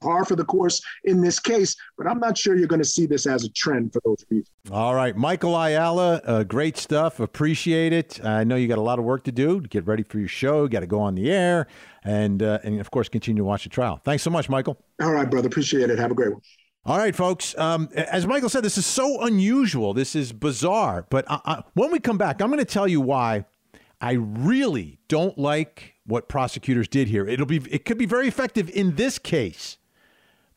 par 0.00 0.24
for 0.24 0.36
the 0.36 0.44
course 0.44 0.80
in 1.04 1.20
this 1.20 1.38
case, 1.38 1.76
but 1.96 2.06
I'm 2.06 2.18
not 2.18 2.36
sure 2.36 2.56
you're 2.56 2.66
going 2.66 2.82
to 2.82 2.88
see 2.88 3.06
this 3.06 3.26
as 3.26 3.44
a 3.44 3.50
trend 3.50 3.92
for 3.92 4.00
those 4.04 4.24
reasons. 4.30 4.50
All 4.70 4.94
right. 4.94 5.16
Michael 5.16 5.54
Ayala, 5.56 6.20
uh, 6.24 6.42
great 6.44 6.76
stuff. 6.76 7.20
Appreciate 7.20 7.92
it. 7.92 8.24
I 8.24 8.44
know 8.44 8.56
you 8.56 8.68
got 8.68 8.78
a 8.78 8.82
lot 8.82 8.98
of 8.98 9.04
work 9.04 9.24
to 9.24 9.32
do 9.32 9.60
to 9.60 9.68
get 9.68 9.86
ready 9.86 10.02
for 10.02 10.18
your 10.18 10.28
show. 10.28 10.64
You 10.64 10.68
got 10.68 10.80
to 10.80 10.86
go 10.86 11.00
on 11.00 11.14
the 11.14 11.30
air 11.30 11.66
and, 12.02 12.42
uh, 12.42 12.58
and, 12.64 12.80
of 12.80 12.90
course, 12.90 13.08
continue 13.08 13.42
to 13.42 13.46
watch 13.46 13.64
the 13.64 13.70
trial. 13.70 14.00
Thanks 14.04 14.22
so 14.22 14.30
much, 14.30 14.48
Michael. 14.48 14.78
All 15.02 15.12
right, 15.12 15.30
brother. 15.30 15.48
Appreciate 15.48 15.90
it. 15.90 15.98
Have 15.98 16.10
a 16.10 16.14
great 16.14 16.32
one. 16.32 16.40
All 16.84 16.96
right, 16.98 17.14
folks. 17.14 17.56
Um, 17.58 17.88
as 17.94 18.26
Michael 18.26 18.48
said, 18.48 18.64
this 18.64 18.78
is 18.78 18.86
so 18.86 19.22
unusual. 19.22 19.92
This 19.92 20.16
is 20.16 20.32
bizarre. 20.32 21.06
But 21.10 21.30
I, 21.30 21.40
I, 21.44 21.62
when 21.74 21.92
we 21.92 21.98
come 21.98 22.18
back, 22.18 22.40
I'm 22.40 22.48
going 22.48 22.58
to 22.58 22.64
tell 22.64 22.88
you 22.88 23.00
why 23.00 23.44
I 24.00 24.12
really 24.12 24.98
don't 25.08 25.36
like 25.38 25.96
what 26.06 26.28
prosecutors 26.28 26.88
did 26.88 27.08
here. 27.08 27.28
It'll 27.28 27.46
be 27.46 27.58
it 27.70 27.84
could 27.84 27.98
be 27.98 28.06
very 28.06 28.28
effective 28.28 28.70
in 28.70 28.96
this 28.96 29.18
case 29.18 29.76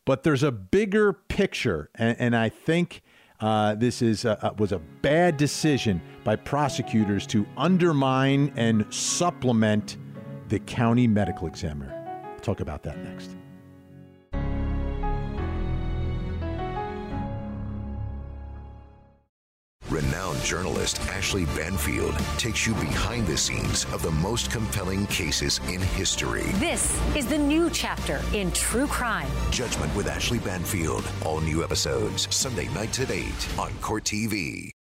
but 0.06 0.24
there's 0.24 0.44
a 0.44 0.52
bigger 0.52 1.14
picture, 1.14 1.90
and, 1.96 2.18
and 2.20 2.36
I 2.36 2.50
think 2.50 3.02
uh, 3.40 3.76
this 3.76 4.02
is 4.02 4.26
a, 4.26 4.54
was 4.58 4.72
a 4.72 4.80
bad 4.80 5.38
decision 5.38 6.02
by 6.24 6.36
prosecutors 6.36 7.26
to 7.28 7.46
undermine 7.58 8.54
and 8.56 8.92
supplement 8.94 9.98
the 10.50 10.60
county 10.60 11.08
medical 11.08 11.48
examiner. 11.48 12.22
We'll 12.32 12.40
talk 12.40 12.60
about 12.60 12.84
that 12.84 12.98
next. 13.00 13.36
Renowned 19.94 20.42
journalist 20.42 21.00
Ashley 21.02 21.46
Banfield 21.46 22.18
takes 22.40 22.66
you 22.66 22.74
behind 22.74 23.28
the 23.28 23.38
scenes 23.38 23.86
of 23.94 24.02
the 24.02 24.10
most 24.10 24.50
compelling 24.50 25.06
cases 25.06 25.60
in 25.70 25.80
history. 25.82 26.46
This 26.54 27.00
is 27.16 27.28
the 27.28 27.38
new 27.38 27.70
chapter 27.70 28.20
in 28.34 28.52
true 28.54 28.88
crime. 28.88 29.30
Judgment 29.52 29.96
with 29.96 30.08
Ashley 30.08 30.40
Banfield. 30.40 31.08
All 31.24 31.42
new 31.42 31.64
episodes 31.64 32.28
Sunday 32.36 32.70
nights 32.70 33.02
at 33.02 33.12
8 33.12 33.60
on 33.60 33.72
Court 33.82 34.04
TV. 34.04 34.72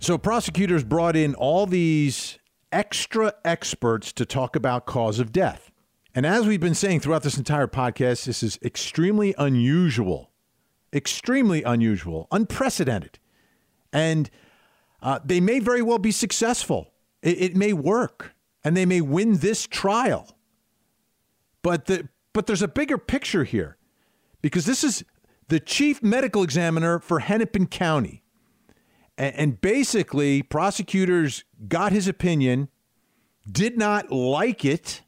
So 0.00 0.18
prosecutors 0.18 0.84
brought 0.84 1.16
in 1.16 1.34
all 1.34 1.64
these 1.64 2.38
extra 2.70 3.32
experts 3.42 4.12
to 4.12 4.26
talk 4.26 4.54
about 4.54 4.84
cause 4.84 5.18
of 5.18 5.32
death. 5.32 5.70
And 6.14 6.24
as 6.24 6.46
we've 6.46 6.60
been 6.60 6.74
saying 6.74 7.00
throughout 7.00 7.24
this 7.24 7.36
entire 7.36 7.66
podcast, 7.66 8.24
this 8.24 8.42
is 8.42 8.58
extremely 8.62 9.34
unusual, 9.36 10.30
extremely 10.92 11.64
unusual, 11.64 12.28
unprecedented. 12.30 13.18
And 13.92 14.30
uh, 15.02 15.18
they 15.24 15.40
may 15.40 15.58
very 15.58 15.82
well 15.82 15.98
be 15.98 16.12
successful. 16.12 16.92
It, 17.20 17.42
it, 17.42 17.56
may 17.56 17.72
work, 17.72 18.32
and 18.62 18.76
they 18.76 18.86
may 18.86 19.00
win 19.00 19.38
this 19.38 19.66
trial. 19.66 20.36
But, 21.62 21.86
the, 21.86 22.08
but 22.32 22.46
there's 22.46 22.62
a 22.62 22.68
bigger 22.68 22.98
picture 22.98 23.44
here 23.44 23.76
because 24.40 24.66
this 24.66 24.84
is 24.84 25.04
the 25.48 25.58
chief 25.58 26.02
medical 26.02 26.42
examiner 26.42 27.00
for 27.00 27.20
Hennepin 27.20 27.66
County. 27.66 28.22
And, 29.18 29.34
and 29.34 29.60
basically, 29.60 30.42
prosecutors 30.42 31.44
got 31.66 31.90
his 31.90 32.06
opinion, 32.06 32.68
did 33.50 33.76
not 33.76 34.12
like 34.12 34.64
it 34.64 35.02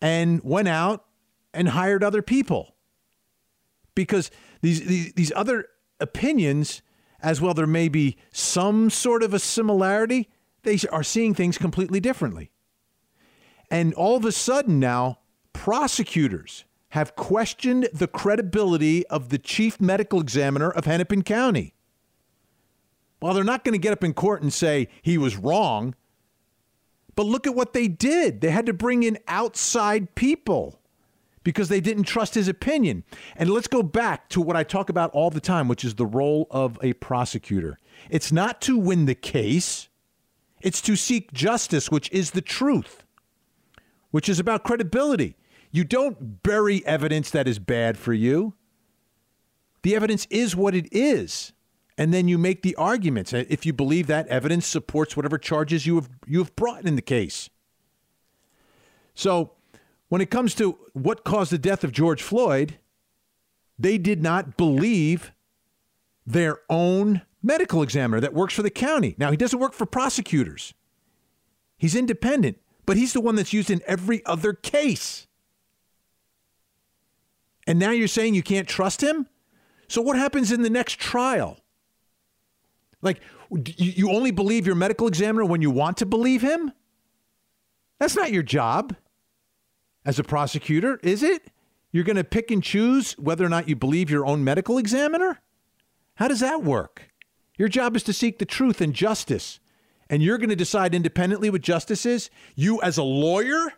and 0.00 0.42
went 0.42 0.68
out 0.68 1.04
and 1.54 1.70
hired 1.70 2.04
other 2.04 2.22
people. 2.22 2.74
Because 3.94 4.30
these, 4.60 4.84
these, 4.86 5.12
these 5.14 5.32
other 5.34 5.66
opinions 6.00 6.82
as 7.20 7.40
well 7.40 7.54
there 7.54 7.66
may 7.66 7.88
be 7.88 8.16
some 8.30 8.90
sort 8.90 9.22
of 9.22 9.32
a 9.32 9.38
similarity 9.38 10.28
they 10.62 10.78
are 10.90 11.02
seeing 11.02 11.34
things 11.34 11.58
completely 11.58 12.00
differently. 12.00 12.50
And 13.70 13.94
all 13.94 14.16
of 14.16 14.24
a 14.24 14.32
sudden 14.32 14.78
now 14.78 15.20
prosecutors 15.52 16.64
have 16.90 17.16
questioned 17.16 17.88
the 17.92 18.06
credibility 18.06 19.06
of 19.08 19.28
the 19.30 19.38
chief 19.38 19.80
medical 19.80 20.20
examiner 20.20 20.70
of 20.70 20.84
Hennepin 20.84 21.22
County. 21.22 21.74
While 23.20 23.34
they're 23.34 23.44
not 23.44 23.64
going 23.64 23.72
to 23.72 23.78
get 23.78 23.92
up 23.92 24.04
in 24.04 24.12
court 24.12 24.42
and 24.42 24.52
say 24.52 24.88
he 25.02 25.18
was 25.18 25.36
wrong 25.36 25.94
but 27.16 27.26
look 27.26 27.46
at 27.46 27.54
what 27.54 27.72
they 27.72 27.88
did. 27.88 28.40
They 28.40 28.50
had 28.50 28.66
to 28.66 28.72
bring 28.72 29.02
in 29.02 29.18
outside 29.26 30.14
people 30.14 30.78
because 31.42 31.68
they 31.68 31.80
didn't 31.80 32.04
trust 32.04 32.34
his 32.34 32.46
opinion. 32.46 33.04
And 33.36 33.50
let's 33.50 33.68
go 33.68 33.82
back 33.82 34.28
to 34.30 34.40
what 34.40 34.56
I 34.56 34.62
talk 34.62 34.90
about 34.90 35.10
all 35.12 35.30
the 35.30 35.40
time, 35.40 35.66
which 35.66 35.84
is 35.84 35.94
the 35.94 36.06
role 36.06 36.46
of 36.50 36.78
a 36.82 36.92
prosecutor. 36.94 37.78
It's 38.10 38.30
not 38.30 38.60
to 38.62 38.76
win 38.76 39.06
the 39.06 39.14
case, 39.14 39.88
it's 40.60 40.82
to 40.82 40.94
seek 40.94 41.32
justice, 41.32 41.90
which 41.90 42.10
is 42.10 42.32
the 42.32 42.40
truth, 42.40 43.04
which 44.10 44.28
is 44.28 44.38
about 44.38 44.64
credibility. 44.64 45.36
You 45.70 45.84
don't 45.84 46.42
bury 46.42 46.84
evidence 46.84 47.30
that 47.30 47.48
is 47.48 47.58
bad 47.58 47.96
for 47.96 48.12
you. 48.12 48.54
The 49.82 49.94
evidence 49.94 50.26
is 50.30 50.56
what 50.56 50.74
it 50.74 50.88
is 50.90 51.52
and 51.98 52.12
then 52.12 52.28
you 52.28 52.38
make 52.38 52.62
the 52.62 52.74
arguments 52.76 53.32
if 53.32 53.64
you 53.64 53.72
believe 53.72 54.06
that 54.06 54.26
evidence 54.28 54.66
supports 54.66 55.16
whatever 55.16 55.38
charges 55.38 55.86
you 55.86 55.94
have 55.96 56.08
you 56.26 56.38
have 56.38 56.54
brought 56.56 56.84
in 56.84 56.96
the 56.96 57.02
case. 57.02 57.48
So, 59.14 59.52
when 60.08 60.20
it 60.20 60.30
comes 60.30 60.54
to 60.56 60.78
what 60.92 61.24
caused 61.24 61.50
the 61.50 61.58
death 61.58 61.82
of 61.82 61.90
George 61.90 62.22
Floyd, 62.22 62.78
they 63.78 63.98
did 63.98 64.22
not 64.22 64.56
believe 64.56 65.32
their 66.26 66.60
own 66.68 67.22
medical 67.42 67.82
examiner 67.82 68.20
that 68.20 68.34
works 68.34 68.54
for 68.54 68.62
the 68.62 68.70
county. 68.70 69.14
Now, 69.18 69.30
he 69.30 69.36
doesn't 69.36 69.58
work 69.58 69.72
for 69.72 69.86
prosecutors. 69.86 70.74
He's 71.78 71.94
independent, 71.94 72.58
but 72.84 72.96
he's 72.96 73.12
the 73.12 73.20
one 73.20 73.36
that's 73.36 73.52
used 73.52 73.70
in 73.70 73.82
every 73.86 74.24
other 74.26 74.52
case. 74.52 75.26
And 77.66 77.78
now 77.78 77.90
you're 77.90 78.08
saying 78.08 78.34
you 78.34 78.42
can't 78.42 78.68
trust 78.68 79.02
him? 79.02 79.26
So, 79.88 80.02
what 80.02 80.16
happens 80.16 80.52
in 80.52 80.62
the 80.62 80.70
next 80.70 80.98
trial? 80.98 81.58
Like, 83.02 83.20
you 83.76 84.10
only 84.10 84.30
believe 84.30 84.66
your 84.66 84.74
medical 84.74 85.06
examiner 85.06 85.44
when 85.44 85.62
you 85.62 85.70
want 85.70 85.98
to 85.98 86.06
believe 86.06 86.42
him? 86.42 86.72
That's 87.98 88.16
not 88.16 88.32
your 88.32 88.42
job 88.42 88.96
as 90.04 90.18
a 90.18 90.24
prosecutor, 90.24 90.98
is 91.02 91.22
it? 91.22 91.50
You're 91.92 92.04
going 92.04 92.16
to 92.16 92.24
pick 92.24 92.50
and 92.50 92.62
choose 92.62 93.12
whether 93.12 93.44
or 93.44 93.48
not 93.48 93.68
you 93.68 93.76
believe 93.76 94.10
your 94.10 94.26
own 94.26 94.44
medical 94.44 94.78
examiner? 94.78 95.40
How 96.14 96.28
does 96.28 96.40
that 96.40 96.62
work? 96.62 97.10
Your 97.58 97.68
job 97.68 97.96
is 97.96 98.02
to 98.04 98.12
seek 98.12 98.38
the 98.38 98.44
truth 98.44 98.80
and 98.80 98.94
justice. 98.94 99.60
And 100.08 100.22
you're 100.22 100.38
going 100.38 100.50
to 100.50 100.56
decide 100.56 100.94
independently 100.94 101.50
what 101.50 101.62
justice 101.62 102.06
is? 102.06 102.30
You, 102.54 102.80
as 102.82 102.98
a 102.98 103.02
lawyer, 103.02 103.72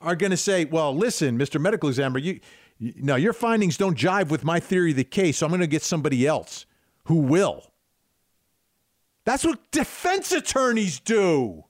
are 0.00 0.16
going 0.16 0.30
to 0.30 0.36
say, 0.36 0.64
well, 0.64 0.94
listen, 0.96 1.38
Mr. 1.38 1.60
Medical 1.60 1.88
Examiner, 1.88 2.20
you, 2.20 2.40
you, 2.78 2.94
no, 2.96 3.16
your 3.16 3.32
findings 3.32 3.76
don't 3.76 3.98
jive 3.98 4.28
with 4.28 4.44
my 4.44 4.60
theory 4.60 4.92
of 4.92 4.96
the 4.96 5.04
case, 5.04 5.38
so 5.38 5.46
I'm 5.46 5.50
going 5.50 5.60
to 5.60 5.66
get 5.66 5.82
somebody 5.82 6.26
else 6.26 6.64
who 7.04 7.16
will. 7.16 7.72
That's 9.28 9.44
what 9.44 9.70
defense 9.72 10.32
attorneys 10.32 11.00
do. 11.00 11.64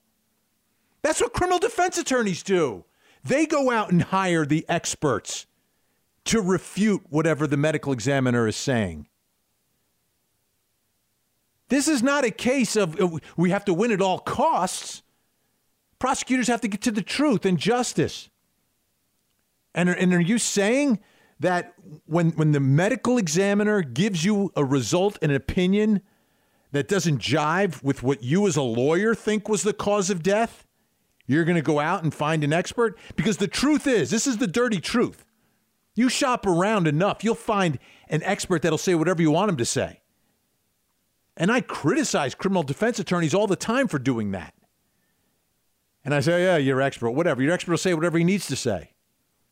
That's 1.02 1.20
what 1.20 1.32
criminal 1.32 1.58
defense 1.58 1.98
attorneys 1.98 2.44
do. 2.44 2.84
They 3.24 3.46
go 3.46 3.72
out 3.72 3.90
and 3.90 4.00
hire 4.00 4.46
the 4.46 4.64
experts 4.68 5.44
to 6.26 6.40
refute 6.40 7.02
whatever 7.10 7.48
the 7.48 7.56
medical 7.56 7.92
examiner 7.92 8.46
is 8.46 8.54
saying. 8.54 9.08
This 11.68 11.88
is 11.88 12.00
not 12.00 12.24
a 12.24 12.30
case 12.30 12.76
of 12.76 13.00
uh, 13.00 13.18
we 13.36 13.50
have 13.50 13.64
to 13.64 13.74
win 13.74 13.90
at 13.90 14.00
all 14.00 14.20
costs. 14.20 15.02
Prosecutors 15.98 16.46
have 16.46 16.60
to 16.60 16.68
get 16.68 16.82
to 16.82 16.92
the 16.92 17.02
truth 17.02 17.44
and 17.44 17.58
justice. 17.58 18.30
And 19.74 19.88
are, 19.88 19.94
and 19.94 20.14
are 20.14 20.20
you 20.20 20.38
saying 20.38 21.00
that 21.40 21.74
when, 22.06 22.30
when 22.30 22.52
the 22.52 22.60
medical 22.60 23.18
examiner 23.18 23.82
gives 23.82 24.24
you 24.24 24.52
a 24.54 24.64
result, 24.64 25.18
an 25.22 25.32
opinion 25.32 26.02
that 26.72 26.88
doesn't 26.88 27.18
jive 27.18 27.82
with 27.82 28.02
what 28.02 28.22
you 28.22 28.46
as 28.46 28.56
a 28.56 28.62
lawyer 28.62 29.14
think 29.14 29.48
was 29.48 29.62
the 29.62 29.72
cause 29.72 30.10
of 30.10 30.22
death, 30.22 30.66
you're 31.26 31.44
going 31.44 31.56
to 31.56 31.62
go 31.62 31.78
out 31.78 32.02
and 32.02 32.14
find 32.14 32.42
an 32.42 32.52
expert? 32.52 32.98
Because 33.16 33.36
the 33.36 33.48
truth 33.48 33.86
is, 33.86 34.10
this 34.10 34.26
is 34.26 34.38
the 34.38 34.46
dirty 34.46 34.80
truth. 34.80 35.24
You 35.94 36.08
shop 36.08 36.46
around 36.46 36.86
enough, 36.86 37.24
you'll 37.24 37.34
find 37.34 37.78
an 38.08 38.22
expert 38.22 38.62
that'll 38.62 38.78
say 38.78 38.94
whatever 38.94 39.20
you 39.20 39.30
want 39.30 39.50
him 39.50 39.56
to 39.56 39.64
say. 39.64 40.00
And 41.36 41.52
I 41.52 41.60
criticize 41.60 42.34
criminal 42.34 42.62
defense 42.62 42.98
attorneys 42.98 43.34
all 43.34 43.46
the 43.46 43.56
time 43.56 43.88
for 43.88 43.98
doing 43.98 44.32
that. 44.32 44.54
And 46.04 46.14
I 46.14 46.20
say, 46.20 46.34
oh, 46.34 46.52
yeah, 46.52 46.56
you're 46.56 46.80
expert, 46.80 47.10
whatever. 47.10 47.42
Your 47.42 47.52
expert 47.52 47.72
will 47.72 47.78
say 47.78 47.94
whatever 47.94 48.18
he 48.18 48.24
needs 48.24 48.46
to 48.46 48.56
say. 48.56 48.92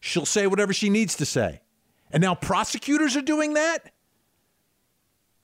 She'll 0.01 0.27
say 0.27 0.47
whatever 0.47 0.73
she 0.73 0.89
needs 0.89 1.15
to 1.17 1.27
say. 1.27 1.61
And 2.11 2.23
now 2.23 2.35
prosecutors 2.35 3.17
are 3.17 3.23
doing 3.23 3.55
that? 3.55 3.93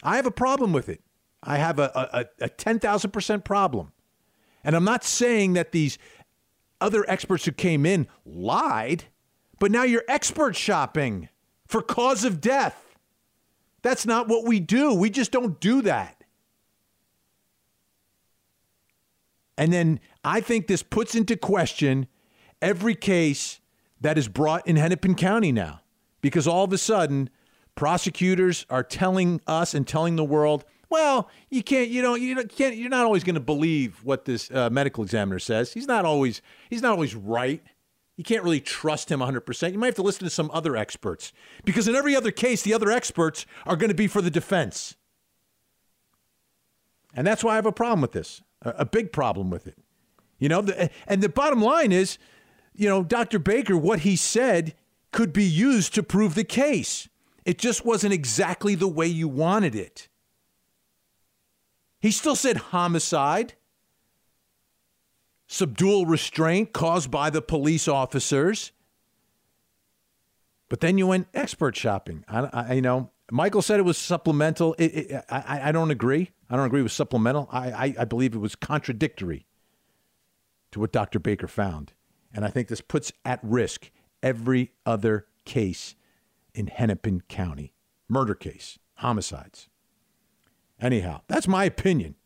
I 0.03 0.17
have 0.17 0.27
a 0.27 0.31
problem 0.31 0.73
with 0.73 0.89
it. 0.89 1.03
I 1.43 1.57
have 1.59 1.79
a, 1.79 2.29
a, 2.41 2.45
a 2.45 2.49
10,000% 2.49 3.45
problem. 3.45 3.93
And 4.65 4.77
I'm 4.77 4.85
not 4.85 5.05
saying 5.05 5.55
that 5.55 5.73
these 5.73 5.99
other 6.81 7.05
experts 7.09 7.45
who 7.45 7.53
came 7.53 7.85
in 7.85 8.07
lied, 8.25 9.05
but 9.59 9.71
now 9.71 9.83
you're 9.83 10.05
expert 10.09 10.55
shopping 10.57 11.29
for 11.67 11.83
cause 11.83 12.25
of 12.25 12.41
death. 12.41 12.97
That's 13.83 14.07
not 14.07 14.29
what 14.29 14.47
we 14.47 14.61
do. 14.61 14.95
We 14.95 15.11
just 15.11 15.33
don't 15.33 15.59
do 15.61 15.83
that. 15.83 16.23
And 19.59 19.73
then 19.73 20.01
I 20.25 20.41
think 20.41 20.67
this 20.67 20.83
puts 20.83 21.15
into 21.15 21.37
question 21.37 22.07
every 22.61 22.95
case 22.95 23.61
that 24.01 24.19
is 24.19 24.29
brought 24.29 24.67
in 24.67 24.77
Hennepin 24.77 25.15
County 25.15 25.53
now 25.53 25.81
because 26.21 26.47
all 26.47 26.65
of 26.65 26.73
a 26.73 26.79
sudden 26.79 27.29
prosecutors 27.75 28.67
are 28.71 28.83
telling 28.83 29.41
us 29.47 29.75
and 29.75 29.87
telling 29.87 30.17
the 30.17 30.25
world 30.25 30.65
well, 30.93 31.31
you 31.51 31.63
can't, 31.63 31.89
you 31.89 32.03
know, 32.03 32.15
you 32.15 32.37
can't, 32.45 32.77
you're 32.77 32.91
not 32.91 33.07
always 33.07 33.25
going 33.25 33.35
to 33.35 33.41
believe 33.41 34.05
what 34.05 34.27
this 34.27 34.51
uh, 34.51 34.69
medical 34.71 35.03
examiner 35.03 35.39
says. 35.39 35.73
He's 35.73 35.87
not 35.87 36.05
always, 36.05 36.43
he's 36.69 36.83
not 36.83 36.93
always 36.93 37.15
right. 37.15 37.63
You 38.19 38.25
can't 38.25 38.45
really 38.45 38.61
trust 38.61 39.11
him 39.11 39.21
100%. 39.21 39.73
You 39.73 39.79
might 39.79 39.87
have 39.87 39.95
to 39.97 40.03
listen 40.03 40.25
to 40.25 40.31
some 40.31 40.51
other 40.53 40.77
experts 40.77 41.33
because 41.65 41.89
in 41.89 41.95
every 41.95 42.15
other 42.15 42.31
case, 42.31 42.61
the 42.61 42.75
other 42.75 42.91
experts 42.91 43.47
are 43.65 43.75
going 43.75 43.89
to 43.89 43.95
be 43.95 44.07
for 44.07 44.21
the 44.21 44.31
defense. 44.31 44.95
And 47.15 47.27
that's 47.27 47.43
why 47.43 47.53
I 47.53 47.57
have 47.57 47.67
a 47.67 47.73
problem 47.73 48.03
with 48.03 48.13
this, 48.13 48.43
a, 48.61 48.71
a 48.79 48.85
big 48.85 49.13
problem 49.13 49.49
with 49.49 49.67
it. 49.67 49.79
You 50.39 50.51
know, 50.51 50.61
the, 50.61 50.91
and 51.07 51.23
the 51.23 51.31
bottom 51.31 51.63
line 51.63 51.91
is, 51.91 52.19
you 52.75 52.87
know, 52.87 53.03
Dr. 53.03 53.39
Baker, 53.39 53.79
what 53.79 54.01
he 54.01 54.15
said 54.15 54.75
could 55.11 55.33
be 55.33 55.45
used 55.45 55.95
to 55.95 56.03
prove 56.03 56.35
the 56.35 56.45
case. 56.45 57.09
It 57.47 57.59
just 57.59 57.85
wasn't 57.87 58.13
exactly 58.13 58.75
the 58.75 58.89
way 58.89 59.07
you 59.07 59.27
wanted 59.27 59.75
it. 59.75 60.09
He 62.03 62.11
still 62.11 62.35
said 62.35 62.57
homicide, 62.57 63.55
subdual 65.47 66.05
restraint 66.05 66.73
caused 66.73 67.13
by 67.13 67.31
the 67.31 67.41
police 67.41 67.87
officers. 67.87 68.73
But 70.69 70.81
then 70.81 70.99
you 70.99 71.07
went 71.07 71.29
expert 71.33 71.77
shopping. 71.77 72.25
I, 72.29 72.49
I 72.53 72.73
you 72.75 72.83
know, 72.83 73.11
Michael 73.31 73.63
said 73.63 73.79
it 73.79 73.85
was 73.85 73.97
supplemental. 73.97 74.75
It, 74.79 74.87
it, 74.87 75.25
I, 75.31 75.69
I 75.69 75.73
don't 75.73 75.93
agree. 75.93 76.33
I 76.51 76.57
don't 76.57 76.67
agree 76.67 76.83
with 76.83 76.91
supplemental. 76.91 77.49
I, 77.53 77.71
I, 77.71 77.95
I 78.01 78.05
believe 78.05 78.35
it 78.35 78.39
was 78.39 78.57
contradictory 78.57 79.47
to 80.73 80.81
what 80.81 80.91
Dr. 80.91 81.21
Baker 81.21 81.47
found. 81.47 81.93
And 82.35 82.45
I 82.45 82.49
think 82.49 82.67
this 82.67 82.81
puts 82.81 83.13
at 83.25 83.39
risk 83.45 83.91
every 84.25 84.73
other 84.85 85.27
case 85.45 85.95
in 86.53 86.67
Hennepin 86.67 87.23
County 87.29 87.75
murder 88.09 88.35
case, 88.35 88.79
homicides. 88.97 89.69
Anyhow, 90.83 91.21
that's 91.29 91.47
my 91.47 91.65
opinion. 91.65 92.17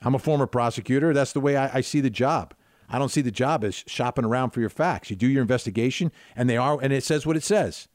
I'm 0.00 0.14
a 0.14 0.20
former 0.20 0.46
prosecutor. 0.46 1.12
That's 1.12 1.32
the 1.32 1.40
way 1.40 1.56
I, 1.56 1.78
I, 1.78 1.80
see 1.80 2.00
the 2.00 2.10
job. 2.10 2.54
I 2.88 2.98
don't 2.98 3.08
see 3.08 3.22
the 3.22 3.32
job 3.32 3.64
as 3.64 3.82
shopping 3.88 4.24
around 4.24 4.50
for 4.50 4.60
your 4.60 4.70
facts. 4.70 5.10
You 5.10 5.16
do 5.16 5.26
your 5.26 5.42
investigation, 5.42 6.12
and 6.36 6.48
they 6.48 6.56
are, 6.56 6.78
and 6.80 6.92
it 6.92 7.02
says 7.02 7.26
what 7.26 7.36
it 7.36 7.42
says. 7.42 7.88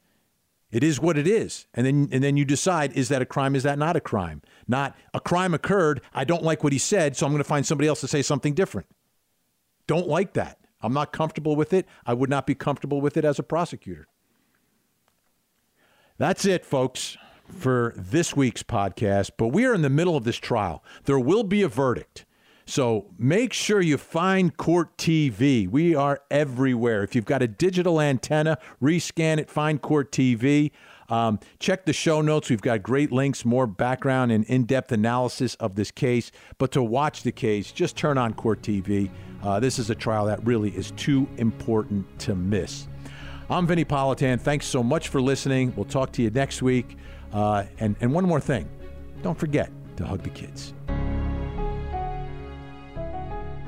It 0.70 0.84
is 0.84 1.00
what 1.00 1.16
it 1.16 1.26
is, 1.26 1.66
and 1.74 1.86
then 1.86 2.08
and 2.12 2.22
then 2.22 2.36
you 2.36 2.44
decide: 2.44 2.92
is 2.92 3.08
that 3.08 3.22
a 3.22 3.26
crime? 3.26 3.54
Is 3.54 3.62
that 3.62 3.78
not 3.78 3.96
a 3.96 4.00
crime? 4.00 4.42
Not 4.66 4.96
a 5.12 5.20
crime 5.20 5.54
occurred. 5.54 6.00
I 6.14 6.24
don't 6.24 6.42
like 6.42 6.64
what 6.64 6.72
he 6.72 6.78
said, 6.78 7.16
so 7.16 7.26
I'm 7.26 7.32
going 7.32 7.42
to 7.42 7.48
find 7.48 7.66
somebody 7.66 7.88
else 7.88 8.00
to 8.00 8.08
say 8.08 8.22
something 8.22 8.54
different. 8.54 8.86
Don't 9.86 10.08
like 10.08 10.32
that. 10.34 10.58
I'm 10.80 10.94
not 10.94 11.12
comfortable 11.12 11.56
with 11.56 11.72
it. 11.72 11.86
I 12.06 12.14
would 12.14 12.30
not 12.30 12.46
be 12.46 12.54
comfortable 12.54 13.00
with 13.00 13.16
it 13.16 13.24
as 13.24 13.38
a 13.38 13.42
prosecutor. 13.42 14.08
That's 16.18 16.44
it, 16.44 16.64
folks 16.64 17.16
for 17.56 17.94
this 17.96 18.34
week's 18.36 18.62
podcast, 18.62 19.32
but 19.36 19.48
we 19.48 19.64
are 19.64 19.74
in 19.74 19.82
the 19.82 19.90
middle 19.90 20.16
of 20.16 20.24
this 20.24 20.36
trial. 20.36 20.82
There 21.04 21.18
will 21.18 21.44
be 21.44 21.62
a 21.62 21.68
verdict. 21.68 22.24
So 22.64 23.06
make 23.18 23.52
sure 23.52 23.80
you 23.80 23.98
find 23.98 24.56
Court 24.56 24.96
TV. 24.96 25.68
We 25.68 25.94
are 25.94 26.20
everywhere. 26.30 27.02
If 27.02 27.14
you've 27.14 27.24
got 27.24 27.42
a 27.42 27.48
digital 27.48 28.00
antenna, 28.00 28.58
rescan 28.80 29.38
it, 29.38 29.50
find 29.50 29.82
Court 29.82 30.12
TV. 30.12 30.70
Um, 31.08 31.40
check 31.58 31.84
the 31.84 31.92
show 31.92 32.22
notes. 32.22 32.48
We've 32.48 32.62
got 32.62 32.82
great 32.82 33.12
links, 33.12 33.44
more 33.44 33.66
background 33.66 34.32
and 34.32 34.44
in 34.46 34.64
depth 34.64 34.92
analysis 34.92 35.54
of 35.56 35.74
this 35.74 35.90
case. 35.90 36.30
But 36.58 36.72
to 36.72 36.82
watch 36.82 37.22
the 37.22 37.32
case, 37.32 37.72
just 37.72 37.96
turn 37.96 38.16
on 38.16 38.32
Court 38.34 38.62
TV. 38.62 39.10
Uh, 39.42 39.60
this 39.60 39.78
is 39.78 39.90
a 39.90 39.94
trial 39.94 40.26
that 40.26 40.44
really 40.46 40.70
is 40.70 40.92
too 40.92 41.28
important 41.36 42.18
to 42.20 42.34
miss. 42.34 42.86
I'm 43.50 43.66
Vinnie 43.66 43.84
Politan. 43.84 44.40
Thanks 44.40 44.66
so 44.66 44.82
much 44.82 45.08
for 45.08 45.20
listening. 45.20 45.74
We'll 45.76 45.84
talk 45.84 46.12
to 46.12 46.22
you 46.22 46.30
next 46.30 46.62
week. 46.62 46.96
Uh, 47.32 47.64
and, 47.78 47.96
and 48.00 48.12
one 48.12 48.24
more 48.24 48.40
thing 48.40 48.68
don't 49.22 49.38
forget 49.38 49.70
to 49.96 50.04
hug 50.04 50.22
the 50.22 50.30
kids. 50.30 50.74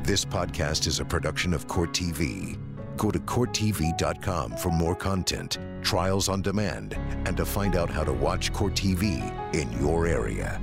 This 0.03 0.25
podcast 0.25 0.87
is 0.87 1.01
a 1.01 1.05
production 1.05 1.55
of 1.55 1.67
Court 1.67 1.93
TV. 1.93 2.59
Go 2.97 3.11
to 3.11 3.19
CourtTV.com 3.19 4.57
for 4.57 4.71
more 4.71 4.95
content, 4.95 5.59
trials 5.83 6.29
on 6.29 6.43
demand, 6.43 6.95
and 7.27 7.37
to 7.37 7.45
find 7.45 7.75
out 7.75 7.89
how 7.89 8.05
to 8.05 8.13
watch 8.13 8.53
Court 8.53 8.75
TV 8.75 9.23
in 9.55 9.73
your 9.81 10.07
area. 10.07 10.61